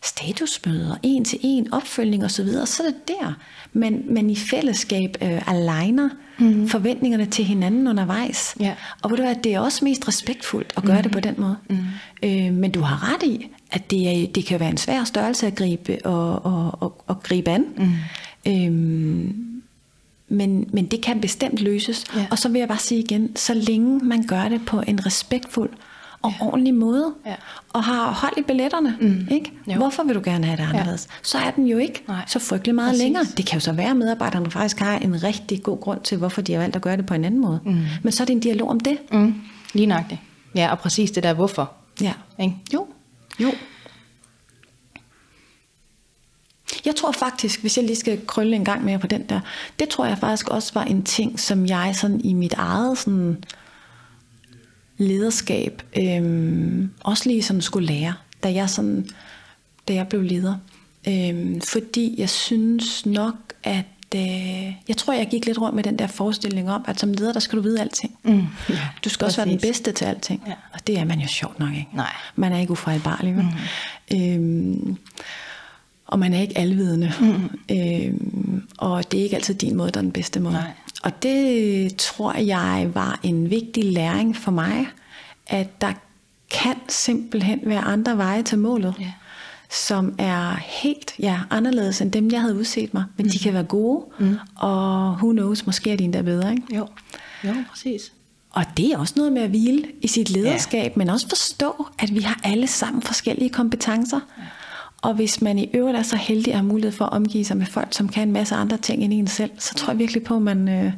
statusmøder, 0.02 0.96
en 1.02 1.24
til 1.24 1.38
en, 1.42 1.72
opfølgning 1.72 2.24
og 2.24 2.30
så 2.30 2.42
videre, 2.42 2.66
så 2.66 2.82
er 2.82 2.87
det 2.87 3.08
der. 3.08 3.34
Men, 3.72 4.14
men 4.14 4.30
i 4.30 4.37
fællesskab 4.37 5.16
øh, 5.22 5.48
aligner 5.48 6.08
mm. 6.38 6.68
forventningerne 6.68 7.26
til 7.26 7.44
hinanden 7.44 7.88
undervejs. 7.88 8.56
Ja. 8.61 8.74
Og 9.02 9.11
ved 9.11 9.16
du 9.16 9.22
hvad, 9.22 9.34
det 9.44 9.54
er 9.54 9.61
også 9.61 9.84
mest 9.84 10.08
respektfuldt 10.08 10.72
at 10.76 10.82
gøre 10.82 10.96
mm. 10.96 11.02
det 11.02 11.12
på 11.12 11.20
den 11.20 11.34
måde. 11.38 11.56
Mm. 11.70 11.76
Øh, 12.22 12.52
men 12.52 12.70
du 12.70 12.80
har 12.80 13.14
ret 13.14 13.22
i, 13.22 13.50
at 13.70 13.90
det, 13.90 14.08
er, 14.08 14.26
det 14.26 14.44
kan 14.44 14.61
være 14.61 14.70
en 14.70 14.76
svær 14.76 15.04
størrelse 15.04 15.46
at 15.46 15.54
gribe, 15.54 15.98
og, 16.04 16.44
og, 16.44 16.82
og, 16.82 17.04
og 17.06 17.22
gribe 17.22 17.50
an. 17.50 17.64
Mm. 17.76 17.92
Øhm, 18.48 19.44
men, 20.28 20.68
men 20.72 20.87
det 20.87 21.00
kan 21.00 21.20
bestemt 21.20 21.61
løses. 21.61 22.04
Ja. 22.16 22.26
Og 22.30 22.38
så 22.38 22.48
vil 22.48 22.58
jeg 22.58 22.68
bare 22.68 22.78
sige 22.78 23.00
igen, 23.00 23.37
så 23.37 23.54
længe 23.54 23.98
man 24.04 24.26
gør 24.26 24.48
det 24.48 24.66
på 24.66 24.82
en 24.87 25.06
respektfuld 25.06 25.70
og 26.22 26.32
ja. 26.40 26.46
ordentlig 26.46 26.74
måde, 26.74 27.12
Ja. 27.26 27.34
og 27.68 27.84
har 27.84 28.12
hold 28.12 28.32
i 28.38 28.42
billetterne, 28.42 28.96
mm. 29.00 29.28
ikke? 29.30 29.52
Jo. 29.66 29.74
hvorfor 29.74 30.02
vil 30.02 30.14
du 30.14 30.20
gerne 30.24 30.46
have 30.46 30.56
det 30.56 30.62
anderledes? 30.62 31.06
Ja. 31.11 31.14
Så 31.22 31.38
er 31.38 31.50
den 31.50 31.66
jo 31.66 31.78
ikke 31.78 32.02
Nej. 32.08 32.24
så 32.26 32.38
frygtelig 32.38 32.74
meget 32.74 32.90
Præcis. 32.90 33.02
længere. 33.02 33.24
Det 33.37 33.46
kan 33.46 33.56
jo 33.56 33.61
så 33.61 33.72
være, 33.72 33.90
at 33.90 33.96
medarbejderne 33.96 34.50
faktisk 34.50 34.78
har 34.78 34.98
en 34.98 35.22
rigtig 35.22 35.62
god 35.62 35.80
grund 35.80 36.00
til, 36.00 36.18
hvorfor 36.18 36.42
de 36.42 36.52
har 36.52 36.61
valgt 36.61 36.76
at 36.76 36.82
gøre 36.82 36.96
det 36.96 37.06
på 37.06 37.14
en 37.14 37.24
anden 37.24 37.40
måde. 37.40 37.61
Mm. 37.64 37.76
Men 38.02 38.12
så 38.12 38.22
er 38.22 38.24
det 38.24 38.32
en 38.34 38.40
dialog 38.40 38.68
om 38.70 38.80
det. 38.80 38.98
Mm. 39.12 39.34
Lige 39.74 39.87
nøjagtigt. 39.87 40.20
Ja, 40.54 40.70
og 40.70 40.78
præcis 40.78 41.11
det 41.11 41.22
der 41.22 41.32
hvorfor. 41.32 41.72
Ja. 42.00 42.12
Ikke? 42.40 42.54
Jo. 42.74 42.87
Jo. 43.40 43.52
Jeg 46.85 46.96
tror 46.96 47.12
faktisk, 47.12 47.61
hvis 47.61 47.76
jeg 47.76 47.85
lige 47.85 47.96
skal 47.96 48.26
krølle 48.26 48.57
en 48.57 48.64
gang 48.64 48.85
mere 48.85 48.98
på 48.98 49.07
den 49.07 49.22
der, 49.28 49.40
det 49.78 49.88
tror 49.88 50.07
jeg 50.07 50.18
faktisk 50.18 50.48
også 50.48 50.70
var 50.74 50.85
en 50.85 51.02
ting, 51.02 51.40
som 51.40 51.66
jeg 51.66 51.92
sådan 51.96 52.20
i 52.24 52.33
mit 52.33 52.52
eget 52.52 52.98
sådan 52.98 53.44
lederskab 54.98 55.83
øhm, 55.98 56.90
også 57.04 57.28
lige 57.28 57.42
sådan 57.42 57.62
skulle 57.62 57.87
lære, 57.87 58.14
da 58.42 58.52
jeg 58.52 58.70
sådan, 58.70 59.09
da 59.88 59.94
jeg 59.94 60.09
blev 60.09 60.22
leder. 60.22 60.54
Øhm, 61.09 61.61
fordi 61.61 62.14
jeg 62.18 62.31
synes 62.31 63.07
nok, 63.07 63.35
at 63.64 63.85
øh, 64.14 64.72
jeg 64.88 64.96
tror, 64.96 65.12
jeg 65.12 65.28
gik 65.31 65.46
lidt 65.46 65.59
rundt 65.61 65.74
med 65.76 65.83
den 65.85 65.98
der 65.98 66.07
forestilling 66.07 66.70
om, 66.70 66.85
at 66.88 67.00
som 67.00 67.12
leder, 67.12 67.33
der 67.33 67.40
skal 67.40 67.57
du 67.59 67.62
vide 67.62 67.81
alting. 67.81 68.18
Mm. 68.22 68.42
Ja, 68.70 68.78
Du 69.04 69.09
skal 69.09 69.24
også 69.24 69.37
være 69.37 69.48
den 69.48 69.57
præcis. 69.59 69.68
bedste 69.68 69.92
til 69.92 70.04
alting. 70.04 70.42
Ja. 70.46 70.52
Og 70.72 70.87
det 70.87 70.98
er 70.98 71.04
man 71.04 71.20
jo 71.20 71.28
sjovt 71.28 71.59
nok 71.59 71.70
ikke. 71.74 71.88
Nej. 71.94 72.12
Man 72.37 72.52
er 72.52 72.59
ikke 72.59 72.70
ufejlbarlig. 72.72 73.35
Mm. 73.35 74.16
Øhm, 74.16 74.96
og 76.08 76.18
man 76.18 76.34
er 76.34 76.40
ikke 76.40 76.58
alvidende. 76.58 77.12
Mm. 77.20 77.76
Øhm, 77.76 78.62
og 78.78 79.12
det 79.12 79.20
er 79.20 79.24
ikke 79.24 79.36
altid 79.36 79.54
din 79.54 79.76
måde, 79.76 79.90
der 79.90 79.98
er 79.98 80.02
den 80.02 80.12
bedste 80.12 80.40
måde. 80.40 80.54
Nej. 80.54 80.70
Og 81.02 81.22
det 81.22 81.96
tror 81.96 82.32
jeg 82.32 82.90
var 82.94 83.20
en 83.22 83.50
vigtig 83.50 83.84
læring 83.84 84.36
for 84.36 84.50
mig, 84.50 84.86
at 85.46 85.80
der 85.80 85.92
kan 86.50 86.74
simpelthen 86.88 87.60
være 87.64 87.80
andre 87.80 88.16
veje 88.16 88.42
til 88.42 88.58
målet, 88.58 88.94
Ja. 89.00 89.12
som 89.70 90.14
er 90.18 90.56
helt 90.60 91.14
ja, 91.18 91.40
anderledes 91.50 92.00
end 92.00 92.12
dem, 92.12 92.30
jeg 92.30 92.40
havde 92.40 92.56
udset 92.56 92.94
mig. 92.94 93.04
Men 93.16 93.26
mm. 93.26 93.32
de 93.32 93.38
kan 93.38 93.54
være 93.54 93.64
gode, 93.64 94.04
mm. 94.18 94.36
og 94.56 95.10
who 95.12 95.32
knows, 95.32 95.66
måske 95.66 95.92
er 95.92 95.96
de 95.96 96.04
endda 96.04 96.22
bedre. 96.22 96.50
Ikke? 96.50 96.76
Jo. 96.76 96.86
Jo, 97.44 97.54
præcis. 97.70 98.12
Og 98.50 98.64
det 98.76 98.92
er 98.92 98.98
også 98.98 99.14
noget 99.16 99.32
med 99.32 99.42
at 99.42 99.50
hvile 99.50 99.84
i 100.02 100.06
sit 100.08 100.30
lederskab, 100.30 100.92
ja. 100.92 100.98
men 100.98 101.10
også 101.10 101.28
forstå, 101.28 101.86
at 101.98 102.14
vi 102.14 102.20
har 102.20 102.40
alle 102.44 102.66
sammen 102.66 103.02
forskellige 103.02 103.50
kompetencer. 103.50 104.20
Ja. 104.38 104.42
Og 105.02 105.14
hvis 105.14 105.42
man 105.42 105.58
i 105.58 105.70
øvrigt 105.74 105.98
er 105.98 106.02
så 106.02 106.16
heldig 106.16 106.52
at 106.52 106.58
have 106.58 106.68
mulighed 106.68 106.92
for 106.92 107.04
at 107.04 107.12
omgive 107.12 107.44
sig 107.44 107.56
med 107.56 107.66
folk, 107.66 107.88
som 107.90 108.08
kan 108.08 108.28
en 108.28 108.32
masse 108.32 108.54
andre 108.54 108.76
ting 108.76 109.04
end 109.04 109.12
en 109.12 109.26
selv, 109.26 109.50
så 109.58 109.74
tror 109.74 109.92
jeg 109.92 109.98
virkelig 109.98 110.24
på, 110.24 110.37
at 110.37 110.42
man, 110.42 110.68
øh, 110.68 110.92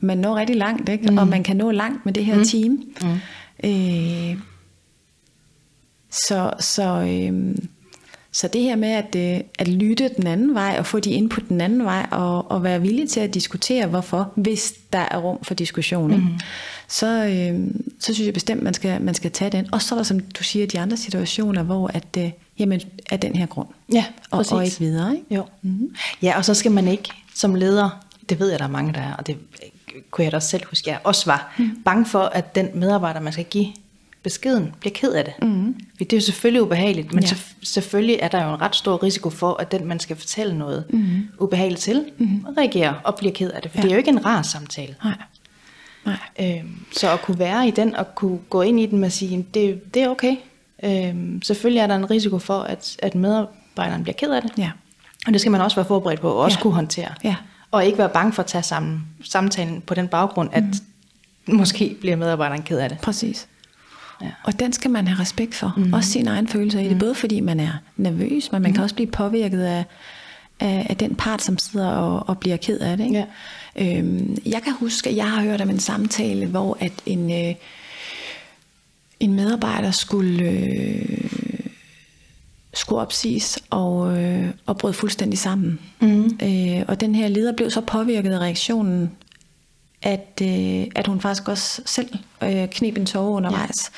man 0.00 0.18
når 0.18 0.36
rigtig 0.36 0.56
langt, 0.56 0.88
ikke? 0.88 1.10
Mm. 1.10 1.18
og 1.18 1.28
man 1.28 1.42
kan 1.42 1.56
nå 1.56 1.70
langt 1.70 2.04
med 2.04 2.12
det 2.12 2.24
her 2.24 2.36
mm. 2.36 2.44
team. 2.44 2.82
Mm. 3.02 3.18
Øh, 3.70 4.38
så 6.10 6.50
så, 6.60 6.82
øh, 6.82 7.56
så 8.32 8.48
det 8.48 8.62
her 8.62 8.76
med 8.76 8.88
at, 8.88 9.16
øh, 9.16 9.40
at 9.58 9.68
lytte 9.68 10.10
den 10.16 10.26
anden 10.26 10.54
vej, 10.54 10.76
og 10.78 10.86
få 10.86 11.00
de 11.00 11.10
input 11.10 11.48
den 11.48 11.60
anden 11.60 11.84
vej, 11.84 12.06
og, 12.10 12.50
og 12.50 12.62
være 12.62 12.80
villig 12.80 13.08
til 13.08 13.20
at 13.20 13.34
diskutere, 13.34 13.86
hvorfor, 13.86 14.32
hvis 14.36 14.74
der 14.92 14.98
er 15.10 15.18
rum 15.18 15.38
for 15.42 15.54
diskussion, 15.54 16.10
ikke? 16.10 16.24
Mm-hmm. 16.24 16.40
Så, 16.88 17.06
øh, 17.06 17.70
så 18.00 18.14
synes 18.14 18.26
jeg 18.26 18.34
bestemt, 18.34 18.62
man 18.62 18.74
skal, 18.74 19.02
man 19.02 19.14
skal 19.14 19.30
tage 19.30 19.50
den. 19.50 19.74
Og 19.74 19.82
så 19.82 19.94
er 19.94 19.98
der, 19.98 20.04
som 20.04 20.20
du 20.20 20.42
siger, 20.42 20.66
de 20.66 20.80
andre 20.80 20.96
situationer, 20.96 21.62
hvor 21.62 21.90
at, 21.94 22.16
øh, 22.18 22.30
jamen, 22.58 22.80
af 23.10 23.20
den 23.20 23.36
her 23.36 23.46
grund. 23.46 23.68
Ja, 23.92 24.04
og, 24.30 24.38
præcis. 24.38 24.52
og 24.52 24.64
ikke 24.64 24.78
videre. 24.78 25.14
Ikke? 25.14 25.34
Jo. 25.34 25.44
Mm-hmm. 25.62 25.94
Ja, 26.22 26.36
og 26.36 26.44
så 26.44 26.54
skal 26.54 26.72
man 26.72 26.88
ikke 26.88 27.08
som 27.34 27.54
leder, 27.54 28.04
det 28.28 28.40
ved 28.40 28.50
jeg, 28.50 28.58
der 28.58 28.64
er 28.64 28.68
mange, 28.68 28.92
der 28.92 29.00
er, 29.00 29.14
og 29.14 29.26
det 29.26 29.36
kunne 30.10 30.24
jeg 30.24 30.32
da 30.32 30.36
også 30.36 30.48
selv 30.48 30.62
huske, 30.70 30.90
jeg 30.90 30.98
også 31.04 31.26
var 31.26 31.54
mm. 31.58 31.82
bange 31.84 32.06
for, 32.06 32.20
at 32.20 32.54
den 32.54 32.68
medarbejder, 32.74 33.20
man 33.20 33.32
skal 33.32 33.44
give 33.44 33.66
beskeden, 34.22 34.74
bliver 34.80 34.92
ked 34.94 35.12
af 35.12 35.24
det. 35.24 35.34
Mm. 35.42 35.74
Det 35.98 36.12
er 36.12 36.16
jo 36.16 36.20
selvfølgelig 36.20 36.62
ubehageligt, 36.62 37.12
men 37.12 37.24
Ja. 37.24 37.28
ja. 37.30 37.36
selvfølgelig 37.62 38.18
er 38.22 38.28
der 38.28 38.44
jo 38.44 38.54
en 38.54 38.60
ret 38.60 38.76
stor 38.76 39.02
risiko 39.02 39.30
for, 39.30 39.54
at 39.54 39.72
den, 39.72 39.86
man 39.86 40.00
skal 40.00 40.16
fortælle 40.16 40.58
noget 40.58 40.84
mm. 40.90 41.28
ubehageligt 41.38 41.82
til, 41.82 42.04
mm. 42.18 42.46
reagerer 42.58 42.94
og 43.04 43.14
bliver 43.14 43.32
ked 43.32 43.50
af 43.50 43.62
det. 43.62 43.70
For 43.70 43.78
ja. 43.78 43.82
det 43.82 43.88
er 43.88 43.94
jo 43.94 43.98
ikke 43.98 44.10
en 44.10 44.24
rar 44.24 44.42
samtale. 44.42 44.94
Nej. 45.04 45.14
Nej. 46.06 46.16
Øhm, 46.58 46.84
så 46.92 47.12
at 47.12 47.22
kunne 47.22 47.38
være 47.38 47.68
i 47.68 47.70
den 47.70 47.96
og 47.96 48.14
kunne 48.14 48.38
gå 48.50 48.62
ind 48.62 48.80
i 48.80 48.86
den 48.86 48.98
med 48.98 49.06
at 49.06 49.12
sige, 49.12 49.46
det, 49.54 49.94
det 49.94 50.02
er 50.02 50.08
okay. 50.08 50.36
Øhm, 50.84 51.42
selvfølgelig 51.42 51.80
er 51.80 51.86
der 51.86 51.96
en 51.96 52.10
risiko 52.10 52.38
for, 52.38 52.60
at, 52.60 52.96
at 52.98 53.14
medarbejderen 53.14 54.02
bliver 54.02 54.14
ked 54.14 54.30
af 54.30 54.42
det. 54.42 54.52
Ja. 54.58 54.70
Og 55.26 55.32
det 55.32 55.40
skal 55.40 55.52
man 55.52 55.60
også 55.60 55.76
være 55.76 55.86
forberedt 55.86 56.20
på, 56.20 56.28
og 56.28 56.38
også 56.38 56.58
Ja. 56.58 56.62
kunne 56.62 56.74
håndtere. 56.74 57.08
Ja. 57.24 57.36
Og 57.70 57.84
ikke 57.84 57.98
være 57.98 58.08
bange 58.08 58.32
for 58.32 58.42
at 58.42 58.46
tage 58.46 58.62
sammen, 58.62 59.02
samtalen 59.24 59.80
på 59.80 59.94
den 59.94 60.08
baggrund, 60.08 60.50
at 60.52 60.64
mm. 61.46 61.54
måske 61.56 61.96
bliver 62.00 62.16
medarbejderen 62.16 62.62
ked 62.62 62.78
af 62.78 62.88
det. 62.88 62.98
Præcis. 62.98 63.48
Ja. 64.22 64.30
Og 64.44 64.60
den 64.60 64.72
skal 64.72 64.90
man 64.90 65.08
have 65.08 65.20
respekt 65.20 65.54
for. 65.54 65.74
Mm. 65.76 65.92
Også 65.92 66.10
sine 66.10 66.30
egne 66.30 66.48
følelser 66.48 66.80
i 66.80 66.88
det. 66.88 66.98
Både 66.98 67.14
fordi 67.14 67.40
man 67.40 67.60
er 67.60 67.72
nervøs, 67.96 68.52
men 68.52 68.62
man 68.62 68.70
mm. 68.70 68.74
kan 68.74 68.82
også 68.82 68.94
blive 68.94 69.10
påvirket 69.10 69.62
af, 69.62 69.84
af, 70.60 70.86
af 70.90 70.96
den 70.96 71.14
part, 71.14 71.42
som 71.42 71.58
sidder 71.58 71.88
og, 71.88 72.28
og 72.28 72.38
bliver 72.38 72.56
ked 72.56 72.78
af 72.78 72.96
det. 72.96 73.04
Ikke? 73.04 73.26
Ja. 73.76 73.98
Øhm, 73.98 74.36
jeg 74.46 74.62
kan 74.62 74.72
huske, 74.72 75.10
at 75.10 75.16
jeg 75.16 75.30
har 75.30 75.42
hørt 75.42 75.60
om 75.60 75.70
en 75.70 75.80
samtale, 75.80 76.46
hvor 76.46 76.76
at 76.80 76.92
en, 77.06 77.48
øh, 77.48 77.54
en 79.20 79.34
medarbejder 79.34 79.90
skulle, 79.90 80.50
øh, 80.50 81.30
skulle 82.74 83.02
opsiges 83.02 83.58
og, 83.70 84.22
øh, 84.22 84.50
og 84.66 84.78
brød 84.78 84.92
fuldstændig 84.92 85.38
sammen. 85.38 85.80
Mm. 86.00 86.38
Øh, 86.42 86.84
og 86.88 87.00
den 87.00 87.14
her 87.14 87.28
leder 87.28 87.52
blev 87.56 87.70
så 87.70 87.80
påvirket 87.80 88.32
af 88.32 88.38
reaktionen, 88.38 89.10
at, 90.02 90.40
øh, 90.42 90.86
at 90.96 91.06
hun 91.06 91.20
faktisk 91.20 91.48
også 91.48 91.82
selv 91.86 92.08
øh, 92.42 92.68
knep 92.68 92.96
en 92.96 93.06
tårer 93.06 93.30
undervejs. 93.30 93.90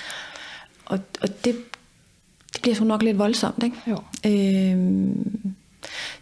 Ja. 0.90 0.94
Og, 0.94 1.00
og 1.22 1.29
det, 1.44 1.57
det 2.52 2.62
bliver 2.62 2.74
så 2.74 2.85
nok 2.85 3.02
lidt 3.02 3.18
voldsomt, 3.18 3.62
ikke? 3.64 3.76
Jo. 3.87 3.98
Øhm, 4.26 5.55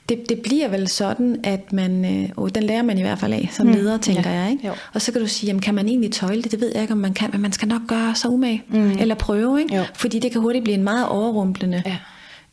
det, 0.08 0.28
det 0.28 0.38
bliver 0.42 0.68
vel 0.68 0.88
sådan, 0.88 1.40
at 1.44 1.72
man, 1.72 2.04
øh, 2.38 2.48
den 2.54 2.62
lærer 2.62 2.82
man 2.82 2.98
i 2.98 3.00
hvert 3.00 3.18
fald 3.18 3.32
af 3.32 3.48
som 3.52 3.68
leder, 3.68 3.98
tænker 3.98 4.30
Ja. 4.30 4.40
jeg. 4.40 4.50
Ikke? 4.50 4.66
Jo. 4.66 4.72
Og 4.94 5.02
så 5.02 5.12
kan 5.12 5.20
du 5.20 5.26
sige, 5.26 5.46
jamen, 5.48 5.60
kan 5.62 5.74
man 5.74 5.88
egentlig 5.88 6.12
tøjle 6.12 6.42
det? 6.42 6.52
Det 6.52 6.60
ved 6.60 6.72
jeg 6.74 6.82
ikke, 6.82 6.92
om 6.92 6.98
man 6.98 7.14
kan, 7.14 7.30
men 7.32 7.40
man 7.40 7.52
skal 7.52 7.68
nok 7.68 7.80
gøre 7.88 8.14
sig 8.14 8.30
umage. 8.30 8.62
Mm. 8.68 8.90
Eller 8.90 9.14
prøve, 9.14 9.60
ikke? 9.62 9.76
Jo. 9.76 9.84
fordi 9.94 10.18
det 10.18 10.32
kan 10.32 10.40
hurtigt 10.40 10.64
blive 10.64 10.74
en 10.76 10.84
meget 10.84 11.08
overrumplende 11.08 11.82
Ja. 11.86 11.96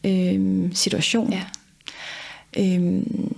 øhm, 0.09 0.71
situation. 0.75 1.33
Ja. 1.33 1.41
Øhm, 2.57 3.31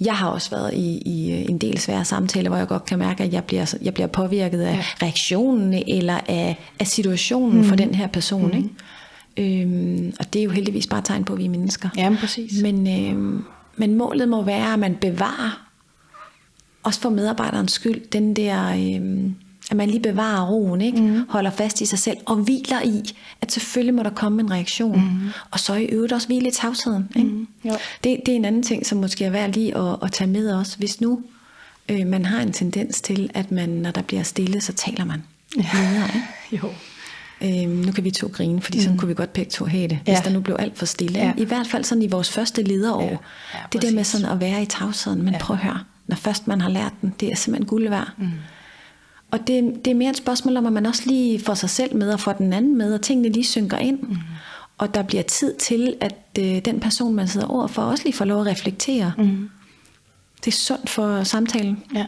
jeg 0.00 0.14
har 0.16 0.28
også 0.28 0.50
været 0.50 0.74
i, 0.74 1.02
i 1.06 1.30
en 1.50 1.58
del 1.58 1.78
svære 1.78 2.04
samtaler, 2.04 2.48
hvor 2.50 2.58
jeg 2.58 2.66
godt 2.68 2.84
kan 2.84 2.98
mærke, 2.98 3.24
at 3.24 3.32
jeg 3.32 3.44
bliver, 3.44 3.74
jeg 3.82 3.94
bliver 3.94 4.06
påvirket 4.06 4.60
af 4.60 4.74
Ja. 4.76 4.82
reaktionen 5.06 5.82
eller 5.88 6.20
af, 6.28 6.56
af 6.80 6.86
situationen 6.86 7.58
mm. 7.58 7.64
for 7.64 7.76
den 7.76 7.94
her 7.94 8.06
person. 8.06 8.50
Mm. 8.50 8.56
Ikke? 8.56 8.68
Øhm, 9.36 10.12
og 10.18 10.32
det 10.32 10.40
er 10.40 10.44
jo 10.44 10.50
heldigvis 10.50 10.86
bare 10.86 11.02
tegn 11.02 11.24
på, 11.24 11.32
at 11.32 11.38
vi 11.38 11.44
er 11.44 11.48
mennesker. 11.48 11.88
Jamen, 11.96 12.18
præcis. 12.18 12.62
Men, 12.62 13.08
øhm, 13.10 13.44
men 13.76 13.94
målet 13.94 14.28
må 14.28 14.42
være, 14.42 14.72
at 14.72 14.78
man 14.78 14.96
bevarer, 15.00 15.66
også 16.82 17.00
for 17.00 17.10
medarbejderens 17.10 17.72
skyld, 17.72 18.00
den 18.10 18.36
der, 18.36 18.68
øhm, 18.68 19.34
at 19.70 19.76
man 19.76 19.90
lige 19.90 20.02
bevarer 20.02 20.46
roen, 20.46 20.80
ikke? 20.80 21.00
Mm. 21.00 21.22
holder 21.28 21.50
fast 21.50 21.80
i 21.80 21.86
sig 21.86 21.98
selv, 21.98 22.16
og 22.26 22.36
hviler 22.36 22.82
i, 22.82 23.02
at 23.40 23.52
selvfølgelig 23.52 23.94
må 23.94 24.02
der 24.02 24.10
komme 24.10 24.42
en 24.42 24.50
reaktion. 24.50 25.00
Mm. 25.00 25.30
Og 25.50 25.60
så 25.60 25.74
i 25.74 25.84
øvrigt 25.84 26.12
også 26.12 26.26
hvile 26.26 26.48
i 26.48 26.50
tavsheden. 26.50 27.08
Ikke? 27.16 27.28
Mm. 27.28 27.46
Jo. 27.64 27.72
Det, 28.04 28.20
det 28.26 28.32
er 28.32 28.36
en 28.36 28.44
anden 28.44 28.62
ting, 28.62 28.86
som 28.86 28.98
måske 28.98 29.24
er 29.24 29.30
værd 29.30 29.52
lige 29.52 29.76
at, 29.76 29.96
at 30.02 30.12
tage 30.12 30.30
med 30.30 30.54
os. 30.54 30.74
Hvis 30.74 31.00
nu 31.00 31.22
øh, 31.88 32.06
man 32.06 32.24
har 32.24 32.40
en 32.40 32.52
tendens 32.52 33.00
til, 33.00 33.30
at 33.34 33.52
man, 33.52 33.68
når 33.68 33.90
der 33.90 34.02
bliver 34.02 34.22
stille, 34.22 34.60
så 34.60 34.72
taler 34.72 35.04
man 35.04 35.22
videre. 35.56 36.08
Ikke? 36.14 36.26
Jo. 36.62 36.68
Øhm, 37.42 37.70
nu 37.70 37.92
kan 37.92 38.04
vi 38.04 38.10
to 38.10 38.26
grine, 38.32 38.62
fordi 38.62 38.82
sådan 38.82 38.98
kunne 38.98 39.08
vi 39.08 39.14
godt 39.14 39.32
begge 39.32 39.50
to 39.50 39.64
have 39.64 39.88
det, 39.88 39.98
hvis 40.04 40.12
Ja. 40.12 40.20
der 40.24 40.30
nu 40.30 40.40
blev 40.40 40.56
alt 40.58 40.78
for 40.78 40.86
stille. 40.86 41.18
Ja. 41.18 41.32
I 41.36 41.44
hvert 41.44 41.66
fald 41.66 41.84
sådan 41.84 42.02
i 42.02 42.06
vores 42.06 42.30
første 42.30 42.62
lederår. 42.62 43.02
Ja. 43.02 43.08
Ja, 43.54 43.58
det 43.72 43.82
der 43.82 43.92
med 43.92 44.04
sådan 44.04 44.26
at 44.26 44.40
være 44.40 44.62
i 44.62 44.66
tavsheden, 44.66 45.22
men 45.22 45.34
Ja. 45.34 45.38
prøv 45.40 45.56
at 45.56 45.62
høre, 45.62 45.80
når 46.06 46.16
først 46.16 46.46
man 46.46 46.60
har 46.60 46.68
lært 46.70 46.92
den, 47.02 47.14
det 47.20 47.32
er 47.32 47.36
simpelthen 47.36 47.66
guld 47.68 47.88
værd. 47.88 48.10
Mm. 48.18 48.28
Og 49.30 49.38
det, 49.46 49.80
det 49.84 49.90
er 49.90 49.94
mere 49.94 50.10
et 50.10 50.16
spørgsmål 50.16 50.56
om, 50.56 50.66
at 50.66 50.72
man 50.72 50.86
også 50.86 51.02
lige 51.06 51.40
får 51.40 51.54
sig 51.54 51.70
selv 51.70 51.96
med, 51.96 52.12
og 52.12 52.20
får 52.20 52.32
den 52.32 52.52
anden 52.52 52.78
med, 52.78 52.94
og 52.94 53.02
tingene 53.02 53.28
lige 53.28 53.44
synker 53.44 53.78
ind. 53.78 54.00
Mm. 54.02 54.16
og 54.78 54.94
der 54.94 55.02
bliver 55.02 55.22
tid 55.22 55.54
til, 55.56 55.94
at 56.00 56.14
øh, 56.38 56.58
den 56.64 56.80
person, 56.80 57.14
man 57.14 57.28
sidder 57.28 57.46
over 57.46 57.66
for, 57.66 57.82
også 57.82 58.04
lige 58.04 58.12
får 58.14 58.24
lov 58.24 58.40
at 58.40 58.46
reflektere. 58.46 59.12
Mm. 59.18 59.50
Det 60.44 60.46
er 60.52 60.56
sundt 60.56 60.90
for 60.90 61.24
samtalen. 61.24 61.82
Ja, 61.94 62.06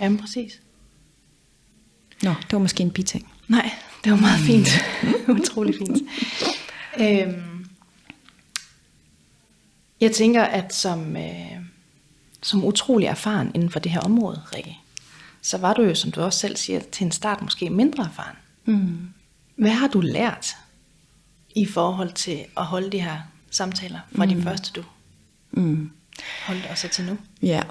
jamen 0.00 0.18
præcis. 0.18 0.60
Nå, 2.22 2.30
det 2.30 2.52
var 2.52 2.58
måske 2.58 2.82
en 2.82 2.90
biting. 2.90 3.26
Nej, 3.48 3.70
det 4.04 4.12
var 4.12 4.18
meget 4.18 4.40
fint. 4.40 4.68
Utrolig 5.40 5.74
fint. 5.74 6.02
Øhm, 7.00 7.66
jeg 10.00 10.12
tænker, 10.12 10.42
at 10.42 10.74
som, 10.74 11.16
øh, 11.16 11.56
som 12.42 12.64
utrolig 12.64 13.06
erfaren 13.06 13.50
inden 13.54 13.70
for 13.70 13.78
det 13.78 13.92
her 13.92 14.00
område, 14.00 14.42
Rikke, 14.56 14.78
så 15.42 15.58
var 15.58 15.74
du 15.74 15.82
jo, 15.82 15.94
som 15.94 16.10
du 16.10 16.20
også 16.20 16.38
selv 16.38 16.56
siger, 16.56 16.80
til 16.92 17.04
en 17.04 17.12
start 17.12 17.42
måske 17.42 17.70
mindre 17.70 18.04
erfaren. 18.04 18.36
Mm. 18.64 19.08
Hvad 19.56 19.70
har 19.70 19.88
du 19.88 20.00
lært 20.00 20.56
i 21.54 21.66
forhold 21.66 22.12
til 22.12 22.44
at 22.56 22.64
holde 22.64 22.92
de 22.92 23.00
her 23.00 23.18
samtaler 23.50 24.00
fra 24.16 24.24
mm. 24.24 24.34
de 24.34 24.42
første, 24.42 24.72
du 24.72 24.84
mm. 25.52 25.90
holdt 26.46 26.66
og 26.70 26.78
så 26.78 26.88
til 26.88 27.04
nu? 27.04 27.18
Ja, 27.42 27.62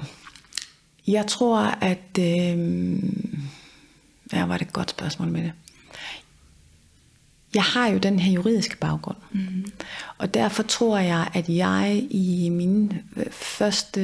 jeg 1.07 1.27
tror, 1.27 1.59
at... 1.59 2.19
Øh, 2.19 3.03
ja, 4.33 4.45
var 4.45 4.57
det 4.57 4.67
et 4.67 4.73
godt 4.73 4.89
spørgsmål 4.89 5.27
med 5.27 5.43
det. 5.43 5.51
Jeg 7.55 7.63
har 7.63 7.87
jo 7.87 7.97
den 7.97 8.19
her 8.19 8.31
juridiske 8.31 8.77
baggrund. 8.77 9.17
Mm. 9.31 9.71
Og 10.17 10.33
derfor 10.33 10.63
tror 10.63 10.97
jeg, 10.97 11.27
at 11.33 11.49
jeg 11.49 12.05
i 12.09 12.49
mine 12.49 12.89
øh, 13.17 13.25
første 13.31 13.99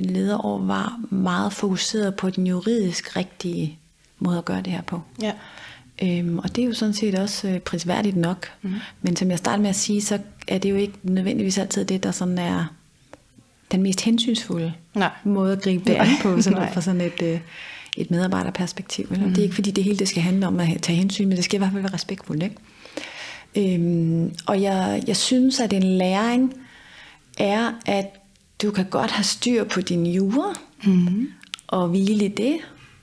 lederår 0.00 0.58
var 0.58 1.00
meget 1.10 1.52
fokuseret 1.52 2.14
på 2.16 2.30
den 2.30 2.46
juridisk 2.46 3.16
rigtige 3.16 3.78
måde 4.18 4.38
at 4.38 4.44
gøre 4.44 4.62
det 4.62 4.72
her 4.72 4.82
på. 4.82 5.00
Ja. 5.22 5.32
Øhm, 6.02 6.38
og 6.38 6.56
det 6.56 6.64
er 6.64 6.66
jo 6.66 6.74
sådan 6.74 6.94
set 6.94 7.18
også 7.18 7.48
øh, 7.48 7.60
prisværdigt 7.60 8.16
nok. 8.16 8.48
Mm. 8.62 8.74
Men 9.02 9.16
som 9.16 9.30
jeg 9.30 9.38
startede 9.38 9.62
med 9.62 9.70
at 9.70 9.76
sige, 9.76 10.02
så 10.02 10.18
er 10.48 10.58
det 10.58 10.70
jo 10.70 10.76
ikke 10.76 10.94
nødvendigvis 11.02 11.58
altid 11.58 11.84
det, 11.84 12.02
der 12.02 12.10
sådan 12.10 12.38
er 12.38 12.64
den 13.72 13.82
mest 13.82 14.00
hensynsfulde 14.00 14.72
Nej. 14.94 15.10
måde 15.24 15.52
at 15.52 15.62
gribe 15.62 15.84
det 15.84 15.94
an 15.94 16.08
på, 16.22 16.42
sådan, 16.42 16.72
fra 16.72 16.80
sådan 16.80 17.00
et, 17.00 17.22
øh, 17.22 17.40
et 17.96 18.10
medarbejderperspektiv. 18.10 19.06
Mm. 19.10 19.16
Det 19.16 19.38
er 19.38 19.42
ikke 19.42 19.54
fordi 19.54 19.70
det 19.70 19.84
hele 19.84 19.98
det 19.98 20.08
skal 20.08 20.22
handle 20.22 20.46
om 20.46 20.60
at 20.60 20.82
tage 20.82 20.96
hensyn, 20.96 21.28
men 21.28 21.36
det 21.36 21.44
skal 21.44 21.56
i 21.56 21.58
hvert 21.58 21.72
fald 21.72 21.82
være 21.82 21.94
respektfuldt. 21.94 22.42
Ikke? 22.42 22.56
Øhm, 23.56 24.34
og 24.46 24.62
jeg, 24.62 25.02
jeg 25.06 25.16
synes, 25.16 25.60
at 25.60 25.72
en 25.72 25.82
læring 25.82 26.54
er, 27.38 27.72
at 27.86 28.06
du 28.62 28.70
kan 28.70 28.86
godt 28.90 29.10
have 29.10 29.24
styr 29.24 29.64
på 29.64 29.80
din 29.80 30.06
jure, 30.06 30.54
mm. 30.84 31.28
og 31.66 31.88
hvile 31.88 32.24
i 32.24 32.28
det, 32.28 32.58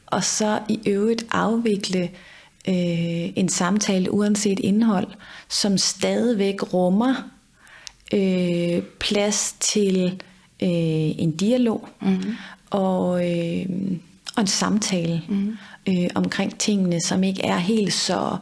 og 0.06 0.24
så 0.24 0.60
i 0.70 0.80
øvrigt 0.86 1.26
afvikle 1.32 2.02
øh, 2.68 3.30
en 3.36 3.50
samtale, 3.50 4.14
uanset 4.14 4.60
indhold, 4.60 5.08
som 5.50 5.78
stadigvæk 5.78 6.74
rummer 6.74 7.16
øh, 8.14 8.84
plads 9.00 9.56
til 9.60 10.22
øh, 10.64 10.70
en 11.20 11.32
dialog 11.32 11.88
mm. 12.02 12.36
og, 12.70 13.30
øh, 13.30 13.66
og 14.36 14.42
en 14.42 14.48
samtale 14.48 15.22
mm. 15.30 15.58
øh, 15.90 16.10
omkring 16.16 16.60
tingene, 16.60 17.02
som 17.02 17.24
ikke 17.24 17.46
er 17.46 17.58
helt 17.58 17.94
så 17.94 18.38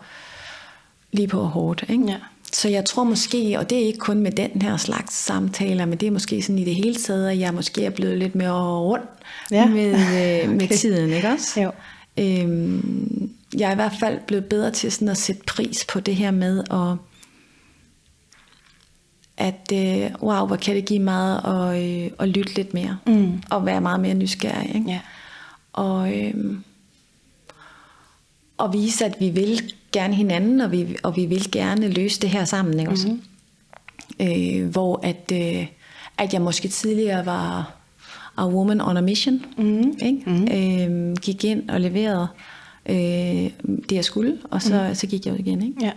lige 1.11 1.27
på 1.27 1.43
hårdt. 1.43 1.85
Ikke? 1.89 2.03
Ja. 2.07 2.17
Så 2.51 2.69
jeg 2.69 2.85
tror 2.85 3.03
måske, 3.03 3.55
og 3.59 3.69
det 3.69 3.77
er 3.77 3.85
ikke 3.85 3.99
kun 3.99 4.19
med 4.19 4.31
den 4.31 4.61
her 4.61 4.77
slags 4.77 5.13
samtaler, 5.13 5.85
men 5.85 5.97
det 5.97 6.07
er 6.07 6.11
måske 6.11 6.41
sådan 6.41 6.59
i 6.59 6.65
det 6.65 6.75
hele 6.75 6.95
taget, 6.95 7.29
at 7.29 7.39
jeg 7.39 7.53
måske 7.53 7.85
er 7.85 7.89
blevet 7.89 8.17
lidt 8.17 8.35
mere 8.35 8.79
rundt 8.79 9.09
ja. 9.51 9.65
med, 9.65 9.89
øh, 9.89 10.49
med 10.59 10.77
tiden, 10.77 11.09
ikke 11.09 11.27
også? 11.27 11.61
Jo. 11.61 11.71
Øhm, 12.19 13.31
jeg 13.57 13.67
er 13.67 13.71
i 13.71 13.75
hvert 13.75 13.95
fald 13.99 14.19
blevet 14.27 14.45
bedre 14.45 14.71
til 14.71 14.91
sådan 14.91 15.09
at 15.09 15.17
sætte 15.17 15.41
pris 15.47 15.85
på 15.85 15.99
det 15.99 16.15
her 16.15 16.31
med 16.31 16.63
at 16.71 16.97
at 19.37 19.71
øh, 19.73 20.11
wow, 20.21 20.45
hvor 20.45 20.55
kan 20.55 20.75
det 20.75 20.85
give 20.85 20.99
meget 20.99 21.41
at, 21.45 21.83
øh, 21.83 22.11
at 22.19 22.29
lytte 22.29 22.55
lidt 22.55 22.73
mere, 22.73 22.97
mm. 23.07 23.41
og 23.51 23.65
være 23.65 23.81
meget 23.81 23.99
mere 23.99 24.13
nysgerrig. 24.13 24.75
Ikke? 24.75 24.91
Ja. 24.91 24.99
Og, 25.73 26.17
øh, 26.17 26.33
og 28.57 28.73
vise, 28.73 29.05
at 29.05 29.15
vi 29.19 29.29
vil 29.29 29.73
gerne 29.91 30.13
hinanden, 30.13 30.61
og 30.61 30.71
vi, 30.71 30.97
og 31.03 31.15
vi 31.15 31.25
vil 31.25 31.51
gerne 31.51 31.87
løse 31.87 32.21
det 32.21 32.29
her 32.29 32.45
sammen. 32.45 32.79
Ikke? 32.79 32.91
Mm-hmm. 32.91 33.21
Øh, 34.21 34.69
hvor 34.69 34.99
at, 35.03 35.31
øh, 35.33 35.67
at 36.17 36.33
jeg 36.33 36.41
måske 36.41 36.67
tidligere 36.67 37.25
var 37.25 37.73
a 38.37 38.47
woman 38.47 38.81
on 38.81 38.97
a 38.97 39.01
mission. 39.01 39.45
Mm-hmm. 39.57 39.93
Ikke? 40.01 40.21
Mm-hmm. 40.25 41.11
Øh, 41.11 41.15
gik 41.15 41.43
ind 41.43 41.69
og 41.69 41.81
leverede 41.81 42.27
øh, 42.89 42.95
det, 43.65 43.91
jeg 43.91 44.05
skulle, 44.05 44.37
og 44.51 44.61
så, 44.61 44.85
mm. 44.87 44.95
så 44.95 45.07
gik 45.07 45.25
jeg 45.25 45.33
ud 45.33 45.39
igen. 45.39 45.61
Ikke? 45.61 45.85
Ja. 45.85 45.91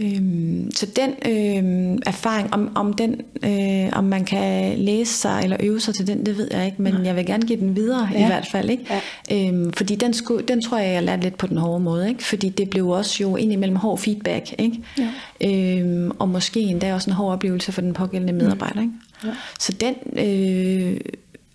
Øhm, 0.00 0.70
så 0.74 0.86
den 0.86 1.10
øh, 1.10 1.98
erfaring, 2.06 2.54
om, 2.54 2.72
om, 2.74 2.92
den, 2.92 3.20
øh, 3.44 3.88
om 3.92 4.04
man 4.04 4.24
kan 4.24 4.78
læse 4.78 5.12
sig 5.12 5.40
eller 5.42 5.56
øve 5.60 5.80
sig 5.80 5.94
til 5.94 6.06
den, 6.06 6.26
det 6.26 6.36
ved 6.36 6.48
jeg 6.50 6.66
ikke, 6.66 6.82
men 6.82 6.94
Nej. 6.94 7.02
jeg 7.04 7.16
vil 7.16 7.26
gerne 7.26 7.46
give 7.46 7.60
den 7.60 7.76
videre 7.76 8.08
ja. 8.12 8.24
i 8.24 8.26
hvert 8.26 8.46
fald. 8.52 8.70
Ikke? 8.70 9.00
Ja. 9.30 9.48
Øhm, 9.48 9.72
fordi 9.72 9.94
den, 9.94 10.14
skulle, 10.14 10.46
den 10.46 10.62
tror 10.62 10.78
jeg, 10.78 10.94
jeg 10.94 11.02
lærte 11.02 11.22
lidt 11.22 11.38
på 11.38 11.46
den 11.46 11.56
hårde 11.56 11.80
måde, 11.80 12.08
ikke? 12.08 12.24
fordi 12.24 12.48
det 12.48 12.70
blev 12.70 12.88
også 12.88 13.22
jo 13.22 13.36
indimellem 13.36 13.76
hård 13.76 13.98
feedback, 13.98 14.54
ikke? 14.58 14.82
Ja. 14.98 15.10
Øhm, 15.48 16.10
og 16.18 16.28
måske 16.28 16.60
endda 16.60 16.94
også 16.94 17.10
en 17.10 17.16
hård 17.16 17.32
oplevelse 17.32 17.72
for 17.72 17.80
den 17.80 17.94
pågældende 17.94 18.32
mm. 18.32 18.38
medarbejder. 18.38 18.80
Ikke? 18.80 18.92
Ja. 19.24 19.30
Så 19.60 19.72
den 19.72 19.94
øh, 20.16 21.00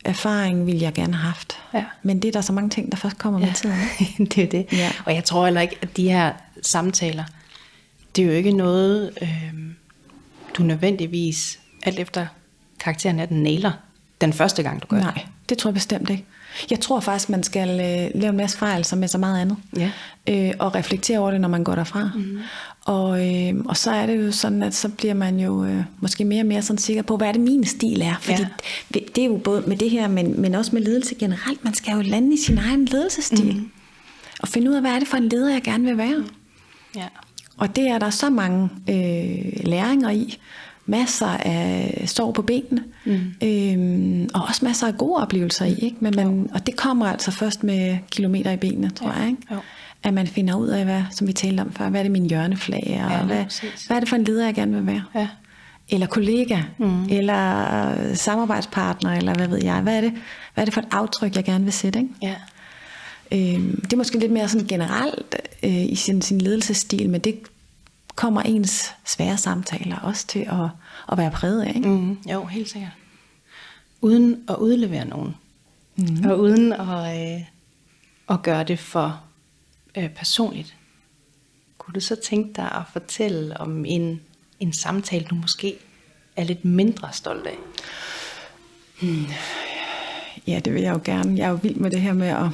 erfaring 0.06 0.65
ville 0.65 0.82
jeg 0.82 0.93
gerne 0.93 1.13
have 1.13 1.28
haft. 1.28 1.58
Ja. 1.73 1.84
Men 2.04 2.19
det 2.19 2.28
er 2.28 2.32
der 2.32 2.41
så 2.41 2.54
mange 2.54 2.69
ting, 2.69 2.91
der 2.91 2.97
først 2.97 3.17
kommer 3.17 3.39
ja. 3.39 3.45
med 3.45 3.54
tiden. 3.54 3.75
Ikke? 3.99 4.25
det 4.36 4.43
er 4.43 4.47
det. 4.47 4.78
Ja. 4.80 4.91
Og 5.06 5.15
jeg 5.15 5.23
tror 5.23 5.45
heller 5.45 5.62
ikke, 5.62 5.78
at 5.82 5.97
de 5.97 6.10
her 6.10 6.32
samtaler, 6.62 7.23
det 8.15 8.22
er 8.22 8.26
jo 8.26 8.34
ikke 8.34 8.52
noget, 8.52 9.12
øh, 9.22 9.54
du 10.58 10.63
nødvendigvis, 10.63 11.60
alt 11.84 12.00
efter 12.00 12.28
karakteren 12.80 13.19
er 13.19 13.26
den 13.26 13.43
nailer, 13.43 13.72
den 14.22 14.34
første 14.34 14.63
gang, 14.63 14.82
du 14.82 14.88
gør 14.88 15.00
Nej, 15.00 15.26
det 15.50 15.58
tror 15.58 15.69
jeg 15.69 15.74
bestemt 15.74 16.10
ikke. 16.10 16.26
Jeg 16.69 16.80
tror 16.80 17.00
faktisk, 17.00 17.30
man 17.30 17.43
skal 17.43 17.69
øh, 17.69 18.22
lave 18.22 18.30
en 18.30 18.38
masse 18.38 18.58
fejl, 18.58 18.86
som 18.86 19.00
med 19.00 19.08
så 19.08 19.17
meget 19.17 19.41
andet. 19.41 19.58
Ja. 19.78 19.91
Øh, 20.30 20.54
og 20.60 20.76
reflektere 20.76 21.19
over 21.19 21.32
det, 21.32 21.41
når 21.41 21.48
man 21.50 21.63
går 21.63 21.76
derfra. 21.76 22.10
Mm. 22.15 22.39
Og, 22.86 23.28
øh, 23.28 23.54
og 23.65 23.78
så 23.78 23.91
er 23.91 24.06
det 24.06 24.26
jo 24.26 24.32
sådan, 24.32 24.63
at 24.63 24.76
så 24.76 24.89
bliver 24.89 25.13
man 25.13 25.39
jo 25.39 25.65
øh, 25.65 25.84
måske 26.00 26.26
mere 26.26 26.41
og 26.41 26.45
mere 26.45 26.62
sådan 26.62 26.78
sikker 26.78 27.02
på, 27.02 27.17
hvad 27.17 27.28
er 27.28 27.32
det 27.32 27.41
min 27.41 27.65
stil 27.65 28.02
er. 28.02 28.15
Fordi 28.22 28.41
ja. 28.41 29.00
det 29.15 29.17
er 29.17 29.26
jo 29.26 29.38
både 29.38 29.63
med 29.67 29.78
det 29.78 29.89
her, 29.89 30.08
men, 30.08 30.41
men 30.41 30.56
også 30.56 30.72
med 30.76 30.82
ledelse 30.82 31.15
generelt. 31.15 31.63
Man 31.63 31.74
skal 31.74 31.93
jo 31.93 32.02
lande 32.02 32.34
i 32.34 32.38
sin 32.38 32.58
egen 32.58 32.86
ledelsesstil. 32.86 33.56
Mm. 33.56 33.72
Og 34.39 34.48
finde 34.48 34.69
ud 34.69 34.76
af, 34.76 34.82
hvad 34.82 34.91
er 34.91 35.00
det 35.00 35.08
for 35.08 35.17
en 35.17 35.30
leder, 35.30 35.54
jeg 35.54 35.62
gerne 35.62 35.84
vil 35.84 35.98
være. 35.98 36.24
Ja. 36.95 37.08
Og 37.60 37.76
det 37.76 37.88
er 37.88 38.00
der 38.00 38.10
så 38.10 38.30
mange 38.30 38.69
øh, 38.89 39.65
læringer 39.65 40.10
i. 40.10 40.38
Masser 40.86 41.28
af 41.28 42.04
står 42.06 42.32
på 42.32 42.41
benene. 42.41 42.84
Mm. 43.06 43.34
Øhm, 43.43 44.30
og 44.34 44.41
også 44.48 44.65
masser 44.65 44.88
af 44.88 44.98
gode 44.98 45.22
oplevelser 45.22 45.65
i. 45.65 45.74
Ikke? 45.74 45.98
Men 46.00 46.13
man, 46.15 46.50
og 46.54 46.67
det 46.67 46.76
kommer 46.76 47.06
altså 47.06 47.32
først 47.32 47.63
med 47.63 47.98
kilometer 48.12 48.52
i 48.52 48.58
benene, 48.58 48.89
tror 48.89 49.10
ja. 49.10 49.19
jeg. 49.19 49.28
Ikke? 49.30 49.41
Jo. 49.52 49.58
At 50.04 50.13
man 50.13 50.28
finder 50.28 50.56
ud 50.56 50.67
af, 50.67 50.86
hvad, 50.86 51.04
som 51.12 51.28
vi 51.28 51.34
talte 51.34 51.62
om 51.62 51.74
før, 51.74 51.89
hvad 51.89 52.00
er 52.00 52.04
det 52.04 52.12
min 52.12 52.30
hjørneflag 52.30 52.84
er, 52.88 53.12
ja, 53.12 53.19
og 53.19 53.26
hvad, 53.26 53.45
hvad 53.88 53.98
er 53.98 54.00
det 54.00 54.10
for 54.10 54.15
en 54.15 54.24
leder, 54.24 54.45
jeg 54.45 54.56
gerne 54.56 54.76
vil 54.76 54.86
være. 54.86 55.04
Ja. 55.15 55.28
Eller 55.89 56.08
kollega, 56.08 56.60
mm. 56.78 57.04
eller 57.10 57.95
samarbejdspartner, 58.13 59.12
eller 59.12 59.34
hvad 59.34 59.48
ved 59.48 59.63
jeg. 59.63 59.82
Hvad 59.82 59.98
er 59.98 60.02
det, 60.02 60.13
hvad 60.54 60.62
er 60.62 60.65
det 60.65 60.74
for 60.74 60.82
et 60.82 60.88
aftryk, 60.91 61.36
jeg 61.36 61.43
gerne 61.43 61.63
vil 61.63 61.74
sætte? 61.74 62.00
Ikke? 62.00 62.12
Ja. 62.22 62.36
Øhm, 63.32 63.82
det 63.82 63.94
er 63.94 63.98
måske 63.98 64.20
lidt 64.20 64.32
mere 64.32 64.50
sådan 64.50 64.68
generelt 64.68 65.36
øh, 65.63 65.86
i 65.86 65.96
sin, 65.96 66.22
sin 66.22 66.42
ledelsesstil, 66.42 67.10
men 67.10 67.22
det 67.22 67.39
kommer 68.15 68.42
ens 68.42 68.92
svære 69.06 69.38
samtaler 69.38 70.00
også 70.00 70.28
til 70.28 70.39
at, 70.39 70.70
at 71.12 71.18
være 71.18 71.32
præget 71.32 71.63
af. 71.63 71.76
Ikke? 71.76 71.89
Mm, 71.89 72.18
jo, 72.32 72.46
helt 72.46 72.70
sikkert. 72.70 72.92
Uden 74.02 74.44
at 74.50 74.56
udlevere 74.56 75.06
nogen. 75.06 75.36
Mm. 75.96 76.30
Og 76.30 76.39
uden 76.39 76.74
at, 76.74 77.36
øh, 77.36 77.42
at 78.30 78.42
gøre 78.42 78.63
det 78.63 78.80
for 78.80 79.22
øh, 79.98 80.10
personligt. 80.10 80.76
Kunne 81.78 81.94
du 81.94 82.00
så 82.00 82.15
tænke 82.15 82.54
dig 82.56 82.72
at 82.72 82.84
fortælle 82.94 83.60
om 83.60 83.86
en, 83.86 84.22
en 84.60 84.74
samtale, 84.74 85.26
du 85.30 85.36
måske 85.36 85.76
er 86.36 86.43
lidt 86.43 86.66
mindre 86.66 87.14
stolt 87.14 87.47
af? 87.47 87.58
Mm. 89.01 89.26
Ja, 90.47 90.60
det 90.66 90.74
vil 90.74 90.82
jeg 90.82 90.93
jo 90.93 91.01
gerne. 91.03 91.38
Jeg 91.38 91.45
er 91.45 91.49
jo 91.49 91.60
vild 91.64 91.76
med 91.76 91.91
det 91.91 92.01
her 92.01 92.14
med 92.14 92.28
at 92.28 92.47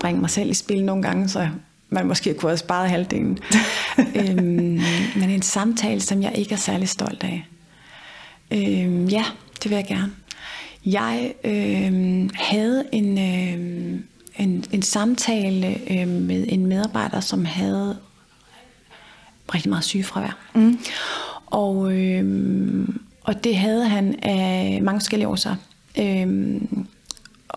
bringe 0.00 0.20
mig 0.20 0.30
selv 0.30 0.50
i 0.50 0.54
spil 0.54 0.84
nogle 0.84 1.02
gange, 1.02 1.28
så 1.28 1.48
man 1.90 2.06
måske 2.06 2.34
kunne 2.34 2.50
have 2.50 2.58
sparet 2.58 2.90
halvdelen. 2.90 3.38
øhm, 4.16 4.80
men 5.16 5.30
en 5.30 5.42
samtale, 5.42 6.00
som 6.00 6.22
jeg 6.22 6.38
ikke 6.38 6.52
er 6.52 6.58
særlig 6.58 6.88
stolt 6.88 7.24
af. 7.24 7.46
Øhm, 8.50 9.06
ja, 9.06 9.24
det 9.62 9.70
vil 9.70 9.76
jeg 9.76 9.86
gerne. 9.86 10.12
Jeg 10.86 11.32
øhm, 11.44 12.30
havde 12.34 12.84
en, 12.92 13.18
øhm, 13.18 14.04
en, 14.36 14.64
en 14.72 14.82
samtale 14.82 15.78
øhm, 15.90 16.08
med 16.08 16.44
en 16.48 16.66
medarbejder, 16.66 17.20
som 17.20 17.44
havde 17.44 17.96
rigtig 19.54 19.70
meget 19.70 19.84
sygefravær. 19.84 20.38
Mm. 20.54 20.78
Og, 21.46 21.92
øhm, 21.92 23.00
og 23.24 23.44
det 23.44 23.56
havde 23.56 23.88
han 23.88 24.18
af 24.22 24.80
mange 24.82 25.00
forskellige 25.00 25.28
årsager. 25.28 25.56
Øhm, 25.98 26.86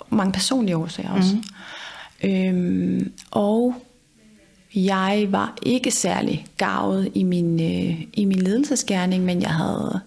mange 0.09 0.31
personlige 0.31 0.77
årsager 0.77 1.11
også. 1.11 1.35
Mm. 1.35 1.43
Øhm, 2.23 3.11
og 3.31 3.75
Jeg 4.75 5.27
var 5.29 5.57
ikke 5.63 5.91
særlig 5.91 6.45
gavet 6.57 7.11
i 7.15 7.23
min, 7.23 7.61
øh, 7.61 8.01
i 8.13 8.25
min 8.25 8.41
ledelsesgærning, 8.41 9.23
men 9.23 9.41
jeg 9.41 9.49
havde 9.49 9.99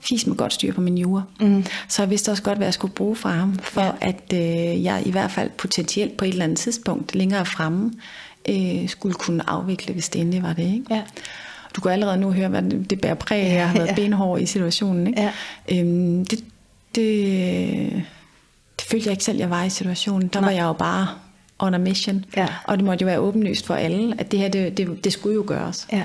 fis 0.00 0.26
med 0.26 0.36
godt 0.36 0.52
styr 0.52 0.72
på 0.72 0.80
min 0.80 0.98
jure. 0.98 1.24
Mm. 1.40 1.64
Så 1.88 2.02
jeg 2.02 2.10
vidste 2.10 2.30
også 2.30 2.42
godt, 2.42 2.58
hvad 2.58 2.66
jeg 2.66 2.74
skulle 2.74 2.94
bruge 2.94 3.16
fra 3.16 3.30
ham, 3.30 3.58
for 3.58 3.82
ja. 3.82 3.90
at 4.00 4.32
øh, 4.32 4.84
jeg 4.84 5.02
i 5.06 5.10
hvert 5.10 5.30
fald 5.30 5.50
potentielt 5.50 6.16
på 6.16 6.24
et 6.24 6.28
eller 6.28 6.44
andet 6.44 6.58
tidspunkt 6.58 7.14
længere 7.14 7.46
fremme 7.46 7.92
øh, 8.48 8.88
skulle 8.88 9.14
kunne 9.14 9.50
afvikle, 9.50 9.92
hvis 9.94 10.08
det 10.08 10.20
endelig 10.20 10.42
var 10.42 10.52
det. 10.52 10.74
Ikke? 10.74 10.84
Ja. 10.90 11.02
Du 11.76 11.80
kan 11.80 11.90
allerede 11.90 12.16
nu 12.16 12.32
høre, 12.32 12.48
hvad 12.48 12.62
det, 12.62 12.90
det 12.90 13.00
bærer 13.00 13.14
præg 13.14 13.42
af. 13.42 13.54
Jeg 13.54 13.68
har 13.68 13.76
været 13.76 13.88
ja. 13.88 13.94
benhård 13.94 14.40
i 14.40 14.46
situationen. 14.46 15.06
Ikke? 15.06 15.20
Ja. 15.22 15.30
Øhm, 15.72 16.24
det, 16.24 16.44
det, 16.94 18.02
det 18.78 18.86
følte 18.90 19.06
jeg 19.06 19.12
ikke 19.12 19.24
selv, 19.24 19.38
jeg 19.38 19.50
var 19.50 19.64
i 19.64 19.70
situationen. 19.70 20.28
Der 20.28 20.40
Nej. 20.40 20.48
var 20.50 20.56
jeg 20.56 20.64
jo 20.64 20.72
bare 20.72 21.08
on 21.58 21.74
a 21.74 21.78
mission. 21.78 22.24
Ja. 22.36 22.46
Og 22.64 22.76
det 22.76 22.84
måtte 22.84 23.02
jo 23.02 23.06
være 23.06 23.18
åbenlyst 23.18 23.66
for 23.66 23.74
alle, 23.74 24.14
at 24.18 24.32
det 24.32 24.40
her, 24.40 24.48
det, 24.48 24.76
det, 24.76 25.04
det 25.04 25.12
skulle 25.12 25.34
jo 25.34 25.44
gøres. 25.46 25.86
Ja. 25.92 26.02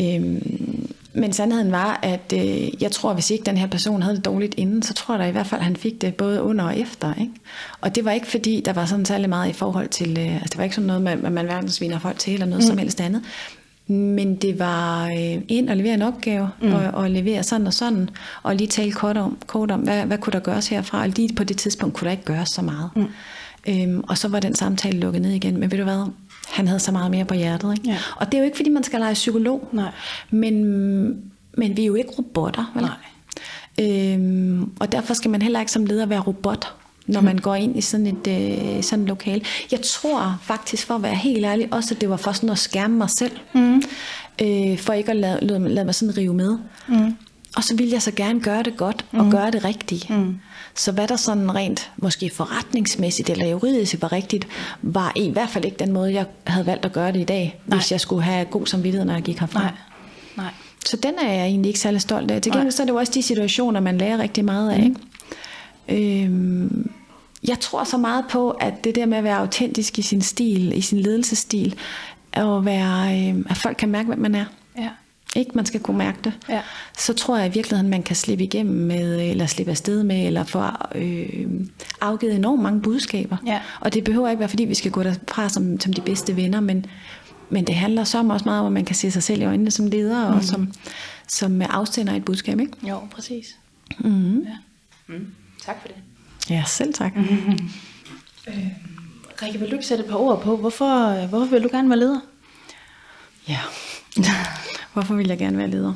Øhm, 0.00 0.92
men 1.14 1.32
sandheden 1.32 1.72
var, 1.72 2.00
at 2.02 2.32
øh, 2.34 2.82
jeg 2.82 2.92
tror, 2.92 3.12
hvis 3.12 3.30
ikke 3.30 3.44
den 3.44 3.56
her 3.56 3.66
person 3.66 4.02
havde 4.02 4.16
det 4.16 4.24
dårligt 4.24 4.54
inden, 4.56 4.82
så 4.82 4.94
tror 4.94 5.14
jeg 5.14 5.22
da 5.22 5.28
i 5.28 5.32
hvert 5.32 5.46
fald, 5.46 5.60
at 5.60 5.64
han 5.64 5.76
fik 5.76 6.00
det 6.00 6.14
både 6.14 6.42
under 6.42 6.64
og 6.64 6.78
efter. 6.78 7.14
Ikke? 7.20 7.32
Og 7.80 7.94
det 7.94 8.04
var 8.04 8.10
ikke 8.10 8.26
fordi, 8.26 8.62
der 8.64 8.72
var 8.72 8.86
sådan 8.86 9.04
særlig 9.04 9.28
meget 9.28 9.50
i 9.50 9.52
forhold 9.52 9.88
til, 9.88 10.18
øh, 10.18 10.34
altså 10.34 10.48
det 10.48 10.58
var 10.58 10.64
ikke 10.64 10.76
sådan 10.76 10.86
noget 10.86 11.08
at 11.08 11.32
man 11.32 11.44
hverken 11.44 11.68
sviner 11.68 11.98
folk 11.98 12.18
til 12.18 12.32
eller 12.32 12.46
noget 12.46 12.64
mm. 12.64 12.68
som 12.68 12.78
helst 12.78 13.00
andet. 13.00 13.22
Men 13.86 14.36
det 14.36 14.58
var 14.58 15.06
øh, 15.06 15.42
ind 15.48 15.70
og 15.70 15.76
levere 15.76 15.94
en 15.94 16.02
opgave, 16.02 16.50
mm. 16.62 16.72
og, 16.72 16.82
og 16.82 17.10
levere 17.10 17.42
sådan 17.42 17.66
og 17.66 17.74
sådan, 17.74 18.10
og 18.42 18.56
lige 18.56 18.68
tale 18.68 18.92
kort 18.92 19.16
om, 19.16 19.38
kort 19.46 19.70
om 19.70 19.80
hvad, 19.80 20.04
hvad 20.04 20.18
kunne 20.18 20.32
der 20.32 20.40
gøres 20.40 20.68
herfra, 20.68 21.02
og 21.02 21.08
lige 21.08 21.34
på 21.34 21.44
det 21.44 21.56
tidspunkt 21.56 21.94
kunne 21.94 22.06
der 22.06 22.12
ikke 22.12 22.24
gøres 22.24 22.48
så 22.48 22.62
meget. 22.62 22.90
Mm. 22.96 23.06
Øhm, 23.68 24.04
og 24.08 24.18
så 24.18 24.28
var 24.28 24.40
den 24.40 24.54
samtale 24.54 25.00
lukket 25.00 25.22
ned 25.22 25.30
igen. 25.30 25.56
Men 25.56 25.70
ved 25.70 25.78
du 25.78 25.84
hvad, 25.84 26.06
han 26.48 26.66
havde 26.66 26.80
så 26.80 26.92
meget 26.92 27.10
mere 27.10 27.24
på 27.24 27.34
hjertet. 27.34 27.72
Ikke? 27.72 27.88
Ja. 27.88 27.98
Og 28.16 28.26
det 28.26 28.34
er 28.34 28.38
jo 28.38 28.44
ikke, 28.44 28.56
fordi 28.56 28.70
man 28.70 28.82
skal 28.82 29.00
lege 29.00 29.14
psykolog. 29.14 29.68
Nej. 29.72 29.90
Men, 30.30 30.64
men 31.56 31.76
vi 31.76 31.82
er 31.82 31.86
jo 31.86 31.94
ikke 31.94 32.10
robotter. 32.18 32.72
Vel? 32.74 32.82
Nej. 32.82 32.96
Øhm, 33.80 34.72
og 34.80 34.92
derfor 34.92 35.14
skal 35.14 35.30
man 35.30 35.42
heller 35.42 35.60
ikke 35.60 35.72
som 35.72 35.86
leder 35.86 36.06
være 36.06 36.20
robot, 36.20 36.74
når 37.06 37.20
man 37.20 37.38
går 37.38 37.54
ind 37.54 37.78
i 37.78 37.80
sådan 37.80 38.06
et 38.06 38.26
øh, 38.28 38.82
sådan 38.82 39.02
et 39.02 39.08
lokale. 39.08 39.42
Jeg 39.70 39.80
tror 39.82 40.38
faktisk, 40.42 40.86
for 40.86 40.94
at 40.94 41.02
være 41.02 41.14
helt 41.14 41.44
ærlig, 41.44 41.68
også 41.72 41.94
at 41.94 42.00
det 42.00 42.10
var 42.10 42.16
for 42.16 42.32
sådan 42.32 42.50
at 42.50 42.58
skærme 42.58 42.96
mig 42.96 43.10
selv. 43.10 43.32
Mm. 43.54 43.82
Øh, 44.42 44.78
for 44.78 44.92
ikke 44.92 45.10
at 45.10 45.16
lade, 45.16 45.38
lade, 45.42 45.68
lade 45.68 45.84
mig 45.84 45.94
sådan 45.94 46.16
rive 46.16 46.34
med. 46.34 46.58
Mm. 46.88 47.16
Og 47.56 47.64
så 47.64 47.76
ville 47.76 47.92
jeg 47.92 48.02
så 48.02 48.10
gerne 48.10 48.40
gøre 48.40 48.62
det 48.62 48.76
godt, 48.76 49.04
og 49.12 49.24
mm. 49.24 49.30
gøre 49.30 49.50
det 49.50 49.64
rigtigt. 49.64 50.10
Mm. 50.10 50.38
Så 50.74 50.92
hvad 50.92 51.08
der 51.08 51.16
sådan 51.16 51.54
rent, 51.54 51.90
måske 51.96 52.30
forretningsmæssigt 52.34 53.30
eller 53.30 53.46
juridisk 53.46 53.96
var 54.00 54.12
rigtigt, 54.12 54.48
var 54.82 55.12
i 55.16 55.30
hvert 55.30 55.50
fald 55.50 55.64
ikke 55.64 55.76
den 55.76 55.92
måde, 55.92 56.14
jeg 56.14 56.26
havde 56.46 56.66
valgt 56.66 56.84
at 56.84 56.92
gøre 56.92 57.12
det 57.12 57.20
i 57.20 57.24
dag, 57.24 57.60
Nej. 57.66 57.78
hvis 57.78 57.92
jeg 57.92 58.00
skulle 58.00 58.22
have 58.22 58.44
god 58.44 58.66
samvittighed, 58.66 59.06
når 59.06 59.14
jeg 59.14 59.22
gik 59.22 59.38
herfra. 59.38 59.60
Nej. 59.60 59.72
Nej. 60.36 60.52
Så 60.86 60.96
den 60.96 61.14
er 61.22 61.32
jeg 61.32 61.46
egentlig 61.46 61.68
ikke 61.68 61.80
særlig 61.80 62.00
stolt 62.00 62.30
af. 62.30 62.42
Til 62.42 62.52
gengæld 62.52 62.72
så 62.72 62.82
er 62.82 62.86
det 62.86 62.92
jo 62.92 62.98
også 62.98 63.12
de 63.14 63.22
situationer, 63.22 63.80
man 63.80 63.98
lærer 63.98 64.18
rigtig 64.18 64.44
meget 64.44 64.70
af. 64.70 64.78
Mm. 64.78 64.96
Ikke? 65.88 66.24
Øhm, 66.24 66.90
jeg 67.48 67.60
tror 67.60 67.84
så 67.84 67.96
meget 67.96 68.24
på, 68.30 68.50
at 68.50 68.84
det 68.84 68.94
der 68.94 69.06
med 69.06 69.18
at 69.18 69.24
være 69.24 69.38
autentisk 69.38 69.98
i 69.98 70.02
sin 70.02 70.22
stil, 70.22 70.78
i 70.78 70.80
sin 70.80 70.98
ledelsesstil, 71.00 71.74
og 72.36 72.64
være, 72.64 73.30
øh, 73.30 73.44
at 73.50 73.56
folk 73.56 73.76
kan 73.76 73.88
mærke, 73.88 74.06
hvem 74.06 74.18
man 74.18 74.34
er. 74.34 74.44
Ikke 75.36 75.50
man 75.54 75.66
skal 75.66 75.80
kunne 75.80 75.98
mærke 75.98 76.18
det. 76.24 76.32
Ja. 76.48 76.60
Så 76.98 77.14
tror 77.14 77.36
jeg 77.36 77.46
i 77.46 77.52
virkeligheden, 77.52 77.90
man 77.90 78.02
kan 78.02 78.16
slippe 78.16 78.44
igennem 78.44 78.74
med, 78.74 79.30
eller 79.30 79.46
slippe 79.46 79.70
afsted 79.70 80.02
med, 80.02 80.26
eller 80.26 80.44
få 80.44 80.62
øh, 80.94 81.46
afgivet 82.00 82.34
enormt 82.34 82.62
mange 82.62 82.82
budskaber. 82.82 83.36
Ja. 83.46 83.60
Og 83.80 83.94
det 83.94 84.04
behøver 84.04 84.28
ikke 84.28 84.40
være, 84.40 84.48
fordi 84.48 84.64
vi 84.64 84.74
skal 84.74 84.90
gå 84.90 85.02
derfra 85.02 85.48
som, 85.48 85.80
som 85.80 85.92
de 85.92 86.00
bedste 86.00 86.36
venner, 86.36 86.60
men, 86.60 86.86
men 87.50 87.66
det 87.66 87.74
handler 87.74 88.04
så 88.04 88.18
også 88.18 88.44
meget 88.44 88.60
om, 88.60 88.66
at 88.66 88.72
man 88.72 88.84
kan 88.84 88.96
se 88.96 89.10
sig 89.10 89.22
selv 89.22 89.42
i 89.42 89.44
øjnene 89.44 89.70
som 89.70 89.86
leder, 89.86 90.30
mm. 90.30 90.36
og 90.36 90.44
som, 90.44 90.72
som 91.28 91.62
afsender 91.62 92.14
et 92.14 92.24
budskab. 92.24 92.60
Ikke? 92.60 92.88
Jo, 92.88 93.00
præcis. 93.10 93.56
Mm. 93.98 94.40
Ja. 94.40 94.56
Mm. 95.06 95.26
Tak 95.66 95.76
for 95.80 95.88
det. 95.88 95.96
Ja, 96.50 96.64
selv 96.66 96.94
tak. 96.94 97.16
Mm-hmm. 97.16 97.68
Øh, 98.48 98.66
Rikke, 99.42 99.58
vil 99.58 99.68
du 99.68 99.74
ikke 99.74 99.86
sætte 99.86 100.04
et 100.04 100.10
par 100.10 100.16
ord 100.16 100.42
på, 100.42 100.56
hvorfor, 100.56 101.26
hvorfor 101.26 101.46
vil 101.46 101.62
du 101.62 101.68
gerne 101.72 101.88
være 101.88 101.98
leder? 101.98 102.20
Ja. 103.48 103.58
Hvorfor 104.92 105.14
vil 105.14 105.28
jeg 105.28 105.38
gerne 105.38 105.58
være 105.58 105.70
leder? 105.70 105.94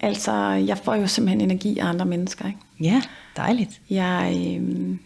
Altså, 0.00 0.32
jeg 0.50 0.78
får 0.78 0.94
jo 0.94 1.06
simpelthen 1.06 1.40
energi 1.40 1.78
af 1.78 1.86
andre 1.86 2.04
mennesker. 2.04 2.46
Ikke? 2.46 2.58
Ja, 2.80 3.02
dejligt. 3.36 3.80
Jeg, 3.90 4.34
øh, 4.36 4.96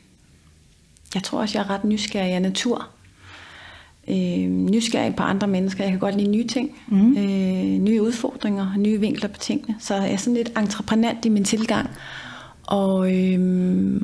jeg 1.15 1.23
tror 1.23 1.41
også, 1.41 1.59
jeg 1.59 1.65
er 1.65 1.71
ret 1.71 1.85
nysgerrig 1.85 2.33
af 2.33 2.43
natur. 2.43 2.89
Øh, 4.09 4.49
nysgerrig 4.49 5.17
på 5.17 5.23
andre 5.23 5.47
mennesker. 5.49 5.85
Jeg 5.85 5.91
kan 5.91 6.01
godt 6.01 6.17
lide 6.17 6.31
nye 6.31 6.47
ting. 6.47 6.71
Mm. 6.89 7.17
Øh, 7.17 7.79
nye 7.79 8.03
udfordringer, 8.03 8.77
nye 8.77 9.01
vinkler 9.01 9.29
på 9.29 9.39
tingene. 9.39 9.77
Så 9.79 9.95
jeg 9.95 10.13
er 10.13 10.17
sådan 10.17 10.35
lidt 10.35 10.53
entreprenant 10.59 11.25
i 11.25 11.29
min 11.29 11.45
tilgang. 11.45 11.91
Og, 12.67 13.15
øh, 13.15 14.01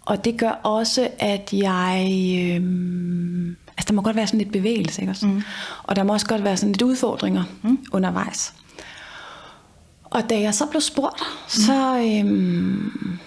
og 0.00 0.24
det 0.24 0.38
gør 0.38 0.50
også, 0.50 1.08
at 1.18 1.52
jeg... 1.52 2.08
Øh, 2.40 3.56
altså 3.76 3.88
der 3.88 3.92
må 3.94 4.02
godt 4.02 4.16
være 4.16 4.26
sådan 4.26 4.38
lidt 4.38 4.52
bevægelse, 4.52 5.00
ikke 5.00 5.10
også? 5.10 5.26
Mm. 5.26 5.42
Og 5.82 5.96
der 5.96 6.02
må 6.02 6.12
også 6.12 6.26
godt 6.26 6.44
være 6.44 6.56
sådan 6.56 6.72
lidt 6.72 6.82
udfordringer 6.82 7.44
mm. 7.62 7.78
undervejs. 7.92 8.54
Og 10.04 10.30
da 10.30 10.40
jeg 10.40 10.54
så 10.54 10.66
blev 10.66 10.80
spurgt, 10.80 11.20
mm. 11.20 11.48
så, 11.48 11.96
øhm, 11.98 13.18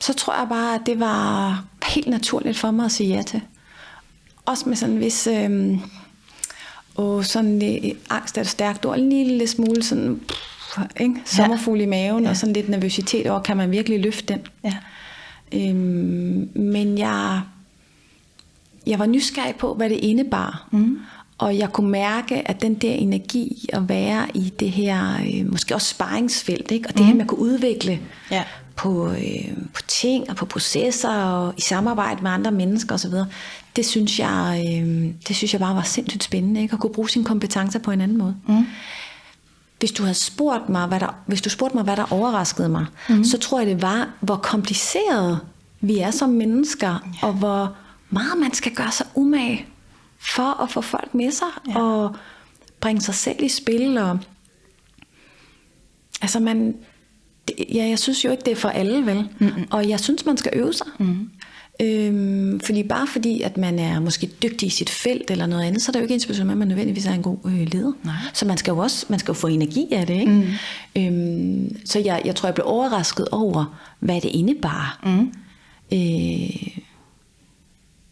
så 0.00 0.14
tror 0.14 0.38
jeg 0.38 0.48
bare, 0.48 0.74
at 0.74 0.80
det 0.86 1.00
var 1.00 1.64
helt 1.86 2.06
naturligt 2.06 2.58
for 2.58 2.70
mig 2.70 2.84
at 2.84 2.92
sige 2.92 3.14
ja 3.14 3.22
til. 3.22 3.40
Også 4.46 4.68
med 4.68 4.76
sådan 4.76 4.94
en 4.94 5.00
vis... 5.00 5.26
Øhm, 5.26 5.80
og 6.94 7.24
sådan 7.24 7.58
lidt, 7.58 7.98
angst 8.10 8.36
er 8.36 8.40
et 8.40 8.48
stærkt 8.48 8.86
ord, 8.86 8.98
en 8.98 9.08
lille 9.08 9.46
smule 9.46 9.82
sådan, 9.82 10.20
pff, 10.28 10.78
ikke? 11.00 11.14
sommerfugl 11.24 11.80
i 11.80 11.86
maven, 11.86 12.24
ja. 12.24 12.30
og 12.30 12.36
sådan 12.36 12.52
lidt 12.52 12.68
nervøsitet 12.68 13.30
over, 13.30 13.40
kan 13.42 13.56
man 13.56 13.70
virkelig 13.70 14.00
løfte 14.00 14.34
den? 14.34 14.46
Ja. 14.64 14.76
Øhm, 15.52 16.48
men 16.54 16.98
jeg 16.98 17.40
jeg 18.90 18.98
var 18.98 19.06
nysgerrig 19.06 19.54
på, 19.54 19.74
hvad 19.74 19.90
det 19.90 19.96
indebar. 19.96 20.68
Mm. 20.70 20.98
Og 21.38 21.58
jeg 21.58 21.72
kunne 21.72 21.90
mærke, 21.90 22.48
at 22.48 22.62
den 22.62 22.74
der 22.74 22.92
energi 22.92 23.66
at 23.72 23.88
være 23.88 24.26
i 24.34 24.52
det 24.60 24.70
her, 24.70 25.14
øh, 25.14 25.50
måske 25.50 25.74
også 25.74 25.88
sparringsfelt, 25.88 26.70
ikke? 26.70 26.88
og 26.88 26.94
det 26.94 27.00
mm. 27.00 27.06
her 27.06 27.14
med 27.14 27.22
at 27.22 27.28
kunne 27.28 27.40
udvikle 27.40 28.00
ja. 28.30 28.44
på, 28.76 29.08
øh, 29.08 29.56
på 29.74 29.82
ting 29.88 30.30
og 30.30 30.36
på 30.36 30.46
processer 30.46 31.14
og 31.14 31.54
i 31.56 31.60
samarbejde 31.60 32.22
med 32.22 32.30
andre 32.30 32.50
mennesker 32.50 32.94
osv., 32.94 33.12
det 33.76 33.86
synes 33.86 34.18
jeg, 34.18 34.64
øh, 34.66 35.12
det 35.28 35.36
synes 35.36 35.52
jeg 35.52 35.60
bare 35.60 35.74
var 35.74 35.82
sindssygt 35.82 36.24
spændende, 36.24 36.62
ikke? 36.62 36.72
at 36.72 36.78
kunne 36.78 36.92
bruge 36.92 37.08
sine 37.08 37.24
kompetencer 37.24 37.78
på 37.78 37.90
en 37.90 38.00
anden 38.00 38.18
måde. 38.18 38.36
Mm. 38.48 38.66
Hvis 39.78 39.92
du 39.92 40.02
havde 40.02 40.14
spurgt 40.14 40.68
mig, 40.68 40.86
hvad 40.86 41.00
der, 41.00 41.14
hvis 41.26 41.42
du 41.42 41.50
spurgte 41.50 41.76
mig, 41.76 41.84
hvad 41.84 41.96
der 41.96 42.12
overraskede 42.12 42.68
mig, 42.68 42.86
mm. 43.08 43.24
så 43.24 43.38
tror 43.38 43.58
jeg, 43.58 43.66
det 43.66 43.82
var, 43.82 44.08
hvor 44.20 44.36
kompliceret 44.36 45.40
vi 45.80 45.98
er 45.98 46.10
som 46.10 46.28
mennesker, 46.28 46.88
ja. 47.22 47.26
og 47.26 47.32
hvor 47.32 47.76
meget 48.10 48.38
man 48.38 48.54
skal 48.54 48.74
gøre 48.74 48.92
sig 48.92 49.06
umage 49.14 49.66
for 50.18 50.62
at 50.62 50.70
få 50.70 50.80
folk 50.80 51.14
med 51.14 51.30
sig 51.30 51.46
ja. 51.68 51.78
og 51.78 52.16
bringe 52.80 53.00
sig 53.00 53.14
selv 53.14 53.42
i 53.42 53.48
spil. 53.48 53.98
Og, 53.98 54.18
altså 56.22 56.40
man, 56.40 56.76
ja, 57.58 57.88
jeg 57.88 57.98
synes 57.98 58.24
jo 58.24 58.30
ikke, 58.30 58.42
det 58.44 58.50
er 58.50 58.56
for 58.56 58.68
alle, 58.68 59.06
vel? 59.06 59.28
Mm-hmm. 59.38 59.66
Og 59.70 59.88
jeg 59.88 60.00
synes, 60.00 60.26
man 60.26 60.36
skal 60.36 60.52
øve 60.54 60.72
sig. 60.72 60.86
Mm. 60.98 61.30
Øhm, 61.82 62.60
fordi 62.60 62.82
bare 62.82 63.06
fordi, 63.06 63.42
at 63.42 63.56
man 63.56 63.78
er 63.78 64.00
måske 64.00 64.30
dygtig 64.42 64.66
i 64.66 64.70
sit 64.70 64.90
felt 64.90 65.30
eller 65.30 65.46
noget 65.46 65.64
andet, 65.64 65.82
så 65.82 65.90
er 65.90 65.92
der 65.92 66.00
jo 66.00 66.04
ikke 66.04 66.14
inspiration 66.14 66.46
med, 66.46 66.54
at 66.54 66.58
man 66.58 66.68
nødvendigvis 66.68 67.06
er 67.06 67.12
en 67.12 67.22
god 67.22 67.38
øh, 67.44 67.72
leder. 67.72 67.92
Nej. 68.04 68.14
Så 68.34 68.46
man 68.46 68.56
skal 68.56 68.72
jo 68.72 68.78
også 68.78 69.06
man 69.08 69.18
skal 69.18 69.32
jo 69.32 69.36
få 69.36 69.46
energi 69.46 69.86
af 69.92 70.06
det. 70.06 70.14
Ikke? 70.14 70.56
Mm. 70.96 71.02
Øhm, 71.02 71.86
så 71.86 71.98
jeg, 71.98 72.22
jeg 72.24 72.36
tror, 72.36 72.46
jeg 72.46 72.54
blev 72.54 72.66
overrasket 72.66 73.28
over, 73.28 73.80
hvad 73.98 74.20
det 74.20 74.28
indebar. 74.28 75.00
Mm. 75.04 75.32
Øh, 75.92 76.78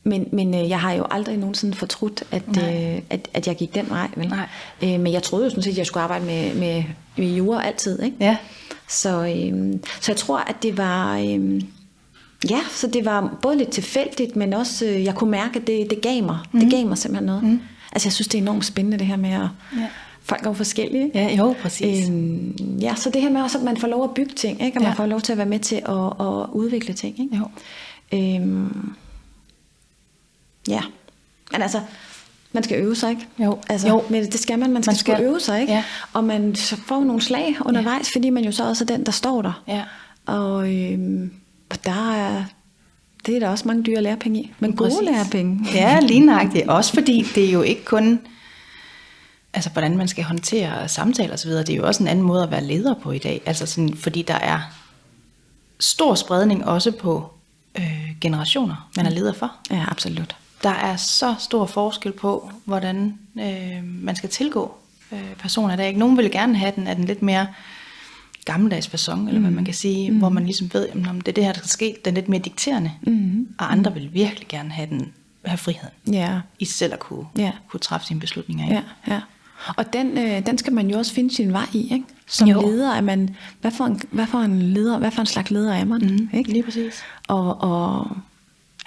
men, 0.05 0.29
men 0.33 0.55
øh, 0.55 0.69
jeg 0.69 0.81
har 0.81 0.93
jo 0.93 1.07
aldrig 1.11 1.37
nogensinde 1.37 1.77
fortrudt, 1.77 2.23
at, 2.31 2.43
øh, 2.49 3.03
at, 3.11 3.29
at 3.35 3.47
jeg 3.47 3.57
gik 3.57 3.75
den 3.75 3.91
vej. 3.91 4.09
Vel? 4.17 4.29
Nej. 4.29 4.49
Øh, 4.83 5.01
men 5.01 5.13
jeg 5.13 5.23
troede 5.23 5.45
jo 5.45 5.51
sådan 5.51 5.63
set, 5.63 5.71
at 5.71 5.79
jeg 5.79 5.87
skulle 5.87 6.05
arbejde 6.05 6.25
med, 6.25 6.55
med, 6.55 6.85
med 7.17 7.27
jura 7.27 7.67
altid. 7.67 8.03
Ikke? 8.03 8.17
Ja. 8.21 8.37
Så, 8.89 9.27
øh, 9.27 9.79
så 10.01 10.13
jeg 10.13 10.17
tror, 10.17 10.39
at 10.39 10.63
det 10.63 10.77
var... 10.77 11.19
Øh, 11.19 11.63
ja, 12.51 12.61
så 12.71 12.87
det 12.87 13.05
var 13.05 13.39
både 13.43 13.57
lidt 13.57 13.71
tilfældigt, 13.71 14.37
men 14.37 14.53
også, 14.53 14.87
øh, 14.87 15.05
jeg 15.05 15.15
kunne 15.15 15.31
mærke, 15.31 15.59
at 15.59 15.67
det, 15.67 15.91
det 15.91 16.01
gav 16.01 16.23
mig. 16.23 16.39
Mm. 16.53 16.61
Det 16.61 16.71
gav 16.71 16.87
mig 16.87 16.99
simpelthen 16.99 17.27
noget. 17.27 17.43
Mm. 17.43 17.61
Altså 17.93 18.09
jeg 18.09 18.13
synes, 18.13 18.29
det 18.29 18.39
er 18.39 18.43
enormt 18.43 18.65
spændende 18.65 18.99
det 18.99 19.07
her 19.07 19.17
med 19.17 19.31
at... 19.31 19.49
Ja. 19.77 19.87
Folk 20.23 20.43
er 20.43 20.51
jo 20.51 20.55
forskellige. 20.55 21.11
Ja, 21.15 21.37
jo, 21.37 21.55
præcis. 21.63 22.09
Øhm, 22.09 22.79
ja, 22.81 22.95
så 22.95 23.11
det 23.11 23.23
her 23.23 23.31
med 23.31 23.41
også, 23.41 23.59
at 23.59 23.65
man 23.65 23.77
får 23.77 23.89
lov 23.89 24.05
at 24.05 24.11
bygge 24.15 24.35
ting, 24.35 24.63
ikke? 24.63 24.79
og 24.79 24.83
man 24.83 24.93
ja. 24.93 24.97
får 24.97 25.07
lov 25.07 25.21
til 25.21 25.33
at 25.33 25.39
være 25.39 25.47
med 25.47 25.59
til 25.59 25.77
at, 25.77 26.27
at 26.27 26.47
udvikle 26.53 26.95
ting. 26.95 27.21
Ikke? 27.21 27.37
Jo. 27.37 27.49
Øhm, 28.19 28.93
Ja, 30.69 30.81
men 31.53 31.63
altså, 31.63 31.81
man 32.53 32.63
skal 32.63 32.79
øve 32.79 32.97
sig, 32.97 33.11
ikke? 33.11 33.27
Jo. 33.39 33.59
Altså, 33.69 33.89
jo. 33.89 34.03
Men 34.11 34.25
det 34.25 34.41
skal 34.41 34.59
man, 34.59 34.73
man 34.73 34.83
skal, 34.83 34.91
man 34.91 34.97
skal. 34.97 35.21
øve 35.23 35.41
sig, 35.41 35.61
ikke? 35.61 35.73
Ja. 35.73 35.85
Og 36.13 36.25
man 36.25 36.57
får 36.87 37.05
nogle 37.05 37.23
slag 37.23 37.57
undervejs, 37.65 38.11
ja. 38.15 38.19
fordi 38.19 38.31
man 38.31 38.45
jo 38.45 38.53
så 38.53 38.69
også 38.69 38.85
er 38.85 38.87
den, 38.87 39.07
der 39.07 39.13
står 39.13 39.43
der. 39.43 39.63
Ja. 39.69 39.83
Og, 40.27 40.75
øhm, 40.75 41.33
og 41.71 41.85
der 41.85 42.13
er, 42.13 42.45
det 43.27 43.37
er 43.37 43.41
der 43.41 43.49
også 43.49 43.69
mange 43.69 43.83
dyre 43.83 44.03
lærepenge 44.03 44.41
i. 44.41 44.53
Men 44.59 44.77
gode 44.77 44.91
Præcis. 44.91 45.11
lærepenge. 45.11 45.69
Ja, 45.75 46.01
lige 46.01 46.21
nøjagtigt. 46.21 46.69
Også 46.69 46.95
fordi 46.95 47.27
det 47.35 47.45
er 47.45 47.53
jo 47.53 47.63
ikke 47.63 47.85
kun, 47.85 48.21
altså 49.55 49.71
hvordan 49.71 49.97
man 49.97 50.09
skal 50.09 50.25
håndtere 50.25 50.89
samtaler 50.89 51.35
osv., 51.35 51.51
det 51.51 51.71
er 51.71 51.77
jo 51.77 51.87
også 51.87 52.03
en 52.03 52.09
anden 52.09 52.25
måde 52.25 52.43
at 52.43 52.51
være 52.51 52.65
leder 52.65 52.95
på 52.95 53.13
i 53.13 53.19
dag. 53.19 53.43
Altså 53.47 53.67
sådan, 53.67 53.97
fordi 53.97 54.23
der 54.23 54.35
er 54.35 54.61
stor 55.81 56.15
spredning 56.15 56.65
også 56.65 56.91
på 56.91 57.33
øh, 57.79 58.11
generationer, 58.21 58.91
man 58.97 59.07
er 59.07 59.11
leder 59.11 59.33
for. 59.33 59.53
Ja, 59.71 59.85
absolut. 59.89 60.37
Der 60.63 60.71
er 60.71 60.97
så 60.97 61.35
stor 61.39 61.67
forskel 61.67 62.13
på, 62.13 62.51
hvordan 62.65 63.19
øh, 63.41 63.85
man 63.85 64.17
skal 64.17 64.29
tilgå 64.31 64.75
øh, 65.13 65.35
personer. 65.39 65.77
Der 65.77 65.83
er 65.83 65.89
ikke 65.89 66.01
nogen 66.01 66.17
vil 66.17 66.31
gerne 66.31 66.57
have 66.57 66.73
den, 66.77 66.87
at 66.87 66.97
den 66.97 67.05
lidt 67.05 67.23
mere 67.23 67.47
gammeldags 68.45 68.89
fasong, 68.89 69.29
eller 69.29 69.41
hvad 69.41 69.51
man 69.51 69.65
kan 69.65 69.75
sige, 69.75 70.11
mm. 70.11 70.19
hvor 70.19 70.29
man 70.29 70.45
ligesom 70.45 70.71
ved, 70.73 70.89
at 70.89 70.95
det 70.95 71.29
er 71.29 71.33
det 71.33 71.45
her, 71.45 71.53
der 71.53 71.59
skal 71.59 71.69
ske, 71.71 71.97
den 72.05 72.13
er 72.13 72.15
lidt 72.15 72.29
mere 72.29 72.41
dikterende. 72.41 72.93
Mm. 73.03 73.49
Og 73.59 73.73
andre 73.73 73.95
vil 73.95 74.11
virkelig 74.13 74.49
gerne 74.49 74.71
have 74.71 74.89
den 74.91 75.13
have 75.45 75.59
friheden 75.59 75.89
Ja, 76.13 76.41
i 76.59 76.65
selv 76.65 76.93
at 76.93 76.99
kunne, 76.99 77.27
Ja. 77.39 77.53
kunne 77.69 77.81
træffe 77.81 78.07
sine 78.07 78.21
beslutninger. 78.21 78.67
ja, 78.75 78.83
ja. 79.15 79.21
Og 79.77 79.93
den, 79.93 80.19
øh, 80.19 80.47
den 80.47 80.59
skal 80.59 80.73
man 80.73 80.91
jo 80.91 80.99
også 80.99 81.15
finde 81.15 81.35
sin 81.35 81.53
vej 81.53 81.67
i, 81.73 81.93
ikke? 81.93 82.05
Som 82.27 82.49
Jo. 82.49 82.61
leder 82.61 82.93
er 82.95 83.01
man, 83.01 83.37
hvad 83.61 83.71
for 83.71 83.85
en, 83.85 84.01
hvad 84.11 84.27
for 84.27 84.39
en 84.39 84.63
leder, 84.63 84.99
hvad 84.99 85.11
for 85.11 85.21
en 85.21 85.27
slags 85.27 85.51
leder 85.51 85.75
er 85.75 85.85
man, 85.85 86.01
Mm, 86.01 86.39
ikke? 86.39 86.51
Lige 86.53 86.63
præcis. 86.63 86.93
Og, 87.29 87.61
og 87.61 88.07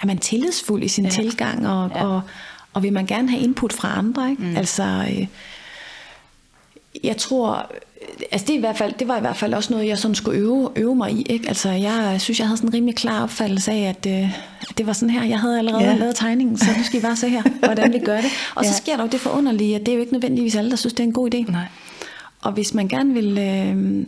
er 0.02 0.06
man 0.06 0.18
tillidsfuld 0.18 0.82
i 0.82 0.88
sin 0.88 1.04
Ja. 1.04 1.10
tilgang, 1.10 1.68
og, 1.68 1.90
Ja. 1.94 2.04
og, 2.06 2.20
og 2.72 2.82
vil 2.82 2.92
man 2.92 3.06
gerne 3.06 3.30
have 3.30 3.42
input 3.42 3.72
fra 3.72 3.98
andre, 3.98 4.30
ikke? 4.30 4.42
Mm. 4.42 4.56
Altså, 4.56 4.82
øh, 5.10 5.26
jeg 7.04 7.16
tror, 7.16 7.70
altså 8.32 8.46
det, 8.46 8.52
er 8.52 8.56
i 8.56 8.60
hvert 8.60 8.78
fald, 8.78 8.92
det 8.98 9.08
var 9.08 9.16
i 9.16 9.20
hvert 9.20 9.36
fald 9.36 9.54
også 9.54 9.72
noget, 9.72 9.86
jeg 9.88 9.98
sådan 9.98 10.14
skulle 10.14 10.38
øve, 10.38 10.70
øve 10.76 10.94
mig 10.94 11.12
i. 11.12 11.22
Ikke? 11.22 11.48
Altså 11.48 11.70
jeg 11.70 12.16
synes, 12.20 12.38
jeg 12.38 12.46
havde 12.46 12.56
sådan 12.56 12.70
en 12.70 12.74
rimelig 12.74 12.94
klar 12.96 13.22
opfattelse 13.22 13.72
af, 13.72 13.82
at, 13.88 14.06
øh, 14.06 14.30
at 14.70 14.78
det 14.78 14.86
var 14.86 14.92
sådan 14.92 15.10
her. 15.10 15.24
Jeg 15.24 15.40
havde 15.40 15.58
allerede 15.58 15.84
Ja. 15.84 15.94
lavet 15.94 16.16
tegningen, 16.16 16.58
så 16.58 16.66
nu 16.78 16.84
skal 16.84 16.98
I 16.98 17.02
bare 17.02 17.16
se 17.16 17.28
her, 17.28 17.42
hvordan 17.64 17.92
vi 17.92 17.98
gør 17.98 18.16
det. 18.16 18.30
Og 18.54 18.64
så 18.64 18.70
Ja. 18.70 18.76
sker 18.76 18.96
der 18.96 19.02
jo 19.04 19.08
det 19.10 19.20
forunderlige, 19.20 19.74
at 19.74 19.80
det 19.80 19.88
er 19.88 19.94
jo 19.96 20.00
ikke 20.00 20.12
nødvendigvis 20.12 20.54
alle, 20.56 20.70
der 20.70 20.76
synes, 20.76 20.92
det 20.92 21.00
er 21.00 21.04
en 21.06 21.12
god 21.12 21.34
idé. 21.34 21.50
Nej. 21.50 21.64
Og 22.40 22.52
hvis 22.52 22.74
man 22.74 22.88
gerne 22.88 23.14
vil, 23.14 23.38
øh, 23.38 24.06